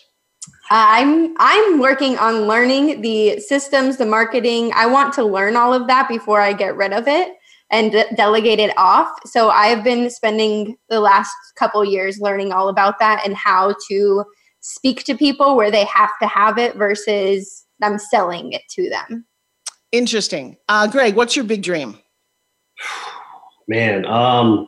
I'm 0.72 1.36
I'm 1.40 1.80
working 1.80 2.18
on 2.20 2.42
learning 2.42 3.02
the 3.02 3.40
systems, 3.40 3.98
the 3.98 4.06
marketing. 4.06 4.72
I 4.76 4.86
want 4.86 5.14
to 5.16 5.24
learn 5.24 5.56
all 5.56 5.74
of 5.74 5.88
that 5.88 6.08
before 6.08 6.40
I 6.42 6.54
get 6.54 6.76
rid 6.76 6.94
of 6.94 7.08
it 7.08 7.34
and 7.72 7.92
de- 7.92 8.16
delegate 8.16 8.60
it 8.60 8.76
off. 8.78 9.10
So 9.26 9.50
I've 9.50 9.84
been 9.84 10.10
spending 10.10 10.78
the 10.90 11.00
last 11.00 11.32
couple 11.58 11.84
years 11.86 12.20
learning 12.20 12.52
all 12.52 12.70
about 12.70 13.00
that 13.00 13.22
and 13.26 13.36
how 13.36 13.76
to 13.90 14.24
speak 14.62 15.04
to 15.06 15.16
people 15.16 15.56
where 15.56 15.72
they 15.72 15.86
have 15.86 16.12
to 16.22 16.28
have 16.28 16.58
it 16.58 16.76
versus 16.76 17.66
I'm 17.82 18.00
selling 18.00 18.52
it 18.54 18.64
to 18.72 18.90
them. 18.90 19.26
Interesting. 19.92 20.58
Uh, 20.68 20.88
Greg, 20.88 21.16
what's 21.16 21.36
your 21.36 21.46
big 21.46 21.64
dream? 21.64 21.98
Man, 23.68 24.06
um, 24.08 24.68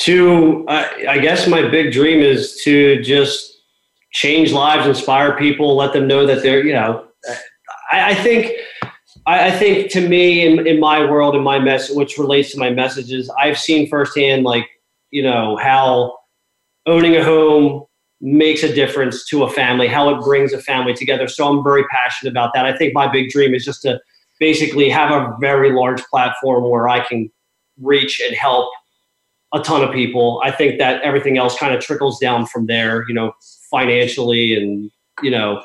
to 0.00 0.64
I 0.68 1.18
guess 1.18 1.48
my 1.48 1.66
big 1.66 1.92
dream 1.92 2.20
is 2.20 2.60
to 2.64 3.02
just 3.02 3.62
change 4.12 4.52
lives, 4.52 4.86
inspire 4.86 5.36
people, 5.36 5.74
let 5.74 5.92
them 5.92 6.06
know 6.06 6.26
that 6.26 6.42
they're 6.42 6.64
you 6.64 6.74
know. 6.74 7.06
I, 7.90 8.10
I 8.10 8.14
think 8.14 8.52
I, 9.28 9.48
I 9.48 9.50
think 9.50 9.90
to 9.92 10.08
me, 10.08 10.46
in, 10.46 10.66
in 10.66 10.80
my 10.80 11.00
world, 11.00 11.36
in 11.36 11.42
my 11.42 11.58
message, 11.58 11.94
which 11.94 12.16
relates 12.16 12.50
to 12.52 12.58
my 12.58 12.70
messages, 12.70 13.30
I've 13.38 13.58
seen 13.58 13.88
firsthand, 13.88 14.44
like, 14.44 14.66
you 15.10 15.22
know, 15.22 15.56
how 15.58 16.16
owning 16.86 17.14
a 17.14 17.22
home 17.22 17.84
makes 18.22 18.62
a 18.62 18.72
difference 18.72 19.26
to 19.26 19.44
a 19.44 19.50
family, 19.50 19.86
how 19.86 20.08
it 20.08 20.24
brings 20.24 20.54
a 20.54 20.62
family 20.62 20.94
together. 20.94 21.28
So 21.28 21.46
I'm 21.46 21.62
very 21.62 21.84
passionate 21.88 22.30
about 22.30 22.52
that. 22.54 22.64
I 22.64 22.76
think 22.76 22.94
my 22.94 23.06
big 23.06 23.28
dream 23.28 23.54
is 23.54 23.64
just 23.64 23.82
to 23.82 24.00
basically 24.40 24.88
have 24.88 25.10
a 25.10 25.36
very 25.40 25.72
large 25.72 26.02
platform 26.04 26.68
where 26.68 26.88
I 26.88 27.06
can 27.06 27.30
reach 27.80 28.20
and 28.20 28.34
help 28.34 28.70
a 29.52 29.60
ton 29.60 29.82
of 29.82 29.92
people. 29.92 30.40
I 30.42 30.50
think 30.50 30.78
that 30.78 31.02
everything 31.02 31.36
else 31.36 31.56
kind 31.58 31.74
of 31.74 31.80
trickles 31.80 32.18
down 32.18 32.46
from 32.46 32.66
there, 32.66 33.04
you 33.06 33.14
know, 33.14 33.32
financially 33.70 34.54
and, 34.54 34.90
you 35.22 35.30
know, 35.30 35.62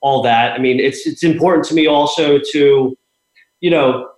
all 0.00 0.22
that. 0.22 0.52
I 0.52 0.58
mean, 0.58 0.80
it's 0.80 1.06
it's 1.06 1.22
important 1.22 1.66
to 1.66 1.74
me 1.74 1.86
also 1.86 2.38
to 2.52 2.96
you 3.60 3.70
know, 3.70 4.08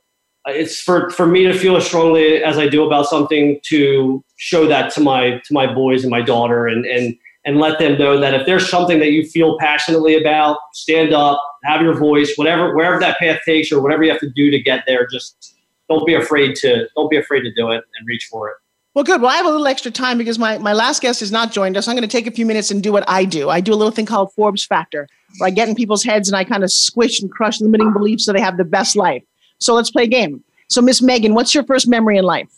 it's 0.47 0.80
for 0.80 1.11
for 1.11 1.26
me 1.26 1.45
to 1.45 1.55
feel 1.55 1.76
as 1.76 1.86
strongly 1.86 2.43
as 2.43 2.59
I 2.59 2.68
do 2.68 2.84
about 2.84 3.07
something 3.07 3.61
to 3.64 4.24
show 4.36 4.66
that 4.66 4.93
to 4.95 5.01
my 5.01 5.40
to 5.45 5.55
my 5.55 5.72
boys 5.72 6.03
and 6.03 6.11
my 6.11 6.20
daughter 6.20 6.66
and 6.66 6.84
and 6.84 7.16
and 7.45 7.59
let 7.59 7.78
them 7.78 7.99
know 7.99 8.20
that 8.20 8.34
if 8.34 8.47
there's 8.47 8.68
something 8.68 9.01
that 9.01 9.11
you 9.11 9.26
feel 9.26 9.59
passionately 9.59 10.16
about, 10.16 10.59
stand 10.72 11.12
up, 11.12 11.43
have 11.64 11.82
your 11.82 11.95
voice, 11.95 12.32
whatever 12.36 12.74
wherever 12.74 12.99
that 12.99 13.18
path 13.18 13.40
takes 13.45 13.70
or 13.70 13.80
whatever 13.80 14.03
you 14.03 14.11
have 14.11 14.20
to 14.20 14.30
do 14.30 14.51
to 14.51 14.61
get 14.61 14.84
there, 14.86 15.07
just 15.07 15.55
don't 15.88 16.07
be 16.07 16.14
afraid 16.14 16.57
to 16.57 16.88
don't 16.97 17.11
be 17.11 17.16
afraid 17.16 17.43
to 17.43 17.53
do 17.55 17.70
it 17.70 17.84
and 17.99 18.07
reach 18.07 18.28
for 18.30 18.49
it. 18.49 18.57
Well, 18.95 19.05
good. 19.05 19.22
Well, 19.22 19.30
I 19.30 19.36
have 19.36 19.47
a 19.47 19.51
little 19.51 19.66
extra 19.66 19.90
time 19.90 20.18
because 20.18 20.38
my, 20.38 20.59
my 20.59 20.74
last 20.74 21.01
guest 21.01 21.20
has 21.20 21.32
not 21.32 21.51
joined 21.51 21.78
us. 21.78 21.88
I'm 21.88 21.97
going 21.97 22.07
to 22.07 22.14
take 22.14 22.26
a 22.26 22.30
few 22.30 22.45
minutes 22.45 22.70
and 22.70 22.82
do 22.82 22.93
what 22.93 23.09
I 23.09 23.24
do. 23.24 23.49
I 23.49 23.62
do 23.62 23.72
a 23.72 23.74
little 23.74 23.90
thing 23.90 24.05
called 24.05 24.34
Forbes 24.34 24.66
Factor, 24.66 25.09
where 25.38 25.47
I 25.47 25.51
get 25.51 25.66
in 25.66 25.74
people's 25.74 26.05
heads 26.05 26.28
and 26.28 26.36
I 26.36 26.45
kind 26.45 26.62
of 26.62 26.70
squish 26.70 27.22
and 27.22 27.30
crush 27.30 27.59
limiting 27.59 27.95
beliefs 27.95 28.26
so 28.26 28.34
they 28.34 28.40
have 28.40 28.59
the 28.59 28.66
best 28.66 28.95
life. 28.95 29.22
So 29.63 29.75
let's 29.75 29.91
play 29.91 30.05
a 30.05 30.09
game. 30.09 30.43
So, 30.69 30.81
Miss 30.81 31.03
Megan, 31.03 31.35
what's 31.35 31.55
your 31.55 31.65
first 31.65 31.87
memory 31.87 32.19
in 32.19 32.25
life? 32.25 32.51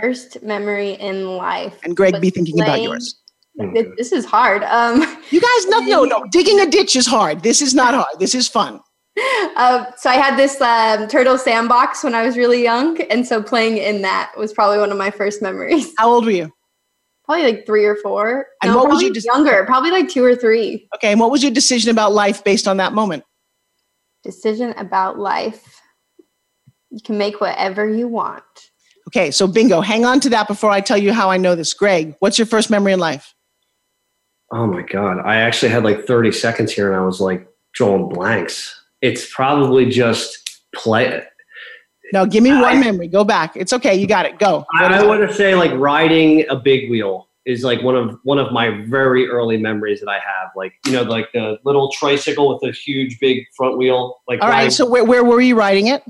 First 0.00 0.42
memory 0.42 0.92
in 0.92 1.36
life. 1.36 1.78
And 1.84 1.96
Greg, 1.96 2.20
be 2.20 2.30
thinking 2.30 2.56
playing, 2.56 2.70
about 2.70 2.82
yours. 2.82 3.20
This 3.96 4.10
is 4.10 4.24
hard. 4.24 4.64
Um, 4.64 5.00
you 5.30 5.40
guys, 5.40 5.66
no, 5.68 5.78
no, 5.80 6.04
no. 6.04 6.24
Digging 6.32 6.60
a 6.60 6.66
ditch 6.66 6.96
is 6.96 7.06
hard. 7.06 7.42
This 7.42 7.62
is 7.62 7.74
not 7.74 7.94
hard. 7.94 8.18
This 8.18 8.34
is 8.34 8.48
fun. 8.48 8.80
Uh, 9.56 9.84
so 9.96 10.10
I 10.10 10.16
had 10.16 10.36
this 10.36 10.60
um, 10.60 11.06
turtle 11.06 11.38
sandbox 11.38 12.02
when 12.02 12.16
I 12.16 12.26
was 12.26 12.36
really 12.36 12.62
young, 12.62 13.00
and 13.02 13.24
so 13.24 13.40
playing 13.40 13.78
in 13.78 14.02
that 14.02 14.32
was 14.36 14.52
probably 14.52 14.78
one 14.78 14.90
of 14.90 14.98
my 14.98 15.12
first 15.12 15.40
memories. 15.40 15.92
How 15.96 16.10
old 16.10 16.24
were 16.24 16.32
you? 16.32 16.52
Probably 17.24 17.44
like 17.44 17.64
three 17.64 17.84
or 17.84 17.94
four. 17.96 18.48
And 18.62 18.72
no, 18.72 18.78
what 18.78 18.88
was 18.88 19.00
your 19.00 19.12
de- 19.12 19.20
younger? 19.20 19.64
Probably 19.64 19.92
like 19.92 20.08
two 20.08 20.24
or 20.24 20.34
three. 20.34 20.88
Okay, 20.96 21.12
and 21.12 21.20
what 21.20 21.30
was 21.30 21.42
your 21.44 21.52
decision 21.52 21.90
about 21.92 22.12
life 22.12 22.42
based 22.42 22.66
on 22.66 22.78
that 22.78 22.92
moment? 22.92 23.22
Decision 24.24 24.74
about 24.76 25.18
life. 25.18 25.80
You 26.90 27.00
can 27.00 27.18
make 27.18 27.40
whatever 27.40 27.88
you 27.88 28.08
want. 28.08 28.42
Okay, 29.08 29.30
so 29.30 29.46
bingo. 29.46 29.80
Hang 29.80 30.04
on 30.04 30.18
to 30.20 30.30
that 30.30 30.48
before 30.48 30.70
I 30.70 30.80
tell 30.80 30.96
you 30.96 31.12
how 31.12 31.30
I 31.30 31.36
know 31.36 31.54
this. 31.54 31.74
Greg, 31.74 32.16
what's 32.18 32.38
your 32.38 32.46
first 32.46 32.70
memory 32.70 32.92
in 32.92 32.98
life? 32.98 33.34
Oh 34.50 34.66
my 34.66 34.82
God. 34.82 35.18
I 35.24 35.36
actually 35.36 35.70
had 35.70 35.84
like 35.84 36.06
30 36.06 36.32
seconds 36.32 36.72
here 36.72 36.92
and 36.92 37.00
I 37.00 37.04
was 37.04 37.20
like 37.20 37.46
drawing 37.74 38.08
blanks. 38.08 38.80
It's 39.02 39.32
probably 39.32 39.86
just 39.86 40.60
play. 40.74 41.22
No, 42.12 42.26
give 42.26 42.42
me 42.42 42.50
one 42.50 42.80
memory. 42.80 43.08
Go 43.08 43.24
back. 43.24 43.56
It's 43.56 43.72
okay. 43.72 43.94
You 43.94 44.06
got 44.06 44.26
it. 44.26 44.38
Go. 44.38 44.64
I, 44.74 44.84
I 44.84 45.04
want 45.04 45.28
to 45.28 45.34
say 45.34 45.54
like 45.54 45.72
riding 45.72 46.44
a 46.48 46.56
big 46.56 46.90
wheel 46.90 47.28
is 47.46 47.62
like 47.62 47.82
one 47.82 47.96
of 47.96 48.18
one 48.24 48.38
of 48.38 48.52
my 48.52 48.70
very 48.86 49.28
early 49.28 49.56
memories 49.56 50.00
that 50.00 50.08
I 50.08 50.14
have. 50.14 50.50
Like 50.56 50.74
you 50.86 50.92
know, 50.92 51.02
like 51.02 51.30
the 51.32 51.58
little 51.64 51.90
tricycle 51.92 52.48
with 52.48 52.68
a 52.68 52.72
huge 52.72 53.18
big 53.20 53.46
front 53.56 53.76
wheel. 53.76 54.20
Like 54.26 54.42
all 54.42 54.48
right. 54.48 54.72
So 54.72 54.88
where 54.88 55.04
where 55.04 55.24
were 55.24 55.40
you 55.40 55.56
riding 55.56 55.88
it? 55.88 56.02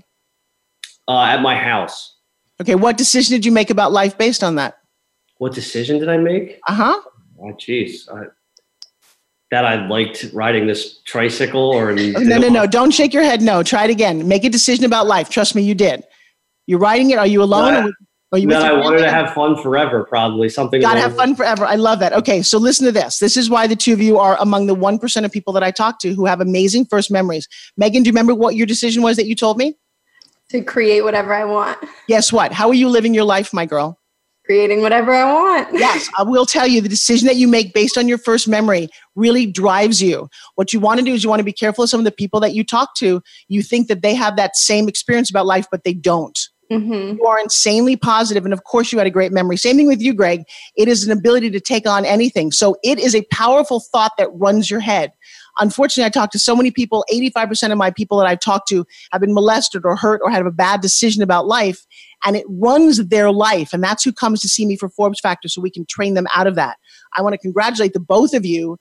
Uh, 1.09 1.22
at 1.22 1.43
my 1.43 1.57
house. 1.57 2.16
Okay. 2.61 2.74
What 2.74 2.97
decision 2.97 3.35
did 3.35 3.45
you 3.45 3.53
make 3.53 3.70
about 3.70 3.93
life 3.93 4.16
based 4.16 4.43
on 4.43 4.55
that? 4.57 4.78
What 5.39 5.53
decision 5.53 5.99
did 5.99 6.09
I 6.09 6.16
make? 6.16 6.61
Uh 6.66 6.74
huh. 6.74 7.01
Oh, 7.41 7.53
jeez. 7.55 8.09
that 9.51 9.64
I 9.64 9.87
liked 9.87 10.26
riding 10.32 10.66
this 10.66 11.03
tricycle 11.03 11.61
or 11.61 11.93
no, 11.93 12.39
no, 12.39 12.49
no. 12.49 12.66
Don't 12.66 12.93
shake 12.93 13.12
your 13.12 13.24
head. 13.24 13.43
No. 13.43 13.62
Try 13.62 13.85
it 13.85 13.91
again. 13.91 14.26
Make 14.26 14.45
a 14.45 14.49
decision 14.49 14.85
about 14.85 15.07
life. 15.07 15.28
Trust 15.28 15.55
me, 15.55 15.62
you 15.62 15.74
did. 15.74 16.05
You're 16.66 16.78
riding 16.78 17.11
it. 17.11 17.18
Are 17.18 17.26
you 17.26 17.43
alone? 17.43 17.93
Are 18.35 18.39
you 18.39 18.53
I 18.53 18.72
wanted 18.72 18.99
to 18.99 19.11
have 19.12 19.32
fun 19.32 19.57
forever, 19.62 20.03
probably 20.03 20.49
something. 20.49 20.80
Got 20.80 20.95
to 20.95 21.01
have 21.01 21.14
fun 21.14 21.37
forever. 21.37 21.64
I 21.64 21.76
love 21.76 22.01
that. 22.01 22.12
Okay, 22.12 22.43
so 22.43 22.59
listen 22.59 22.85
to 22.85 22.91
this. 22.91 23.20
This 23.20 23.37
is 23.37 23.49
why 23.49 23.68
the 23.68 23.76
two 23.76 23.93
of 23.93 24.03
you 24.03 24.18
are 24.18 24.37
among 24.41 24.66
the 24.66 24.74
one 24.74 24.99
percent 24.99 25.24
of 25.24 25.30
people 25.30 25.53
that 25.53 25.62
I 25.62 25.70
talk 25.70 26.01
to 26.01 26.14
who 26.14 26.26
have 26.26 26.41
amazing 26.41 26.87
first 26.87 27.12
memories. 27.12 27.47
Megan, 27.76 28.03
do 28.03 28.09
you 28.09 28.12
remember 28.12 28.35
what 28.35 28.57
your 28.57 28.66
decision 28.66 29.05
was 29.05 29.16
that 29.18 29.26
you 29.26 29.37
told 29.37 29.57
me? 29.57 29.76
To 30.51 30.64
create 30.64 31.03
whatever 31.03 31.32
I 31.32 31.45
want. 31.45 31.78
Guess 32.09 32.32
what? 32.32 32.51
How 32.51 32.66
are 32.68 32.74
you 32.74 32.89
living 32.89 33.14
your 33.14 33.22
life, 33.22 33.53
my 33.53 33.66
girl? 33.66 34.01
Creating 34.45 34.82
whatever 34.82 35.14
I 35.14 35.32
want. 35.32 35.68
yes, 35.72 36.11
I 36.18 36.24
will 36.24 36.45
tell 36.45 36.66
you 36.66 36.80
the 36.80 36.89
decision 36.89 37.28
that 37.28 37.37
you 37.37 37.47
make 37.47 37.72
based 37.72 37.97
on 37.97 38.09
your 38.09 38.18
first 38.18 38.49
memory 38.49 38.89
really 39.14 39.47
drives 39.47 40.03
you. 40.03 40.28
What 40.57 40.72
you 40.72 40.80
want 40.80 40.99
to 40.99 41.07
do 41.07 41.14
is 41.14 41.22
you 41.22 41.30
want 41.30 41.39
to 41.39 41.45
be 41.45 41.53
careful 41.53 41.85
of 41.85 41.91
some 41.91 42.01
of 42.01 42.05
the 42.05 42.11
people 42.11 42.41
that 42.41 42.53
you 42.53 42.64
talk 42.64 42.97
to. 42.97 43.22
You 43.47 43.62
think 43.62 43.87
that 43.87 44.03
they 44.03 44.14
have 44.14 44.35
that 44.37 44.57
same 44.57 44.89
experience 44.89 45.30
about 45.30 45.47
life, 45.47 45.66
but 45.70 45.85
they 45.85 45.95
don't. 45.95 46.37
Mm-hmm. 46.71 47.19
You 47.19 47.27
are 47.27 47.39
insanely 47.39 47.97
positive, 47.97 48.45
and 48.45 48.53
of 48.53 48.65
course, 48.65 48.91
you 48.91 48.99
had 48.99 49.07
a 49.07 49.11
great 49.11 49.33
memory. 49.33 49.57
Same 49.57 49.77
thing 49.77 49.87
with 49.87 50.01
you, 50.01 50.15
Greg. 50.15 50.45
It 50.77 50.89
is 50.89 51.07
an 51.07 51.12
ability 51.12 51.51
to 51.51 51.61
take 51.61 51.87
on 51.87 52.05
anything. 52.05 52.53
So 52.53 52.77
it 52.83 52.99
is 52.99 53.15
a 53.15 53.23
powerful 53.31 53.81
thought 53.81 54.12
that 54.19 54.29
runs 54.33 54.71
your 54.71 54.81
head. 54.81 55.12
Unfortunately, 55.61 56.07
I 56.07 56.09
talk 56.09 56.31
to 56.33 56.39
so 56.39 56.57
many 56.57 56.71
people. 56.71 57.05
85% 57.12 57.71
of 57.71 57.79
my 57.79 57.91
people 57.91 58.19
that 58.19 58.27
I've 58.27 58.41
talked 58.41 58.69
to 58.69 58.85
have 59.12 59.21
been 59.21 59.35
molested 59.35 59.85
or 59.85 59.95
hurt 59.95 60.21
or 60.25 60.31
had 60.31 60.45
a 60.45 60.51
bad 60.51 60.81
decision 60.81 61.23
about 61.23 61.47
life, 61.47 61.87
and 62.25 62.35
it 62.37 62.47
runs 62.49 63.07
their 63.09 63.31
life. 63.31 63.73
And 63.73 63.83
that's 63.85 64.03
who 64.03 64.12
comes 64.12 64.41
to 64.41 64.49
see 64.49 64.65
me 64.67 64.77
for 64.77 64.89
Forbes 64.89 65.21
Factor 65.21 65.49
so 65.49 65.61
we 65.61 65.71
can 65.71 65.85
train 65.87 66.15
them 66.15 66.27
out 66.35 66.47
of 66.47 66.55
that. 66.55 66.79
I 67.12 67.23
want 67.23 67.35
to 67.35 67.39
congratulate 67.39 67.93
the 67.93 68.01
both 68.01 68.35
of 68.35 68.45
you. 68.47 68.79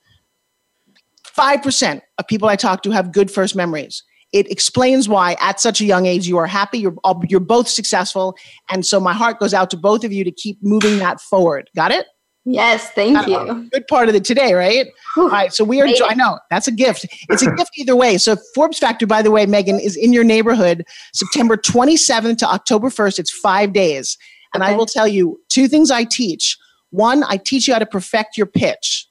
5% 1.26 2.00
of 2.18 2.26
people 2.28 2.48
I 2.48 2.56
talk 2.56 2.82
to 2.84 2.90
have 2.92 3.12
good 3.12 3.30
first 3.30 3.56
memories 3.56 4.04
it 4.34 4.50
explains 4.50 5.08
why 5.08 5.36
at 5.40 5.60
such 5.60 5.80
a 5.80 5.84
young 5.84 6.04
age 6.04 6.26
you 6.26 6.36
are 6.36 6.46
happy 6.46 6.78
you're 6.78 6.96
you're 7.28 7.40
both 7.40 7.68
successful 7.68 8.36
and 8.68 8.84
so 8.84 9.00
my 9.00 9.14
heart 9.14 9.38
goes 9.38 9.54
out 9.54 9.70
to 9.70 9.76
both 9.76 10.04
of 10.04 10.12
you 10.12 10.24
to 10.24 10.32
keep 10.32 10.58
moving 10.62 10.98
that 10.98 11.20
forward 11.20 11.70
got 11.74 11.90
it 11.90 12.06
Yes, 12.46 12.90
thank 12.90 13.26
you. 13.26 13.70
Good 13.72 13.86
part 13.88 14.10
of 14.10 14.14
it 14.14 14.22
today, 14.22 14.52
right? 14.52 14.86
All 15.16 15.30
right, 15.30 15.50
so 15.50 15.64
we 15.64 15.80
are. 15.80 15.84
Right. 15.84 15.98
I 16.06 16.12
know 16.12 16.38
that's 16.50 16.68
a 16.68 16.72
gift. 16.72 17.06
It's 17.30 17.42
a 17.42 17.50
gift 17.50 17.70
either 17.78 17.96
way. 17.96 18.18
So 18.18 18.36
Forbes 18.54 18.78
Factor, 18.78 19.06
by 19.06 19.22
the 19.22 19.30
way, 19.30 19.46
Megan 19.46 19.80
is 19.80 19.96
in 19.96 20.12
your 20.12 20.24
neighborhood, 20.24 20.84
September 21.14 21.56
27th 21.56 22.36
to 22.38 22.46
October 22.46 22.90
1st. 22.90 23.18
It's 23.18 23.30
five 23.30 23.72
days, 23.72 24.18
and 24.52 24.62
I 24.62 24.76
will 24.76 24.84
tell 24.84 25.08
you 25.08 25.40
two 25.48 25.68
things. 25.68 25.90
I 25.90 26.04
teach. 26.04 26.58
One, 26.90 27.24
I 27.24 27.38
teach 27.38 27.66
you 27.66 27.72
how 27.72 27.78
to 27.78 27.86
perfect 27.86 28.36
your 28.36 28.46
pitch. 28.46 29.08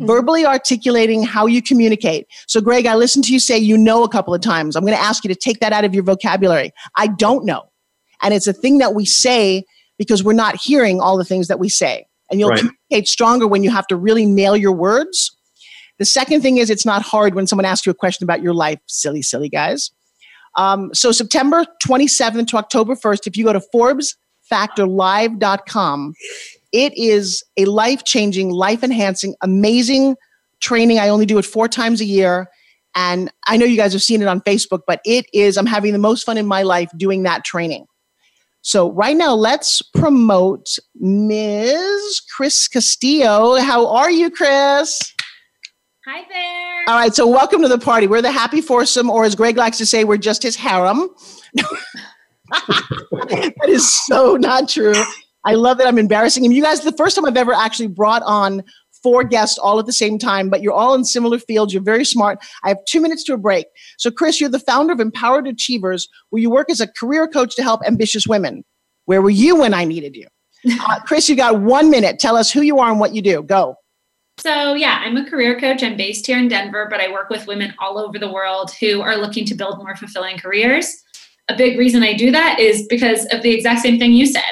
Verbally 0.00 0.44
articulating 0.44 1.22
how 1.22 1.46
you 1.46 1.62
communicate. 1.62 2.26
So, 2.48 2.60
Greg, 2.60 2.86
I 2.86 2.96
listened 2.96 3.24
to 3.26 3.32
you 3.32 3.38
say 3.38 3.56
you 3.58 3.78
know 3.78 4.02
a 4.02 4.08
couple 4.08 4.34
of 4.34 4.40
times. 4.40 4.74
I'm 4.74 4.82
going 4.84 4.96
to 4.96 5.00
ask 5.02 5.22
you 5.24 5.28
to 5.28 5.36
take 5.38 5.60
that 5.60 5.72
out 5.72 5.84
of 5.84 5.94
your 5.94 6.02
vocabulary. 6.02 6.72
I 6.96 7.06
don't 7.06 7.44
know. 7.44 7.70
And 8.22 8.34
it's 8.34 8.46
a 8.48 8.52
thing 8.52 8.78
that 8.78 8.94
we 8.94 9.04
say 9.04 9.64
because 9.98 10.24
we're 10.24 10.32
not 10.32 10.56
hearing 10.60 11.00
all 11.00 11.16
the 11.16 11.24
things 11.24 11.46
that 11.48 11.58
we 11.60 11.68
say. 11.68 12.06
And 12.30 12.40
you'll 12.40 12.50
Right. 12.50 12.58
communicate 12.90 13.08
stronger 13.08 13.46
when 13.46 13.62
you 13.62 13.70
have 13.70 13.86
to 13.88 13.96
really 13.96 14.24
nail 14.26 14.56
your 14.56 14.72
words. 14.72 15.30
The 15.98 16.04
second 16.04 16.40
thing 16.40 16.58
is 16.58 16.70
it's 16.70 16.84
not 16.86 17.02
hard 17.02 17.34
when 17.36 17.46
someone 17.46 17.64
asks 17.64 17.86
you 17.86 17.92
a 17.92 17.94
question 17.94 18.24
about 18.24 18.42
your 18.42 18.54
life. 18.54 18.80
Silly, 18.86 19.22
silly 19.22 19.48
guys. 19.48 19.92
Um, 20.56 20.90
so 20.92 21.12
September 21.12 21.64
27th 21.86 22.48
to 22.48 22.56
October 22.56 22.96
1st, 22.96 23.28
if 23.28 23.36
you 23.36 23.44
go 23.44 23.52
to 23.52 23.62
ForbesFactorLive.com, 23.74 26.14
it 26.74 26.92
is 26.98 27.44
a 27.56 27.64
life-changing, 27.66 28.50
life-enhancing, 28.50 29.36
amazing 29.40 30.16
training. 30.60 30.98
I 30.98 31.08
only 31.08 31.24
do 31.24 31.38
it 31.38 31.44
four 31.44 31.68
times 31.68 32.00
a 32.00 32.04
year. 32.04 32.48
And 32.96 33.30
I 33.46 33.56
know 33.56 33.64
you 33.64 33.76
guys 33.76 33.92
have 33.92 34.02
seen 34.02 34.20
it 34.22 34.28
on 34.28 34.40
Facebook, 34.40 34.80
but 34.84 35.00
it 35.04 35.26
is, 35.32 35.56
I'm 35.56 35.66
having 35.66 35.92
the 35.92 36.00
most 36.00 36.24
fun 36.24 36.36
in 36.36 36.46
my 36.46 36.62
life 36.62 36.90
doing 36.96 37.22
that 37.22 37.44
training. 37.44 37.86
So 38.62 38.90
right 38.90 39.16
now, 39.16 39.34
let's 39.34 39.82
promote 39.82 40.78
Ms. 40.96 42.20
Chris 42.34 42.66
Castillo. 42.66 43.56
How 43.56 43.86
are 43.86 44.10
you, 44.10 44.28
Chris? 44.28 45.00
Hi 46.06 46.24
there. 46.28 46.84
All 46.88 47.00
right, 47.00 47.14
so 47.14 47.26
welcome 47.26 47.62
to 47.62 47.68
the 47.68 47.78
party. 47.78 48.08
We're 48.08 48.20
the 48.20 48.32
happy 48.32 48.60
foursome, 48.60 49.10
or 49.10 49.24
as 49.24 49.36
Greg 49.36 49.56
likes 49.56 49.78
to 49.78 49.86
say, 49.86 50.02
we're 50.02 50.16
just 50.16 50.42
his 50.42 50.56
harem. 50.56 51.08
that 52.50 53.68
is 53.68 54.04
so 54.06 54.36
not 54.36 54.68
true. 54.68 54.94
I 55.44 55.54
love 55.54 55.78
that 55.78 55.86
I'm 55.86 55.98
embarrassing 55.98 56.44
him. 56.44 56.52
You 56.52 56.62
guys, 56.62 56.80
the 56.80 56.92
first 56.92 57.16
time 57.16 57.24
I've 57.24 57.36
ever 57.36 57.52
actually 57.52 57.88
brought 57.88 58.22
on 58.22 58.62
four 59.04 59.22
guests 59.22 59.58
all 59.58 59.78
at 59.78 59.84
the 59.84 59.92
same 59.92 60.18
time, 60.18 60.48
but 60.48 60.62
you're 60.62 60.72
all 60.72 60.94
in 60.94 61.04
similar 61.04 61.38
fields. 61.38 61.74
You're 61.74 61.82
very 61.82 62.06
smart. 62.06 62.38
I 62.62 62.68
have 62.68 62.78
two 62.88 63.02
minutes 63.02 63.22
to 63.24 63.34
a 63.34 63.36
break. 63.36 63.66
So, 63.98 64.10
Chris, 64.10 64.40
you're 64.40 64.48
the 64.48 64.58
founder 64.58 64.94
of 64.94 65.00
Empowered 65.00 65.46
Achievers, 65.46 66.08
where 66.30 66.40
you 66.40 66.50
work 66.50 66.70
as 66.70 66.80
a 66.80 66.88
career 66.88 67.28
coach 67.28 67.54
to 67.56 67.62
help 67.62 67.82
ambitious 67.86 68.26
women. 68.26 68.64
Where 69.04 69.20
were 69.20 69.30
you 69.30 69.56
when 69.56 69.74
I 69.74 69.84
needed 69.84 70.16
you? 70.16 70.26
Uh, 70.80 70.98
Chris, 71.00 71.28
you 71.28 71.36
got 71.36 71.60
one 71.60 71.90
minute. 71.90 72.18
Tell 72.18 72.38
us 72.38 72.50
who 72.50 72.62
you 72.62 72.78
are 72.78 72.90
and 72.90 72.98
what 72.98 73.14
you 73.14 73.20
do. 73.20 73.42
Go. 73.42 73.76
So, 74.38 74.72
yeah, 74.72 75.02
I'm 75.04 75.14
a 75.18 75.28
career 75.28 75.60
coach. 75.60 75.82
I'm 75.82 75.94
based 75.94 76.26
here 76.26 76.38
in 76.38 76.48
Denver, 76.48 76.86
but 76.90 77.00
I 77.00 77.12
work 77.12 77.28
with 77.28 77.46
women 77.46 77.74
all 77.78 77.98
over 77.98 78.18
the 78.18 78.32
world 78.32 78.72
who 78.80 79.02
are 79.02 79.14
looking 79.14 79.44
to 79.44 79.54
build 79.54 79.76
more 79.76 79.94
fulfilling 79.94 80.38
careers. 80.38 80.90
A 81.48 81.56
big 81.56 81.78
reason 81.78 82.02
I 82.02 82.14
do 82.14 82.30
that 82.30 82.58
is 82.58 82.86
because 82.88 83.26
of 83.26 83.42
the 83.42 83.50
exact 83.50 83.82
same 83.82 83.98
thing 83.98 84.12
you 84.12 84.24
said. 84.24 84.42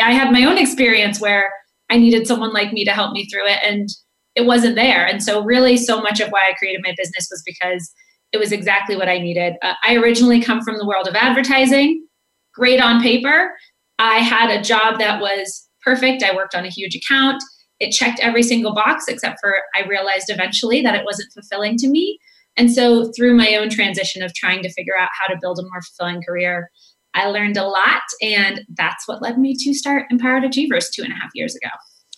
I 0.00 0.12
had 0.12 0.32
my 0.32 0.44
own 0.44 0.58
experience 0.58 1.20
where 1.20 1.52
I 1.90 1.98
needed 1.98 2.26
someone 2.26 2.52
like 2.52 2.72
me 2.72 2.84
to 2.84 2.92
help 2.92 3.12
me 3.12 3.26
through 3.26 3.46
it, 3.46 3.58
and 3.62 3.88
it 4.34 4.46
wasn't 4.46 4.76
there. 4.76 5.06
And 5.06 5.22
so, 5.22 5.42
really, 5.42 5.76
so 5.76 6.00
much 6.00 6.20
of 6.20 6.30
why 6.30 6.42
I 6.48 6.54
created 6.54 6.82
my 6.84 6.94
business 6.96 7.28
was 7.30 7.42
because 7.44 7.92
it 8.32 8.38
was 8.38 8.52
exactly 8.52 8.96
what 8.96 9.08
I 9.08 9.18
needed. 9.18 9.54
Uh, 9.62 9.74
I 9.82 9.96
originally 9.96 10.40
come 10.40 10.62
from 10.62 10.78
the 10.78 10.86
world 10.86 11.08
of 11.08 11.14
advertising, 11.14 12.06
great 12.54 12.80
on 12.80 13.02
paper. 13.02 13.52
I 13.98 14.18
had 14.18 14.50
a 14.50 14.62
job 14.62 14.98
that 14.98 15.20
was 15.20 15.68
perfect. 15.82 16.22
I 16.22 16.34
worked 16.34 16.54
on 16.54 16.64
a 16.64 16.70
huge 16.70 16.94
account. 16.94 17.42
It 17.80 17.90
checked 17.90 18.20
every 18.20 18.42
single 18.42 18.74
box, 18.74 19.06
except 19.08 19.38
for 19.40 19.56
I 19.74 19.86
realized 19.86 20.26
eventually 20.28 20.82
that 20.82 20.94
it 20.94 21.04
wasn't 21.04 21.32
fulfilling 21.32 21.76
to 21.78 21.88
me. 21.88 22.18
And 22.56 22.70
so, 22.70 23.10
through 23.16 23.34
my 23.34 23.56
own 23.56 23.68
transition 23.68 24.22
of 24.22 24.34
trying 24.34 24.62
to 24.62 24.72
figure 24.72 24.96
out 24.98 25.08
how 25.18 25.32
to 25.32 25.38
build 25.40 25.58
a 25.58 25.62
more 25.62 25.82
fulfilling 25.82 26.22
career, 26.22 26.70
I 27.14 27.26
learned 27.28 27.56
a 27.56 27.64
lot. 27.64 28.02
And 28.22 28.62
that's 28.76 29.06
what 29.06 29.22
led 29.22 29.38
me 29.38 29.54
to 29.58 29.74
start 29.74 30.06
Empowered 30.10 30.44
Achievers 30.44 30.90
two 30.90 31.02
and 31.02 31.12
a 31.12 31.16
half 31.16 31.30
years 31.34 31.54
ago. 31.54 31.70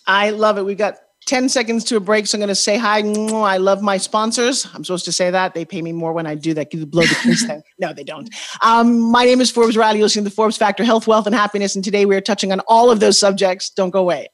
I 0.05 0.31
love 0.31 0.57
it. 0.57 0.65
We've 0.65 0.77
got 0.77 0.95
10 1.25 1.47
seconds 1.47 1.85
to 1.85 1.95
a 1.95 1.99
break, 2.01 2.27
so 2.27 2.37
I'm 2.37 2.39
going 2.39 2.49
to 2.49 2.55
say 2.55 2.77
hi. 2.77 2.99
I 2.99 3.57
love 3.57 3.81
my 3.81 3.97
sponsors. 3.97 4.67
I'm 4.73 4.83
supposed 4.83 5.05
to 5.05 5.11
say 5.11 5.31
that. 5.31 5.53
They 5.53 5.63
pay 5.63 5.81
me 5.81 5.93
more 5.93 6.11
when 6.11 6.27
I 6.27 6.35
do 6.35 6.53
that. 6.55 6.73
You 6.73 6.85
blow 6.85 7.03
the 7.03 7.15
kiss 7.23 7.45
thing. 7.45 7.61
No, 7.79 7.93
they 7.93 8.03
don't. 8.03 8.29
Um, 8.61 8.99
my 8.99 9.25
name 9.25 9.41
is 9.41 9.51
Forbes 9.51 9.75
Riley. 9.75 9.99
You're 9.99 10.05
listening 10.05 10.25
to 10.25 10.29
the 10.29 10.35
Forbes 10.35 10.57
Factor 10.57 10.83
Health, 10.83 11.07
Wealth, 11.07 11.25
and 11.25 11.35
Happiness. 11.35 11.75
And 11.75 11.83
today 11.83 12.05
we 12.05 12.15
are 12.15 12.21
touching 12.21 12.51
on 12.51 12.61
all 12.67 12.91
of 12.91 12.99
those 12.99 13.19
subjects. 13.19 13.69
Don't 13.71 13.89
go 13.89 13.99
away. 13.99 14.27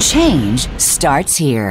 Change 0.00 0.68
starts 0.80 1.36
here. 1.36 1.70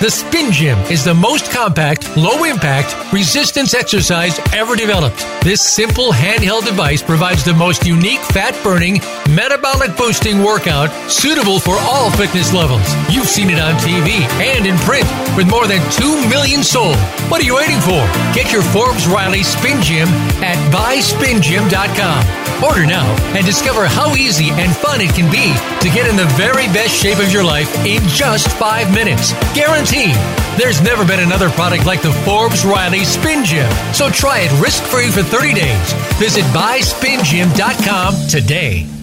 The 0.00 0.10
Spin 0.10 0.50
Gym 0.50 0.76
is 0.90 1.04
the 1.04 1.14
most 1.14 1.52
compact, 1.52 2.16
low 2.16 2.42
impact, 2.42 3.12
resistance 3.12 3.74
exercise 3.74 4.40
ever 4.52 4.74
developed. 4.74 5.24
This 5.42 5.62
simple 5.62 6.10
handheld 6.10 6.66
device 6.66 7.00
provides 7.00 7.44
the 7.44 7.54
most 7.54 7.86
unique 7.86 8.20
fat 8.20 8.60
burning, 8.64 9.00
metabolic 9.34 9.96
boosting 9.96 10.42
workout 10.42 10.90
suitable 11.10 11.58
for 11.58 11.76
all 11.80 12.10
fitness 12.12 12.52
levels. 12.52 12.86
You've 13.10 13.28
seen 13.28 13.50
it 13.50 13.58
on 13.58 13.74
TV 13.74 14.22
and 14.40 14.66
in 14.66 14.76
print 14.78 15.06
with 15.36 15.50
more 15.50 15.66
than 15.66 15.82
2 15.92 16.28
million 16.28 16.62
sold. 16.62 16.96
What 17.28 17.40
are 17.40 17.44
you 17.44 17.56
waiting 17.56 17.80
for? 17.80 18.00
Get 18.32 18.52
your 18.52 18.62
Forbes 18.62 19.06
Riley 19.06 19.42
Spin 19.42 19.82
Gym 19.82 20.08
at 20.42 20.56
buyspingym.com. 20.72 22.44
Order 22.62 22.86
now 22.86 23.04
and 23.34 23.44
discover 23.44 23.86
how 23.86 24.14
easy 24.14 24.50
and 24.50 24.74
fun 24.76 25.00
it 25.00 25.14
can 25.14 25.30
be 25.30 25.52
to 25.82 25.94
get 25.94 26.08
in 26.08 26.16
the 26.16 26.30
very 26.34 26.66
best 26.68 26.94
shape 26.94 27.18
of 27.18 27.32
your 27.32 27.44
life 27.44 27.74
in 27.84 28.00
just 28.08 28.48
five 28.56 28.92
minutes. 28.94 29.32
Guaranteed. 29.54 30.14
There's 30.56 30.80
never 30.80 31.04
been 31.04 31.20
another 31.20 31.50
product 31.50 31.84
like 31.84 32.00
the 32.00 32.12
Forbes 32.24 32.64
Riley 32.64 33.04
Spin 33.04 33.44
Gym. 33.44 33.70
So 33.92 34.08
try 34.08 34.40
it 34.40 34.62
risk 34.62 34.84
free 34.84 35.10
for 35.10 35.22
30 35.22 35.54
days. 35.54 35.92
Visit 36.18 36.44
buyspingym.com 36.54 38.28
today. 38.28 38.93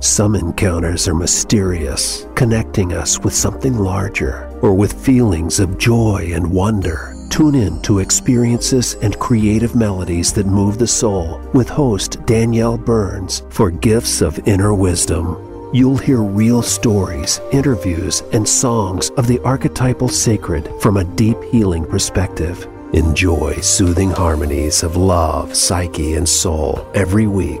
Some 0.00 0.34
encounters 0.34 1.06
are 1.08 1.14
mysterious, 1.14 2.26
connecting 2.34 2.94
us 2.94 3.18
with 3.18 3.34
something 3.34 3.76
larger 3.76 4.48
or 4.62 4.72
with 4.72 5.04
feelings 5.04 5.60
of 5.60 5.76
joy 5.76 6.30
and 6.32 6.50
wonder. 6.50 7.14
Tune 7.28 7.54
in 7.54 7.82
to 7.82 7.98
experiences 7.98 8.94
and 9.02 9.18
creative 9.18 9.74
melodies 9.74 10.32
that 10.32 10.46
move 10.46 10.78
the 10.78 10.86
soul 10.86 11.38
with 11.52 11.68
host 11.68 12.24
Danielle 12.24 12.78
Burns 12.78 13.42
for 13.50 13.70
Gifts 13.70 14.22
of 14.22 14.40
Inner 14.48 14.72
Wisdom. 14.72 15.36
You'll 15.74 15.98
hear 15.98 16.22
real 16.22 16.62
stories, 16.62 17.38
interviews, 17.52 18.22
and 18.32 18.48
songs 18.48 19.10
of 19.18 19.26
the 19.26 19.38
archetypal 19.40 20.08
sacred 20.08 20.72
from 20.80 20.96
a 20.96 21.04
deep 21.04 21.36
healing 21.52 21.84
perspective. 21.84 22.66
Enjoy 22.94 23.60
soothing 23.60 24.10
harmonies 24.10 24.82
of 24.82 24.96
love, 24.96 25.54
psyche, 25.54 26.14
and 26.14 26.26
soul 26.26 26.90
every 26.94 27.26
week 27.26 27.60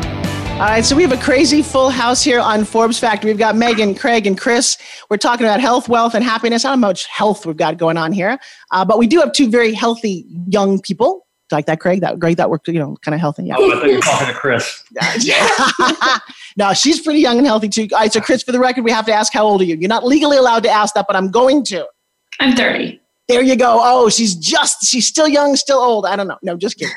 All 0.61 0.67
right, 0.67 0.85
so 0.85 0.95
we 0.95 1.01
have 1.01 1.11
a 1.11 1.17
crazy 1.17 1.63
full 1.63 1.89
house 1.89 2.21
here 2.21 2.39
on 2.39 2.65
Forbes 2.65 2.99
Factor. 2.99 3.25
We've 3.25 3.35
got 3.35 3.55
Megan, 3.55 3.95
Craig, 3.95 4.27
and 4.27 4.39
Chris. 4.39 4.77
We're 5.09 5.17
talking 5.17 5.43
about 5.43 5.59
health, 5.59 5.89
wealth, 5.89 6.13
and 6.13 6.23
happiness. 6.23 6.63
I 6.63 6.69
don't 6.69 6.79
know 6.79 6.85
how 6.85 6.89
much 6.91 7.07
health 7.07 7.47
we've 7.47 7.57
got 7.57 7.79
going 7.79 7.97
on 7.97 8.11
here, 8.11 8.37
uh, 8.69 8.85
but 8.85 8.99
we 8.99 9.07
do 9.07 9.19
have 9.21 9.31
two 9.33 9.49
very 9.49 9.73
healthy 9.73 10.23
young 10.47 10.79
people 10.79 11.25
like 11.51 11.65
that, 11.65 11.79
Craig? 11.79 12.01
That 12.01 12.19
Greg, 12.19 12.37
that 12.37 12.51
worked, 12.51 12.67
you 12.67 12.77
know, 12.77 12.95
kind 13.01 13.15
of 13.15 13.19
healthy. 13.19 13.45
Yeah. 13.45 13.55
Oh, 13.57 13.71
I 13.71 13.79
thought 13.79 13.87
you 13.87 13.95
were 13.95 14.01
talking 14.01 14.27
to 14.27 14.33
Chris. 14.35 14.83
no, 16.57 16.73
she's 16.73 17.01
pretty 17.01 17.21
young 17.21 17.39
and 17.39 17.47
healthy 17.47 17.67
too. 17.67 17.87
All 17.93 17.97
right, 17.97 18.13
so 18.13 18.21
Chris, 18.21 18.43
for 18.43 18.51
the 18.51 18.59
record, 18.59 18.83
we 18.83 18.91
have 18.91 19.07
to 19.07 19.13
ask 19.13 19.33
how 19.33 19.43
old 19.43 19.61
are 19.61 19.65
you? 19.65 19.77
You're 19.77 19.89
not 19.89 20.05
legally 20.05 20.37
allowed 20.37 20.61
to 20.61 20.69
ask 20.69 20.93
that, 20.93 21.05
but 21.07 21.15
I'm 21.15 21.31
going 21.31 21.63
to. 21.65 21.87
I'm 22.39 22.55
30. 22.55 23.01
There 23.29 23.41
you 23.41 23.55
go. 23.55 23.79
Oh, 23.81 24.09
she's 24.09 24.35
just 24.35 24.85
she's 24.85 25.07
still 25.07 25.27
young, 25.27 25.55
still 25.55 25.79
old. 25.79 26.05
I 26.05 26.15
don't 26.15 26.27
know. 26.27 26.37
No, 26.43 26.55
just 26.55 26.77
kidding. 26.77 26.93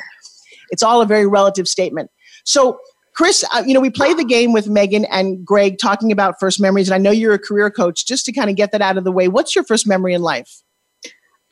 It's 0.68 0.82
all 0.82 1.00
a 1.00 1.06
very 1.06 1.26
relative 1.26 1.66
statement. 1.66 2.10
So 2.44 2.78
Chris, 3.14 3.44
uh, 3.54 3.62
you 3.64 3.74
know, 3.74 3.80
we 3.80 3.90
played 3.90 4.18
the 4.18 4.24
game 4.24 4.52
with 4.52 4.68
Megan 4.68 5.04
and 5.06 5.44
Greg 5.44 5.78
talking 5.78 6.10
about 6.10 6.40
first 6.40 6.60
memories, 6.60 6.88
and 6.88 6.94
I 6.94 6.98
know 6.98 7.12
you're 7.12 7.34
a 7.34 7.38
career 7.38 7.70
coach. 7.70 8.06
Just 8.06 8.26
to 8.26 8.32
kind 8.32 8.50
of 8.50 8.56
get 8.56 8.72
that 8.72 8.82
out 8.82 8.98
of 8.98 9.04
the 9.04 9.12
way, 9.12 9.28
what's 9.28 9.54
your 9.54 9.64
first 9.64 9.86
memory 9.86 10.14
in 10.14 10.22
life? 10.22 10.62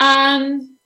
Um, 0.00 0.76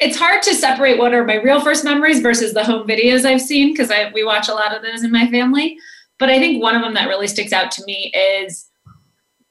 it's 0.00 0.16
hard 0.16 0.42
to 0.42 0.54
separate 0.54 0.98
what 0.98 1.12
are 1.12 1.24
my 1.24 1.34
real 1.34 1.60
first 1.60 1.84
memories 1.84 2.20
versus 2.20 2.54
the 2.54 2.64
home 2.64 2.86
videos 2.88 3.24
I've 3.24 3.42
seen 3.42 3.72
because 3.72 3.92
we 4.14 4.24
watch 4.24 4.48
a 4.48 4.54
lot 4.54 4.74
of 4.74 4.82
those 4.82 5.02
in 5.02 5.12
my 5.12 5.28
family. 5.30 5.76
But 6.18 6.30
I 6.30 6.38
think 6.38 6.62
one 6.62 6.74
of 6.74 6.82
them 6.82 6.94
that 6.94 7.08
really 7.08 7.26
sticks 7.26 7.52
out 7.52 7.70
to 7.72 7.84
me 7.84 8.12
is 8.14 8.68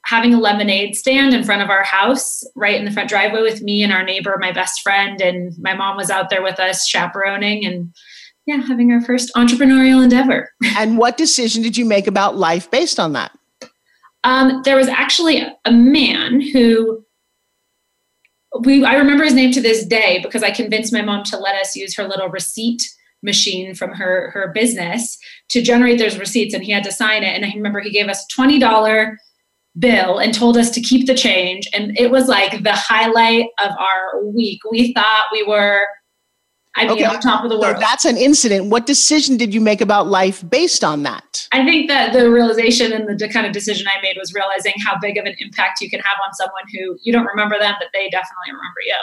having 0.05 0.33
a 0.33 0.39
lemonade 0.39 0.95
stand 0.95 1.33
in 1.33 1.43
front 1.43 1.61
of 1.61 1.69
our 1.69 1.83
house, 1.83 2.43
right 2.55 2.75
in 2.75 2.85
the 2.85 2.91
front 2.91 3.09
driveway 3.09 3.41
with 3.41 3.61
me 3.61 3.83
and 3.83 3.91
our 3.91 4.03
neighbor, 4.03 4.37
my 4.39 4.53
best 4.53 4.81
friend, 4.81 5.21
and 5.21 5.53
my 5.59 5.73
mom 5.73 5.97
was 5.97 6.09
out 6.09 6.29
there 6.29 6.41
with 6.41 6.59
us 6.59 6.87
chaperoning 6.87 7.65
and 7.65 7.93
yeah, 8.47 8.61
having 8.65 8.91
our 8.93 9.01
first 9.01 9.29
entrepreneurial 9.35 10.01
endeavor. 10.01 10.49
And 10.77 10.97
what 10.97 11.17
decision 11.17 11.61
did 11.61 11.75
you 11.75 11.85
make 11.85 12.07
about 12.07 12.37
life 12.37 12.71
based 12.71 12.99
on 12.99 13.13
that? 13.13 13.37
Um, 14.23 14.61
there 14.63 14.75
was 14.75 14.87
actually 14.87 15.45
a 15.65 15.71
man 15.71 16.39
who 16.41 17.03
we 18.61 18.85
I 18.85 18.95
remember 18.95 19.23
his 19.23 19.33
name 19.33 19.51
to 19.51 19.61
this 19.61 19.85
day 19.85 20.19
because 20.23 20.43
I 20.43 20.51
convinced 20.51 20.93
my 20.93 21.01
mom 21.01 21.23
to 21.25 21.37
let 21.37 21.55
us 21.55 21.75
use 21.75 21.95
her 21.95 22.07
little 22.07 22.29
receipt 22.29 22.81
machine 23.23 23.75
from 23.75 23.91
her 23.91 24.31
her 24.31 24.51
business 24.53 25.17
to 25.49 25.61
generate 25.61 25.99
those 25.99 26.17
receipts 26.17 26.53
and 26.53 26.63
he 26.63 26.71
had 26.71 26.83
to 26.83 26.91
sign 26.91 27.23
it 27.23 27.35
and 27.35 27.45
I 27.45 27.51
remember 27.53 27.79
he 27.79 27.89
gave 27.89 28.07
us 28.07 28.25
$20 28.37 29.15
bill 29.79 30.19
and 30.19 30.33
told 30.33 30.57
us 30.57 30.69
to 30.71 30.81
keep 30.81 31.07
the 31.07 31.15
change 31.15 31.67
and 31.73 31.97
it 31.97 32.11
was 32.11 32.27
like 32.27 32.63
the 32.63 32.73
highlight 32.73 33.47
of 33.63 33.71
our 33.71 34.23
week. 34.25 34.59
We 34.71 34.93
thought 34.93 35.25
we 35.31 35.43
were 35.43 35.85
I'd 36.78 36.91
okay. 36.91 36.99
be 36.99 37.05
on 37.05 37.19
top 37.19 37.43
of 37.43 37.49
the 37.49 37.59
world. 37.59 37.75
So 37.75 37.80
that's 37.80 38.05
an 38.05 38.17
incident. 38.17 38.67
What 38.67 38.86
decision 38.86 39.36
did 39.36 39.53
you 39.53 39.59
make 39.59 39.82
about 39.82 40.07
life 40.07 40.47
based 40.47 40.84
on 40.84 41.03
that? 41.03 41.47
I 41.51 41.65
think 41.65 41.89
that 41.89 42.13
the 42.13 42.30
realization 42.30 42.93
and 42.93 43.19
the 43.19 43.28
kind 43.28 43.47
of 43.47 43.51
decision 43.51 43.88
I 43.88 43.99
made 44.01 44.15
was 44.17 44.34
realizing 44.34 44.73
how 44.86 44.97
big 44.99 45.17
of 45.17 45.25
an 45.25 45.36
impact 45.39 45.82
you 45.82 45.89
can 45.89 45.99
have 46.01 46.17
on 46.25 46.34
someone 46.34 46.63
who 46.73 46.97
you 47.01 47.11
don't 47.11 47.25
remember 47.25 47.57
them, 47.59 47.73
but 47.80 47.88
they 47.93 48.09
definitely 48.09 48.51
remember 48.51 48.82
you. 48.86 48.95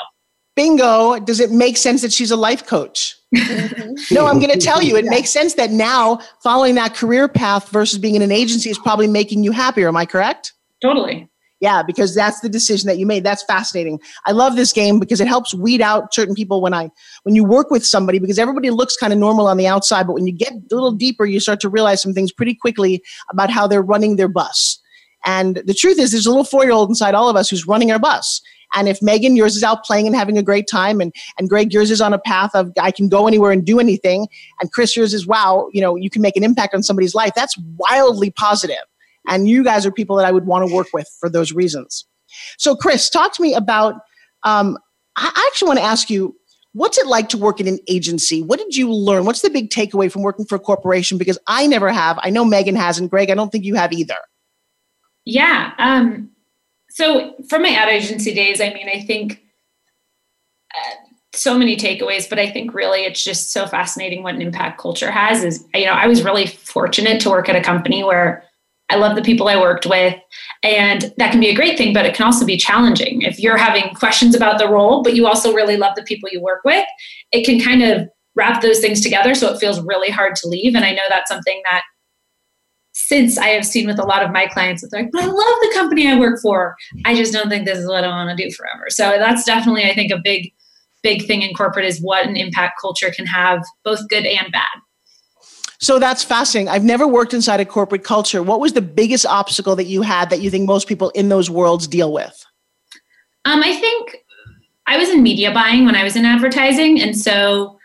Bingo. 0.55 1.19
Does 1.19 1.41
it 1.41 1.51
make 1.51 1.77
sense 1.77 2.03
that 2.03 2.13
she's 2.13 2.31
a 2.31 2.37
life 2.37 2.67
coach? 2.67 3.17
Mm-hmm. 3.35 4.15
no, 4.15 4.27
I'm 4.27 4.39
going 4.39 4.53
to 4.53 4.59
tell 4.59 4.81
you, 4.81 4.97
it 4.97 5.05
yeah. 5.07 5.11
makes 5.11 5.31
sense 5.31 5.55
that 5.55 5.73
now 5.73 6.21
following 6.43 6.77
that 6.77 6.95
career 6.95 7.27
path 7.27 7.69
versus 7.71 7.99
being 7.99 8.15
in 8.15 8.23
an 8.23 8.31
agency 8.31 8.71
is 8.71 8.79
probably 8.79 9.09
making 9.09 9.43
you 9.43 9.51
happier. 9.51 9.89
Am 9.89 9.97
I 9.97 10.07
correct? 10.07 10.53
Totally. 10.81 11.29
Yeah, 11.65 11.83
because 11.83 12.15
that's 12.15 12.41
the 12.41 12.51
decision 12.51 12.89
that 12.89 12.99
you 12.99 13.07
made. 13.07 13.25
That's 13.25 13.43
fascinating. 13.43 13.99
I 14.27 14.33
love 14.33 14.55
this 14.55 14.71
game 14.71 15.01
because 15.01 15.19
it 15.19 15.27
helps 15.27 15.55
weed 15.55 15.81
out 15.81 16.13
certain 16.13 16.35
people 16.35 16.61
when 16.61 16.75
I 16.75 16.91
when 17.23 17.35
you 17.35 17.43
work 17.43 17.71
with 17.71 17.87
somebody 17.87 18.19
because 18.19 18.39
everybody 18.39 18.69
looks 18.69 18.99
kind 18.99 19.15
of 19.15 19.19
normal 19.19 19.47
on 19.47 19.57
the 19.57 19.67
outside, 19.67 20.07
but 20.07 20.13
when 20.13 20.27
you 20.27 20.33
get 20.35 20.53
a 20.53 20.61
little 20.71 20.93
deeper, 20.93 21.25
you 21.25 21.41
start 21.41 21.61
to 21.61 21.71
realize 21.71 22.03
some 22.03 22.13
things 22.13 22.33
pretty 22.33 22.55
quickly 22.55 23.03
about 23.31 23.49
how 23.49 23.67
they're 23.67 23.81
running 23.81 24.17
their 24.17 24.29
bus. 24.29 24.79
And 25.25 25.63
the 25.65 25.73
truth 25.73 25.99
is, 25.99 26.13
there's 26.13 26.27
a 26.27 26.29
little 26.29 26.45
four 26.45 26.65
year 26.65 26.75
old 26.75 26.91
inside 26.91 27.15
all 27.15 27.31
of 27.31 27.37
us 27.37 27.49
who's 27.49 27.67
running 27.67 27.91
our 27.91 27.99
bus. 27.99 28.43
And 28.75 28.87
if 28.87 29.01
Megan, 29.01 29.35
yours 29.35 29.57
is 29.57 29.63
out 29.63 29.85
playing 29.85 30.07
and 30.07 30.15
having 30.15 30.37
a 30.37 30.43
great 30.43 30.67
time, 30.71 31.01
and, 31.01 31.15
and 31.39 31.49
Greg, 31.49 31.73
yours 31.73 31.91
is 31.91 32.03
on 32.03 32.13
a 32.13 32.19
path 32.19 32.51
of 32.55 32.73
I 32.79 32.91
can 32.91 33.09
go 33.09 33.27
anywhere 33.27 33.53
and 33.53 33.65
do 33.65 33.81
anything, 33.81 34.29
and 34.61 34.71
Chris, 34.71 34.95
yours 34.95 35.15
is 35.15 35.27
wow, 35.27 35.71
you 35.73 35.81
know, 35.81 35.97
you 35.97 36.11
can 36.11 36.21
make 36.21 36.37
an 36.37 36.45
impact 36.45 36.75
on 36.75 36.83
somebody's 36.83 37.15
life, 37.15 37.33
that's 37.35 37.57
wildly 37.79 38.33
positive. 38.33 38.85
And 39.27 39.49
you 39.49 39.65
guys 39.65 39.87
are 39.87 39.93
people 39.93 40.17
that 40.17 40.27
I 40.27 40.33
would 40.33 40.47
want 40.47 40.69
to 40.69 40.75
work 40.75 40.89
with 40.93 41.09
for 41.21 41.29
those 41.29 41.53
reasons. 41.53 42.05
So, 42.59 42.77
Chris, 42.77 43.09
talk 43.09 43.35
to 43.35 43.43
me 43.43 43.55
about. 43.55 43.95
Um, 44.43 44.79
I 45.17 45.49
actually 45.49 45.69
want 45.69 45.79
to 45.79 45.85
ask 45.85 46.11
you, 46.11 46.37
what's 46.73 46.99
it 46.99 47.07
like 47.07 47.29
to 47.31 47.39
work 47.39 47.61
in 47.61 47.69
an 47.69 47.79
agency? 47.89 48.43
What 48.43 48.59
did 48.59 48.77
you 48.77 48.93
learn? 48.93 49.25
What's 49.25 49.43
the 49.43 49.51
big 49.51 49.71
takeaway 49.71 50.11
from 50.11 50.23
working 50.23 50.45
for 50.45 50.57
a 50.57 50.61
corporation? 50.61 51.19
Because 51.19 51.39
I 51.47 51.67
never 51.67 51.91
have. 51.91 52.19
I 52.23 52.31
know 52.31 52.45
Megan 52.45 52.77
hasn't. 52.77 53.11
Greg, 53.11 53.31
I 53.31 53.35
don't 53.35 53.51
think 53.51 53.65
you 53.65 53.75
have 53.77 53.93
either. 53.93 54.19
Yeah. 55.25 55.73
Um, 55.79 56.31
so, 56.91 57.35
from 57.49 57.63
my 57.63 57.71
ad 57.71 57.89
agency 57.89 58.35
days, 58.35 58.61
I 58.61 58.73
mean, 58.73 58.89
I 58.93 59.01
think 59.01 59.43
uh, 60.75 60.95
so 61.33 61.57
many 61.57 61.77
takeaways, 61.77 62.29
but 62.29 62.39
I 62.39 62.51
think 62.51 62.75
really 62.75 63.01
it's 63.01 63.23
just 63.23 63.51
so 63.51 63.67
fascinating 63.67 64.23
what 64.23 64.35
an 64.35 64.43
impact 64.43 64.81
culture 64.81 65.11
has. 65.11 65.45
Is 65.45 65.65
you 65.75 65.87
know, 65.87 65.93
I 65.93 66.07
was 66.07 66.23
really 66.23 66.47
fortunate 66.47 67.21
to 67.23 67.31
work 67.31 67.49
at 67.49 67.57
a 67.57 67.63
company 67.63 68.05
where 68.05 68.45
I 68.91 68.97
love 68.97 69.17
the 69.17 69.23
people 69.23 69.49
I 69.49 69.57
worked 69.57 69.87
with. 69.87 70.15
And 70.63 71.13
that 71.17 71.31
can 71.31 71.41
be 71.41 71.49
a 71.49 71.55
great 71.55 71.79
thing, 71.79 71.93
but 71.93 72.07
it 72.07 72.15
can 72.15 72.27
also 72.27 72.45
be 72.45 72.57
challenging. 72.57 73.23
If 73.23 73.39
you're 73.39 73.57
having 73.57 73.95
questions 73.95 74.35
about 74.35 74.59
the 74.59 74.69
role, 74.69 75.03
but 75.03 75.15
you 75.15 75.27
also 75.27 75.53
really 75.53 75.77
love 75.77 75.95
the 75.97 76.03
people 76.03 76.29
you 76.31 76.41
work 76.41 76.63
with, 76.65 76.85
it 77.33 77.45
can 77.45 77.61
kind 77.61 77.83
of 77.83 78.09
wrap 78.37 78.63
those 78.63 78.81
things 78.81 79.01
together 79.01 79.35
so 79.35 79.53
it 79.53 79.59
feels 79.59 79.81
really 79.83 80.11
hard 80.11 80.37
to 80.37 80.49
leave. 80.49 80.75
And 80.75 80.85
I 80.85 80.93
know 80.93 81.03
that's 81.09 81.29
something 81.29 81.63
that 81.65 81.83
since 82.93 83.39
I 83.39 83.49
have 83.49 83.67
seen 83.67 83.87
with 83.87 83.99
a 83.99 84.05
lot 84.05 84.23
of 84.23 84.31
my 84.31 84.47
clients, 84.47 84.83
it's 84.83 84.93
like, 84.93 85.11
but 85.11 85.23
I 85.23 85.27
love 85.27 85.35
the 85.35 85.73
company 85.75 86.09
I 86.09 86.19
work 86.19 86.41
for. 86.41 86.77
I 87.05 87.15
just 87.15 87.33
don't 87.33 87.49
think 87.49 87.67
this 87.67 87.79
is 87.79 87.89
what 87.89 88.05
I 88.05 88.09
want 88.09 88.37
to 88.37 88.45
do 88.45 88.55
forever. 88.55 88.87
So 88.89 89.17
that's 89.19 89.45
definitely, 89.45 89.85
I 89.85 89.95
think, 89.95 90.13
a 90.13 90.21
big, 90.23 90.53
big 91.03 91.27
thing 91.27 91.43
in 91.43 91.55
corporate 91.55 91.85
is 91.85 92.01
what 92.01 92.27
an 92.27 92.37
impact 92.37 92.81
culture 92.81 93.11
can 93.11 93.27
have, 93.27 93.63
both 93.85 94.09
good 94.09 94.27
and 94.27 94.53
bad. 94.53 94.69
So 95.81 95.99
that's 95.99 96.23
fascinating. 96.23 96.69
I've 96.69 96.85
never 96.85 97.07
worked 97.07 97.35
inside 97.35 97.61
a 97.61 97.65
corporate 97.65 98.05
culture. 98.05 98.43
What 98.43 98.61
was 98.61 98.73
the 98.73 98.83
biggest 98.83 99.27
obstacle 99.27 99.77
that 99.77 99.85
you 99.85 100.03
had 100.03 100.31
that 100.31 100.41
you 100.41 100.51
think 100.51 100.67
most 100.67 100.89
people 100.89 101.11
in 101.11 101.29
those 101.29 101.51
worlds 101.51 101.87
deal 101.87 102.13
with? 102.13 102.45
Um, 103.45 103.63
I 103.63 103.75
think 103.75 104.25
I 104.87 104.97
was 104.97 105.09
in 105.11 105.23
media 105.23 105.53
buying 105.53 105.85
when 105.85 105.95
I 105.95 106.05
was 106.05 106.17
in 106.17 106.25
advertising. 106.25 107.01
And 107.01 107.19
so 107.19 107.79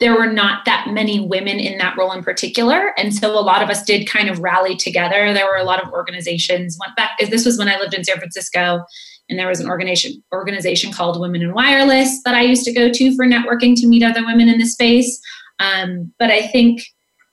there 0.00 0.16
were 0.16 0.32
not 0.32 0.64
that 0.64 0.88
many 0.90 1.20
women 1.20 1.60
in 1.60 1.76
that 1.78 1.96
role 1.96 2.12
in 2.12 2.24
particular. 2.24 2.98
And 2.98 3.14
so 3.14 3.38
a 3.38 3.42
lot 3.42 3.62
of 3.62 3.68
us 3.68 3.82
did 3.84 4.08
kind 4.08 4.30
of 4.30 4.38
rally 4.40 4.74
together. 4.74 5.32
There 5.34 5.44
were 5.44 5.58
a 5.58 5.64
lot 5.64 5.82
of 5.82 5.92
organizations. 5.92 6.78
Went 6.80 6.96
back, 6.96 7.18
this 7.18 7.44
was 7.44 7.58
when 7.58 7.68
I 7.68 7.78
lived 7.78 7.94
in 7.94 8.02
San 8.02 8.16
Francisco. 8.16 8.82
And 9.28 9.38
there 9.38 9.46
was 9.46 9.60
an 9.60 9.68
organization 9.68 10.22
organization 10.32 10.92
called 10.92 11.20
Women 11.20 11.42
in 11.42 11.54
Wireless 11.54 12.22
that 12.24 12.34
I 12.34 12.40
used 12.40 12.64
to 12.64 12.72
go 12.72 12.90
to 12.90 13.14
for 13.14 13.26
networking 13.26 13.76
to 13.76 13.86
meet 13.86 14.02
other 14.02 14.24
women 14.24 14.48
in 14.48 14.58
the 14.58 14.66
space. 14.66 15.20
Um, 15.60 16.12
but 16.18 16.30
I 16.30 16.46
think, 16.46 16.82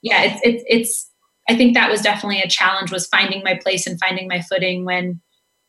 yeah, 0.02 0.22
it's, 0.22 0.40
it's, 0.44 0.64
it's, 0.68 1.10
I 1.48 1.56
think 1.56 1.74
that 1.74 1.90
was 1.90 2.02
definitely 2.02 2.40
a 2.40 2.48
challenge 2.48 2.92
was 2.92 3.06
finding 3.06 3.42
my 3.42 3.54
place 3.54 3.86
and 3.86 3.98
finding 3.98 4.28
my 4.28 4.40
footing 4.42 4.84
when 4.84 5.20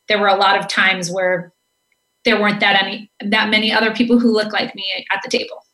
there 0.08 0.20
were 0.20 0.28
a 0.28 0.36
lot 0.36 0.58
of 0.58 0.68
times 0.68 1.10
where 1.10 1.52
there 2.24 2.38
weren't 2.38 2.60
that 2.60 2.82
any, 2.82 3.10
that 3.20 3.48
many 3.48 3.72
other 3.72 3.92
people 3.92 4.18
who 4.18 4.32
look 4.32 4.52
like 4.52 4.74
me 4.74 4.84
at 5.10 5.20
the 5.24 5.30
table. 5.30 5.64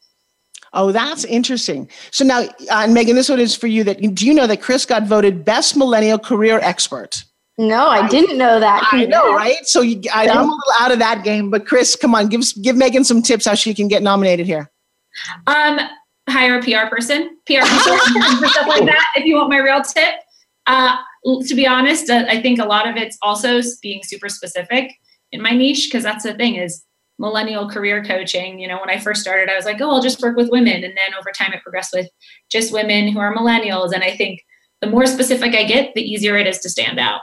Oh, 0.73 0.93
that's 0.93 1.25
interesting. 1.25 1.89
So 2.11 2.25
now, 2.25 2.45
uh, 2.71 2.87
Megan, 2.87 3.17
this 3.17 3.29
one 3.29 3.41
is 3.41 3.57
for 3.57 3.67
you. 3.67 3.83
That 3.83 4.15
do 4.15 4.27
you 4.27 4.35
know 4.35 4.47
that 4.47 4.61
Chris 4.61 4.85
got 4.85 5.05
voted 5.05 5.45
best 5.45 5.77
millennial 5.77 6.19
career 6.19 6.59
expert? 6.63 7.25
No, 7.59 7.87
I 7.87 8.07
didn't 8.09 8.37
know 8.37 8.61
that. 8.61 8.87
I 8.93 9.07
know, 9.07 9.35
right? 9.35 9.67
So 9.67 9.81
you, 9.81 10.03
I, 10.13 10.25
am 10.27 10.37
a 10.37 10.43
little 10.43 10.59
out 10.79 10.93
of 10.93 10.99
that 10.99 11.25
game, 11.25 11.51
but 11.51 11.67
Chris, 11.67 11.97
come 11.97 12.15
on, 12.15 12.29
give 12.29 12.43
give 12.61 12.77
Megan 12.77 13.05
some 13.05 13.23
tips 13.23 13.47
how 13.47 13.55
she 13.55 13.73
can 13.73 13.89
get 13.89 14.03
nominated 14.03 14.47
here. 14.47 14.71
Um, 15.47 15.81
hire 16.29 16.59
a 16.59 16.63
PR 16.63 16.89
person, 16.89 17.39
PR 17.47 17.61
person 17.61 18.23
for 18.39 18.47
stuff 18.49 18.67
like 18.67 18.85
that. 18.85 19.05
If 19.17 19.25
you 19.25 19.37
want 19.37 19.51
my 19.51 19.59
real 19.59 19.83
tip, 19.83 20.15
uh, 20.67 20.97
to 21.25 21.55
be 21.55 21.67
honest, 21.67 22.11
uh, 22.11 22.25
I 22.29 22.41
think 22.41 22.59
a 22.59 22.65
lot 22.65 22.89
of 22.89 22.97
it's 22.97 23.17
also 23.23 23.61
being 23.83 24.03
super 24.03 24.29
specific 24.29 24.93
in 25.33 25.41
my 25.43 25.51
niche 25.51 25.89
because 25.89 26.03
that's 26.03 26.25
the 26.25 26.35
thing 26.35 26.57
is 26.57 26.85
millennial 27.19 27.69
career 27.69 28.05
coaching. 28.05 28.59
You 28.59 28.69
know, 28.69 28.79
when 28.79 28.91
I 28.91 28.99
first 28.99 29.21
started, 29.21 29.49
I 29.49 29.57
was 29.57 29.65
like, 29.65 29.81
oh, 29.81 29.91
I'll 29.91 30.03
just 30.03 30.23
work 30.23 30.37
with 30.37 30.51
women, 30.51 30.85
and 30.85 30.97
then 30.97 31.15
over 31.19 31.31
time, 31.37 31.53
it 31.53 31.63
progressed 31.63 31.93
with 31.95 32.09
just 32.51 32.73
women 32.73 33.09
who 33.09 33.19
are 33.19 33.35
millennials. 33.35 33.93
And 33.93 34.03
I 34.03 34.17
think 34.17 34.41
the 34.81 34.89
more 34.89 35.07
specific 35.07 35.55
I 35.55 35.65
get, 35.65 35.95
the 35.95 36.03
easier 36.03 36.37
it 36.37 36.47
is 36.47 36.59
to 36.61 36.69
stand 36.69 36.99
out. 36.99 37.21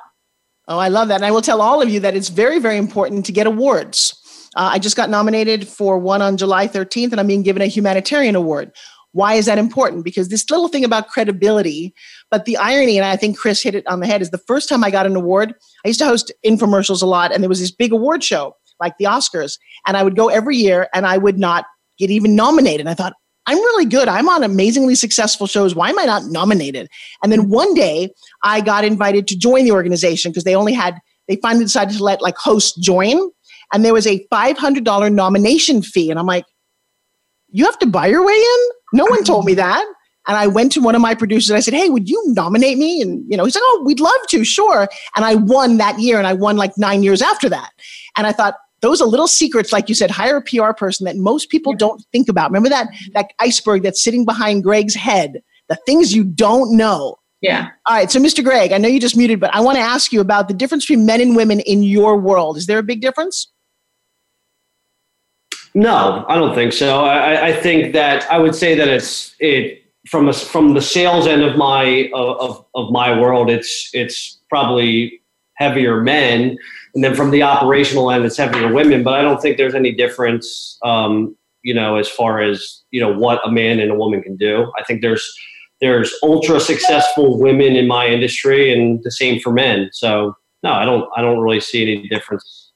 Oh, 0.68 0.80
I 0.80 0.88
love 0.88 1.10
that. 1.10 1.16
And 1.16 1.26
I 1.26 1.32
will 1.32 1.42
tell 1.42 1.62
all 1.62 1.82
of 1.82 1.90
you 1.90 2.00
that 2.00 2.16
it's 2.16 2.30
very, 2.30 2.60
very 2.60 2.78
important 2.78 3.26
to 3.26 3.32
get 3.32 3.48
awards. 3.48 4.20
Uh, 4.56 4.70
I 4.74 4.80
just 4.80 4.96
got 4.96 5.10
nominated 5.10 5.68
for 5.68 5.98
one 5.98 6.22
on 6.22 6.38
July 6.38 6.68
13th, 6.68 7.12
and 7.12 7.20
I'm 7.20 7.28
being 7.28 7.44
given 7.44 7.62
a 7.62 7.68
humanitarian 7.68 8.36
award. 8.36 8.72
Why 9.14 9.36
is 9.36 9.46
that 9.46 9.58
important? 9.58 10.04
Because 10.04 10.30
this 10.30 10.50
little 10.50 10.68
thing 10.68 10.84
about 10.84 11.08
credibility, 11.08 11.94
but 12.30 12.46
the 12.46 12.58
irony, 12.58 12.98
and 12.98 13.06
I 13.06 13.16
think 13.16 13.38
Chris 13.38 13.62
hit 13.62 13.76
it 13.76 13.88
on 13.88 14.00
the 14.00 14.08
head, 14.08 14.22
is 14.22 14.32
the 14.32 14.38
first 14.38 14.68
time 14.68 14.84
I 14.84 14.92
got 14.92 15.06
an 15.06 15.16
award, 15.16 15.54
I 15.86 15.88
used 15.88 16.00
to 16.00 16.06
host 16.06 16.32
infomercials 16.46 17.02
a 17.02 17.06
lot, 17.06 17.32
and 17.32 17.42
there 17.42 17.50
was 17.50 17.60
this 17.60 17.72
big 17.72 17.94
award 17.94 18.24
show 18.24 18.56
like 18.80 18.98
the 18.98 19.06
Oscars, 19.06 19.58
and 19.88 19.96
I 19.96 20.04
would 20.04 20.16
go 20.16 20.30
every 20.30 20.58
year 20.58 20.90
and 20.94 21.06
I 21.06 21.18
would 21.18 21.40
not 21.40 21.66
get 21.98 22.10
even 22.10 22.36
nominated. 22.36 22.88
I 22.88 22.94
thought, 22.94 23.14
I'm 23.46 23.58
really 23.58 23.86
good. 23.86 24.08
I'm 24.08 24.30
on 24.30 24.44
amazingly 24.44 24.96
successful 24.96 25.48
shows. 25.48 25.76
Why 25.76 25.90
am 25.90 26.00
I 26.00 26.06
not 26.06 26.26
nominated? 26.26 26.88
And 27.22 27.32
then 27.32 27.50
one 27.50 27.74
day 27.74 28.10
I 28.44 28.62
got 28.62 28.86
invited 28.86 29.28
to 29.28 29.38
join 29.38 29.66
the 29.66 29.72
organization 29.72 30.32
because 30.32 30.46
they 30.46 30.56
only 30.56 30.74
had, 30.74 30.96
they 31.28 31.36
finally 31.38 31.66
decided 31.66 31.98
to 31.98 32.04
let 32.04 32.22
like 32.22 32.38
hosts 32.38 32.78
join. 32.80 33.20
And 33.74 33.84
there 33.84 33.94
was 33.94 34.08
a 34.08 34.26
$500 34.32 35.14
nomination 35.14 35.82
fee. 35.82 36.10
And 36.10 36.20
I'm 36.20 36.26
like, 36.26 36.46
You 37.50 37.66
have 37.66 37.80
to 37.80 37.86
buy 37.86 38.08
your 38.08 38.26
way 38.26 38.34
in? 38.34 38.60
No 38.94 39.06
one 39.06 39.24
told 39.24 39.46
me 39.46 39.54
that. 39.56 39.86
And 40.26 40.38
I 40.38 40.48
went 40.48 40.72
to 40.74 40.82
one 40.82 40.96
of 40.96 41.02
my 41.02 41.16
producers 41.16 41.50
and 41.50 41.58
I 41.58 41.60
said, 41.60 41.74
Hey, 41.74 41.90
would 41.90 42.10
you 42.10 42.22
nominate 42.28 42.78
me? 42.78 43.02
And, 43.02 43.26
you 43.30 43.36
know, 43.36 43.44
he's 43.44 43.56
like, 43.56 43.64
Oh, 43.66 43.84
we'd 43.86 44.00
love 44.00 44.28
to, 44.30 44.46
sure. 44.46 44.88
And 45.16 45.26
I 45.26 45.36
won 45.36 45.78
that 45.78 46.00
year 46.00 46.18
and 46.18 46.26
I 46.26 46.34
won 46.34 46.56
like 46.56 46.78
nine 46.78 47.04
years 47.04 47.22
after 47.22 47.50
that. 47.50 47.72
And 48.16 48.26
I 48.26 48.32
thought, 48.32 48.56
those 48.84 49.02
are 49.02 49.08
little 49.08 49.30
secrets, 49.30 49.72
like 49.72 49.88
you 49.88 49.96
said, 49.96 50.12
hire 50.12 50.38
a 50.38 50.42
PR 50.42 50.74
person 50.74 51.06
that 51.06 51.16
most 51.16 51.50
people 51.50 51.74
don't 51.74 52.04
think 52.12 52.28
about. 52.28 52.50
Remember 52.50 52.68
that 52.68 52.90
that 53.14 53.32
iceberg 53.40 53.82
that's 53.82 54.04
sitting 54.04 54.26
behind 54.26 54.62
Greg's 54.62 54.94
head, 54.94 55.42
the 55.70 55.78
things 55.86 56.14
you 56.14 56.26
don't 56.26 56.76
know. 56.76 57.16
Yeah. 57.40 57.70
All 57.86 57.96
right. 57.96 58.12
So, 58.12 58.20
Mr. 58.20 58.44
Greg, 58.44 58.74
I 58.74 58.78
know 58.78 58.90
you 58.90 59.00
just 59.00 59.16
muted, 59.16 59.40
but 59.40 59.56
I 59.56 59.62
want 59.62 59.78
to 59.78 59.82
ask 59.82 60.12
you 60.12 60.20
about 60.20 60.50
the 60.50 60.54
difference 60.54 60.86
between 60.86 61.06
men 61.06 61.22
and 61.22 61.36
women 61.36 61.62
in 61.62 61.84
your 61.84 62.18
world. 62.18 62.58
Is 62.58 62.68
there 62.68 62.78
a 62.78 62.84
big 62.84 63.00
difference? 63.02 63.53
No, 65.76 66.26
I 66.28 66.36
don't 66.36 66.54
think 66.54 66.72
so. 66.72 67.04
I, 67.04 67.48
I 67.48 67.54
think 67.54 67.94
that 67.94 68.30
I 68.32 68.38
would 68.38 68.54
say 68.54 68.76
that 68.76 68.88
it's 68.88 69.36
it 69.40 69.84
from 70.08 70.30
a, 70.30 70.34
from 70.34 70.74
the 70.74 70.82
sales 70.82 71.28
end 71.28 71.42
of 71.42 71.58
my 71.58 72.12
of, 72.14 72.66
of 72.76 72.92
my 72.92 73.18
world. 73.20 73.50
It's 73.50 73.90
it's 73.94 74.40
probably 74.50 75.22
heavier 75.56 76.02
men, 76.02 76.58
and 76.94 77.04
then 77.04 77.16
from 77.16 77.32
the 77.32 77.42
operational 77.42 78.12
end, 78.12 78.24
it's 78.26 78.38
heavier 78.38 78.72
women. 78.72 79.04
But 79.04 79.16
I 79.16 79.22
don't 79.24 79.42
think 79.42 79.58
there's 79.58 79.76
any 79.76 79.92
difference, 79.92 80.78
um, 80.84 81.36
you 81.64 81.74
know, 81.74 81.96
as 81.96 82.08
far 82.08 82.42
as 82.42 82.82
you 82.92 83.02
know 83.02 83.12
what 83.12 83.46
a 83.46 83.52
man 83.52 83.80
and 83.80 83.92
a 83.92 83.96
woman 83.96 84.22
can 84.22 84.36
do. 84.36 84.72
I 84.78 84.84
think 84.84 85.02
there's 85.02 85.28
there's 85.82 86.14
ultra 86.22 86.60
successful 86.60 87.40
women 87.40 87.76
in 87.76 87.88
my 87.88 88.08
industry, 88.08 88.72
and 88.72 89.04
the 89.04 89.12
same 89.12 89.40
for 89.40 89.52
men. 89.52 89.90
So 89.92 90.36
no, 90.62 90.72
I 90.72 90.86
don't 90.86 91.10
I 91.16 91.22
don't 91.22 91.40
really 91.40 91.62
see 91.62 91.82
any 91.82 92.08
difference. 92.08 92.72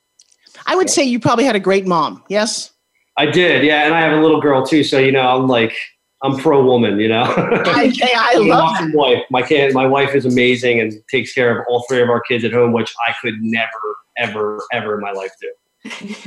I 0.65 0.75
would 0.75 0.89
say 0.89 1.03
you 1.03 1.19
probably 1.19 1.45
had 1.45 1.55
a 1.55 1.59
great 1.59 1.85
mom. 1.85 2.23
Yes. 2.27 2.71
I 3.17 3.25
did, 3.25 3.63
yeah, 3.63 3.85
and 3.85 3.93
I 3.93 4.01
have 4.01 4.17
a 4.17 4.21
little 4.21 4.39
girl 4.39 4.65
too. 4.65 4.83
So 4.83 4.99
you 4.99 5.11
know, 5.11 5.21
I'm 5.21 5.47
like 5.47 5.75
I'm 6.23 6.37
pro 6.37 6.63
woman. 6.63 6.99
You 6.99 7.09
know, 7.09 7.23
I, 7.25 7.93
I 8.03 8.31
I'm 8.35 8.41
an 8.43 8.47
love 8.47 8.63
awesome 8.63 8.93
wife. 8.93 9.23
My 9.29 9.41
kid, 9.41 9.73
my 9.73 9.85
wife 9.85 10.15
is 10.15 10.25
amazing 10.25 10.79
and 10.79 10.93
takes 11.09 11.33
care 11.33 11.59
of 11.59 11.65
all 11.69 11.85
three 11.87 12.01
of 12.01 12.09
our 12.09 12.21
kids 12.21 12.43
at 12.43 12.51
home, 12.51 12.73
which 12.73 12.93
I 13.07 13.13
could 13.21 13.35
never, 13.41 13.95
ever, 14.17 14.59
ever 14.73 14.95
in 14.95 15.01
my 15.01 15.11
life 15.11 15.31
do. 15.41 15.51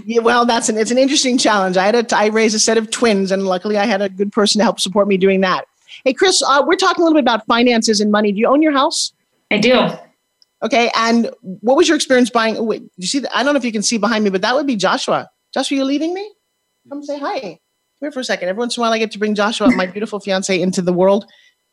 Yeah, 0.05 0.21
well, 0.21 0.47
that's 0.47 0.69
an 0.69 0.77
it's 0.77 0.91
an 0.91 0.99
interesting 0.99 1.37
challenge. 1.37 1.77
I 1.77 1.85
had 1.85 1.95
a 1.95 2.17
I 2.17 2.27
raised 2.27 2.55
a 2.55 2.59
set 2.59 2.79
of 2.79 2.91
twins, 2.91 3.33
and 3.33 3.45
luckily 3.47 3.77
I 3.77 3.85
had 3.85 4.01
a 4.01 4.09
good 4.09 4.33
person 4.33 4.59
to 4.61 4.65
help 4.65 4.81
support 4.81 5.09
me 5.09 5.17
doing 5.17 5.41
that. 5.41 5.67
Hey, 6.05 6.13
Chris, 6.13 6.43
uh, 6.43 6.63
we're 6.65 6.77
talking 6.77 7.03
a 7.03 7.05
little 7.05 7.17
bit 7.17 7.25
about 7.25 7.45
finances 7.47 8.01
and 8.01 8.13
money. 8.13 8.33
Do 8.33 8.39
you 8.39 8.47
own 8.47 8.63
your 8.63 8.73
house? 8.73 9.13
I 9.51 9.59
do. 9.59 9.89
Okay, 10.63 10.91
and 10.95 11.31
what 11.41 11.77
was 11.77 11.89
your 11.89 11.97
experience 11.97 12.31
buying? 12.31 12.57
oh, 12.57 12.63
Wait, 12.63 12.83
you 12.97 13.07
see? 13.07 13.25
I 13.35 13.43
don't 13.43 13.55
know 13.55 13.59
if 13.59 13.65
you 13.65 13.73
can 13.73 13.83
see 13.83 13.99
behind 13.99 14.25
me, 14.25 14.31
but 14.31 14.41
that 14.43 14.55
would 14.55 14.67
be 14.67 14.77
Joshua. 14.77 15.29
Joshua, 15.53 15.79
you 15.79 15.85
leaving 15.85 16.15
me? 16.15 16.31
Come 16.89 17.03
say 17.03 17.19
hi. 17.19 17.41
Come 17.41 17.59
here 18.01 18.13
for 18.13 18.21
a 18.21 18.25
second. 18.25 18.49
Every 18.49 18.59
once 18.59 18.77
in 18.77 18.81
a 18.81 18.83
while, 18.83 18.93
I 18.93 18.99
get 18.99 19.11
to 19.13 19.19
bring 19.19 19.35
Joshua, 19.35 19.71
my 19.75 19.87
beautiful 19.87 20.21
fiance, 20.21 20.61
into 20.61 20.81
the 20.83 20.93
world. 20.93 21.27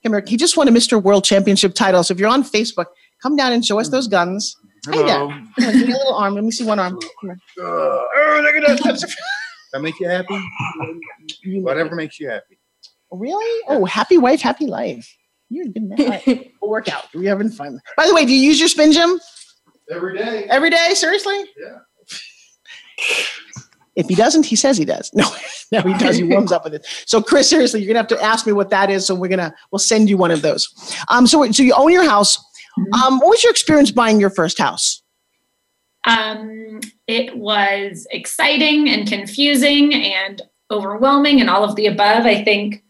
Come 0.04 0.14
here. 0.14 0.24
He 0.28 0.38
just 0.38 0.58
won 0.58 0.68
a 0.68 0.72
Mr. 0.72 1.02
World 1.02 1.24
Championship 1.24 1.74
title. 1.74 2.04
So 2.04 2.14
if 2.14 2.20
you're 2.20 2.30
on 2.30 2.44
Facebook, 2.44 2.86
come 3.22 3.36
down 3.36 3.52
and 3.54 3.66
show 3.66 3.80
us 3.80 3.90
those 3.90 4.08
guns. 4.08 4.56
Hi 4.88 4.98
there. 4.98 5.06
Hello. 5.06 5.28
Come 5.30 5.66
on, 5.68 5.74
give 5.74 5.88
me 5.88 5.94
a 5.94 5.98
little 5.98 6.14
arm. 6.16 6.36
Let 6.36 6.44
me 6.44 6.52
see 6.52 6.66
one 6.66 6.80
arm. 6.80 6.94
Come 6.94 7.10
here. 7.22 7.38
Uh, 7.60 7.66
oh, 7.66 8.42
look 8.44 8.70
at 8.70 8.84
that. 8.84 9.16
That 9.74 9.82
make 9.82 10.00
you 10.00 10.08
happy? 10.08 10.40
Whatever 11.62 11.96
makes 11.96 12.20
you 12.20 12.30
happy. 12.30 12.58
Really? 13.12 13.64
Oh, 13.68 13.86
happy 13.86 14.18
wife, 14.18 14.42
happy 14.42 14.66
life. 14.68 15.14
You're 15.50 15.66
a 15.66 15.70
good 15.70 15.84
man. 15.84 16.22
We'll 16.62 16.72
work 16.72 16.90
out. 16.90 17.06
We're 17.14 17.30
having 17.30 17.50
fun. 17.50 17.80
By 17.96 18.08
the 18.08 18.14
way, 18.14 18.26
do 18.26 18.34
you 18.34 18.42
use 18.42 18.60
your 18.60 18.68
spin 18.68 18.92
gym 18.92 19.20
Every 19.90 20.18
day. 20.18 20.46
every 20.50 20.70
day? 20.70 20.92
Seriously? 20.96 21.46
Yeah. 21.58 21.78
If 23.98 24.08
he 24.08 24.16
doesn't, 24.16 24.46
he 24.46 24.56
says 24.56 24.78
he 24.78 24.86
does. 24.86 25.12
No, 25.18 25.30
no, 25.72 25.82
he 25.82 25.98
does. 25.98 26.16
He 26.16 26.24
warms 26.24 26.52
up 26.52 26.64
with 26.64 26.76
it. 26.76 26.86
So, 27.06 27.22
Chris, 27.22 27.50
seriously, 27.50 27.82
you're 27.82 27.88
gonna 27.88 28.00
have 28.00 28.08
to 28.08 28.24
ask 28.24 28.46
me 28.46 28.54
what 28.54 28.70
that 28.70 28.90
is. 28.90 29.06
So 29.06 29.16
we're 29.16 29.28
gonna 29.28 29.54
we'll 29.72 29.80
send 29.80 30.10
you 30.10 30.16
one 30.16 30.32
of 30.32 30.42
those. 30.42 30.70
Um, 31.10 31.28
so 31.28 31.52
so 31.52 31.64
you 31.64 31.74
own 31.74 31.92
your 31.92 32.08
house. 32.08 32.38
Um, 32.94 33.20
what 33.20 33.30
was 33.30 33.44
your 33.44 33.52
experience 33.52 33.92
buying 33.92 34.20
your 34.20 34.30
first 34.30 34.60
house? 34.60 35.02
Um, 36.06 36.80
it 37.08 37.36
was 37.36 38.08
exciting 38.12 38.88
and 38.88 39.08
confusing 39.08 39.94
and 39.94 40.42
overwhelming 40.72 41.42
and 41.42 41.50
all 41.50 41.64
of 41.64 41.76
the 41.76 41.88
above. 41.88 42.26
I 42.26 42.44
think 42.44 42.84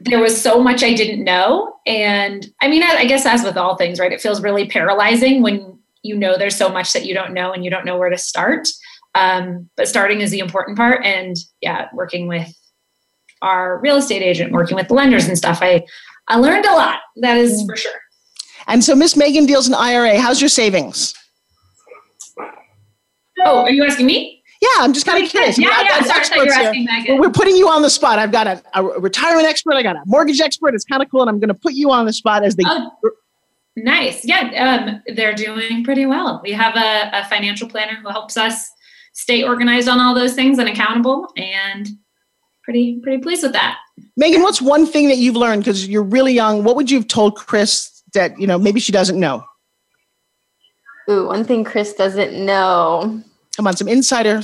there 0.00 0.18
was 0.18 0.40
so 0.40 0.60
much 0.60 0.82
I 0.82 0.94
didn't 0.94 1.22
know. 1.22 1.74
And 1.86 2.50
I 2.60 2.68
mean, 2.68 2.82
I, 2.82 2.96
I 2.98 3.04
guess 3.04 3.26
as 3.26 3.44
with 3.44 3.56
all 3.56 3.76
things, 3.76 4.00
right? 4.00 4.12
It 4.12 4.20
feels 4.20 4.42
really 4.42 4.66
paralyzing 4.66 5.42
when 5.42 5.78
you 6.02 6.16
know 6.16 6.36
there's 6.36 6.56
so 6.56 6.68
much 6.68 6.92
that 6.92 7.06
you 7.06 7.14
don't 7.14 7.34
know 7.34 7.52
and 7.52 7.64
you 7.64 7.70
don't 7.70 7.84
know 7.84 7.98
where 7.98 8.10
to 8.10 8.18
start. 8.18 8.68
Um, 9.16 9.70
but 9.76 9.88
starting 9.88 10.20
is 10.20 10.30
the 10.30 10.40
important 10.40 10.76
part. 10.76 11.04
And 11.04 11.36
yeah, 11.62 11.88
working 11.94 12.28
with 12.28 12.54
our 13.40 13.78
real 13.80 13.96
estate 13.96 14.22
agent, 14.22 14.52
working 14.52 14.76
with 14.76 14.88
the 14.88 14.94
lenders 14.94 15.26
and 15.26 15.38
stuff, 15.38 15.60
I, 15.62 15.84
I 16.28 16.36
learned 16.36 16.66
a 16.66 16.72
lot. 16.72 17.00
That 17.16 17.38
is 17.38 17.64
for 17.66 17.76
sure. 17.76 17.92
And 18.66 18.84
so 18.84 18.94
Miss 18.94 19.16
Megan 19.16 19.46
deals 19.46 19.68
in 19.68 19.74
IRA. 19.74 20.18
How's 20.18 20.40
your 20.40 20.48
savings? 20.48 21.14
Oh, 23.44 23.60
are 23.60 23.70
you 23.70 23.84
asking 23.84 24.06
me? 24.06 24.42
Yeah, 24.60 24.68
I'm 24.78 24.92
just 24.92 25.06
kind 25.06 25.22
of 25.22 25.30
curious. 25.30 25.58
Yeah, 25.58 25.68
yeah. 25.68 25.74
Sorry, 25.76 25.90
I 25.92 25.98
you 25.98 26.04
were 26.04 26.16
experts 26.16 26.54
here. 26.54 26.66
asking 26.66 26.84
Megan. 26.86 27.20
We're 27.20 27.30
putting 27.30 27.56
you 27.56 27.68
on 27.68 27.82
the 27.82 27.90
spot. 27.90 28.18
I've 28.18 28.32
got 28.32 28.46
a, 28.46 28.62
a 28.74 29.00
retirement 29.00 29.46
expert. 29.46 29.74
I 29.74 29.82
got 29.82 29.96
a 29.96 30.02
mortgage 30.06 30.40
expert. 30.40 30.74
It's 30.74 30.84
kind 30.84 31.02
of 31.02 31.10
cool, 31.10 31.20
and 31.20 31.30
I'm 31.30 31.38
going 31.38 31.48
to 31.48 31.54
put 31.54 31.74
you 31.74 31.90
on 31.90 32.06
the 32.06 32.12
spot 32.12 32.42
as 32.42 32.56
the. 32.56 32.64
Oh, 32.66 33.10
nice. 33.76 34.24
Yeah, 34.24 34.98
um, 35.06 35.14
they're 35.14 35.34
doing 35.34 35.84
pretty 35.84 36.06
well. 36.06 36.40
We 36.42 36.52
have 36.52 36.74
a, 36.76 37.10
a 37.12 37.24
financial 37.28 37.68
planner 37.68 37.96
who 37.96 38.08
helps 38.08 38.36
us 38.36 38.70
stay 39.16 39.42
organized 39.42 39.88
on 39.88 39.98
all 39.98 40.14
those 40.14 40.34
things 40.34 40.58
and 40.58 40.68
accountable, 40.68 41.26
and 41.36 41.88
pretty 42.62 43.00
pretty 43.02 43.20
pleased 43.22 43.42
with 43.42 43.52
that. 43.52 43.78
Megan, 44.16 44.42
what's 44.42 44.60
one 44.60 44.86
thing 44.86 45.08
that 45.08 45.16
you've 45.16 45.36
learned 45.36 45.62
because 45.62 45.88
you're 45.88 46.02
really 46.02 46.34
young? 46.34 46.62
What 46.62 46.76
would 46.76 46.90
you 46.90 46.98
have 46.98 47.08
told 47.08 47.36
Chris 47.36 48.02
that 48.12 48.38
you 48.38 48.46
know 48.46 48.58
maybe 48.58 48.78
she 48.78 48.92
doesn't 48.92 49.18
know? 49.18 49.44
Ooh, 51.08 51.26
one 51.26 51.44
thing 51.44 51.64
Chris 51.64 51.94
doesn't 51.94 52.32
know. 52.44 53.22
Come 53.56 53.66
on, 53.66 53.76
some 53.76 53.88
insider. 53.88 54.42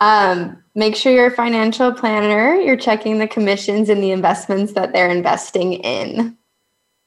Um, 0.00 0.62
make 0.74 0.96
sure 0.96 1.12
you're 1.12 1.26
a 1.26 1.30
financial 1.30 1.92
planner. 1.92 2.54
You're 2.54 2.76
checking 2.76 3.18
the 3.18 3.28
commissions 3.28 3.90
and 3.90 4.02
the 4.02 4.12
investments 4.12 4.72
that 4.72 4.94
they're 4.94 5.10
investing 5.10 5.74
in. 5.74 6.38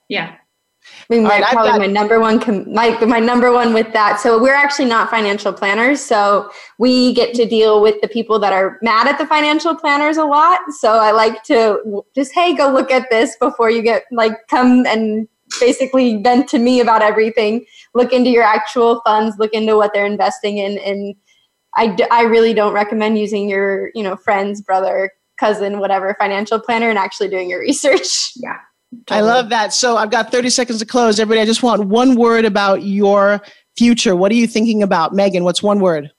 Yeah. 0.09 0.35
I 1.09 1.13
mean, 1.13 1.23
my, 1.23 1.29
right, 1.39 1.43
probably 1.51 1.71
got- 1.71 1.79
my 1.79 1.87
number 1.87 2.19
one, 2.19 2.39
com- 2.39 2.71
my, 2.73 2.97
my 3.05 3.19
number 3.19 3.51
one 3.51 3.73
with 3.73 3.91
that. 3.93 4.19
So 4.19 4.41
we're 4.41 4.53
actually 4.53 4.85
not 4.85 5.09
financial 5.09 5.51
planners. 5.53 6.01
So 6.01 6.49
we 6.77 7.13
get 7.13 7.33
to 7.35 7.45
deal 7.45 7.81
with 7.81 7.99
the 8.01 8.07
people 8.07 8.39
that 8.39 8.53
are 8.53 8.79
mad 8.81 9.07
at 9.07 9.17
the 9.17 9.25
financial 9.27 9.75
planners 9.75 10.17
a 10.17 10.25
lot. 10.25 10.59
So 10.79 10.93
I 10.93 11.11
like 11.11 11.43
to 11.43 12.03
just, 12.15 12.33
hey, 12.33 12.55
go 12.55 12.71
look 12.71 12.91
at 12.91 13.09
this 13.09 13.35
before 13.37 13.69
you 13.69 13.81
get 13.81 14.03
like 14.11 14.33
come 14.49 14.85
and 14.85 15.27
basically 15.59 16.21
vent 16.21 16.47
to 16.49 16.59
me 16.59 16.79
about 16.79 17.01
everything. 17.01 17.65
Look 17.93 18.11
into 18.13 18.29
your 18.29 18.43
actual 18.43 19.01
funds, 19.05 19.37
look 19.37 19.53
into 19.53 19.75
what 19.75 19.91
they're 19.93 20.05
investing 20.05 20.57
in. 20.57 20.77
And 20.79 21.15
I, 21.75 21.87
d- 21.87 22.05
I 22.11 22.23
really 22.23 22.53
don't 22.53 22.73
recommend 22.73 23.17
using 23.17 23.49
your, 23.49 23.91
you 23.93 24.03
know, 24.03 24.15
friend's 24.15 24.61
brother, 24.61 25.11
cousin, 25.37 25.79
whatever 25.79 26.15
financial 26.19 26.59
planner 26.59 26.89
and 26.89 26.97
actually 26.97 27.29
doing 27.29 27.49
your 27.49 27.59
research. 27.69 28.31
Yeah. 28.37 28.57
I 29.09 29.21
love 29.21 29.49
that. 29.49 29.73
So 29.73 29.97
I've 29.97 30.11
got 30.11 30.31
30 30.31 30.49
seconds 30.49 30.79
to 30.79 30.85
close. 30.85 31.19
Everybody, 31.19 31.41
I 31.41 31.45
just 31.45 31.63
want 31.63 31.85
one 31.87 32.15
word 32.15 32.45
about 32.45 32.83
your 32.83 33.41
future. 33.77 34.15
What 34.15 34.31
are 34.31 34.35
you 34.35 34.47
thinking 34.47 34.83
about, 34.83 35.13
Megan? 35.13 35.43
What's 35.43 35.63
one 35.63 35.79
word? 35.79 36.11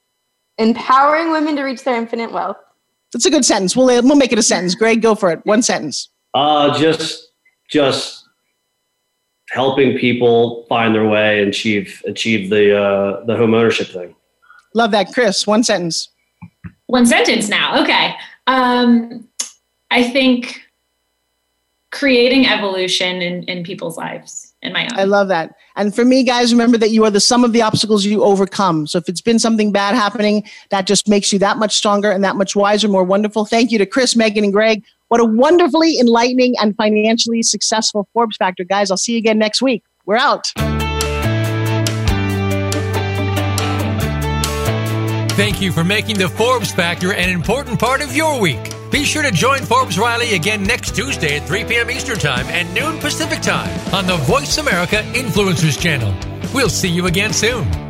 Empowering 0.58 1.30
women 1.30 1.56
to 1.56 1.62
reach 1.62 1.84
their 1.84 1.96
infinite 1.96 2.32
wealth. 2.32 2.56
That's 3.12 3.26
a 3.26 3.30
good 3.30 3.44
sentence. 3.44 3.76
We'll 3.76 3.86
we'll 3.86 4.16
make 4.16 4.32
it 4.32 4.38
a 4.38 4.42
sentence. 4.42 4.74
Greg, 4.74 5.00
go 5.00 5.14
for 5.14 5.30
it. 5.30 5.40
One 5.44 5.62
sentence. 5.62 6.08
Uh, 6.34 6.76
just 6.78 7.28
just 7.70 8.24
helping 9.50 9.96
people 9.98 10.66
find 10.68 10.94
their 10.94 11.08
way 11.08 11.40
and 11.40 11.48
achieve 11.48 12.02
achieve 12.06 12.50
the 12.50 12.76
uh, 12.76 13.24
the 13.24 13.36
home 13.36 13.54
ownership 13.54 13.88
thing. 13.88 14.14
Love 14.74 14.90
that, 14.90 15.12
Chris. 15.12 15.46
One 15.46 15.62
sentence. 15.62 16.08
One 16.86 17.06
sentence 17.06 17.48
now. 17.48 17.82
Okay. 17.82 18.14
Um, 18.48 19.28
I 19.90 20.02
think 20.02 20.63
creating 21.94 22.46
evolution 22.46 23.22
in, 23.22 23.44
in 23.44 23.62
people's 23.62 23.96
lives 23.96 24.52
in 24.62 24.72
my 24.72 24.84
own. 24.84 24.98
I 24.98 25.04
love 25.04 25.28
that. 25.28 25.54
And 25.76 25.94
for 25.94 26.04
me, 26.04 26.24
guys, 26.24 26.52
remember 26.52 26.76
that 26.78 26.90
you 26.90 27.04
are 27.04 27.10
the 27.10 27.20
sum 27.20 27.44
of 27.44 27.52
the 27.52 27.62
obstacles 27.62 28.04
you 28.04 28.24
overcome. 28.24 28.86
So 28.86 28.98
if 28.98 29.08
it's 29.08 29.20
been 29.20 29.38
something 29.38 29.70
bad 29.72 29.94
happening, 29.94 30.44
that 30.70 30.86
just 30.86 31.08
makes 31.08 31.32
you 31.32 31.38
that 31.38 31.56
much 31.56 31.76
stronger 31.76 32.10
and 32.10 32.24
that 32.24 32.36
much 32.36 32.56
wiser, 32.56 32.88
more 32.88 33.04
wonderful. 33.04 33.44
Thank 33.44 33.70
you 33.70 33.78
to 33.78 33.86
Chris, 33.86 34.16
Megan, 34.16 34.44
and 34.44 34.52
Greg. 34.52 34.82
What 35.08 35.20
a 35.20 35.24
wonderfully 35.24 35.98
enlightening 36.00 36.54
and 36.60 36.74
financially 36.76 37.42
successful 37.42 38.08
Forbes 38.12 38.36
Factor, 38.36 38.64
guys. 38.64 38.90
I'll 38.90 38.96
see 38.96 39.12
you 39.12 39.18
again 39.18 39.38
next 39.38 39.62
week. 39.62 39.84
We're 40.04 40.16
out. 40.16 40.52
Thank 45.36 45.60
you 45.60 45.72
for 45.72 45.84
making 45.84 46.18
the 46.18 46.28
Forbes 46.28 46.72
Factor 46.72 47.12
an 47.12 47.28
important 47.28 47.78
part 47.78 48.02
of 48.02 48.14
your 48.14 48.40
week. 48.40 48.72
Be 48.94 49.02
sure 49.02 49.24
to 49.24 49.32
join 49.32 49.58
Forbes 49.58 49.98
Riley 49.98 50.36
again 50.36 50.62
next 50.62 50.94
Tuesday 50.94 51.38
at 51.38 51.48
3 51.48 51.64
p.m. 51.64 51.90
Eastern 51.90 52.16
Time 52.16 52.46
and 52.46 52.72
noon 52.72 53.00
Pacific 53.00 53.40
Time 53.40 53.76
on 53.92 54.06
the 54.06 54.16
Voice 54.18 54.58
America 54.58 55.02
Influencers 55.14 55.76
Channel. 55.76 56.14
We'll 56.54 56.70
see 56.70 56.90
you 56.90 57.08
again 57.08 57.32
soon. 57.32 57.83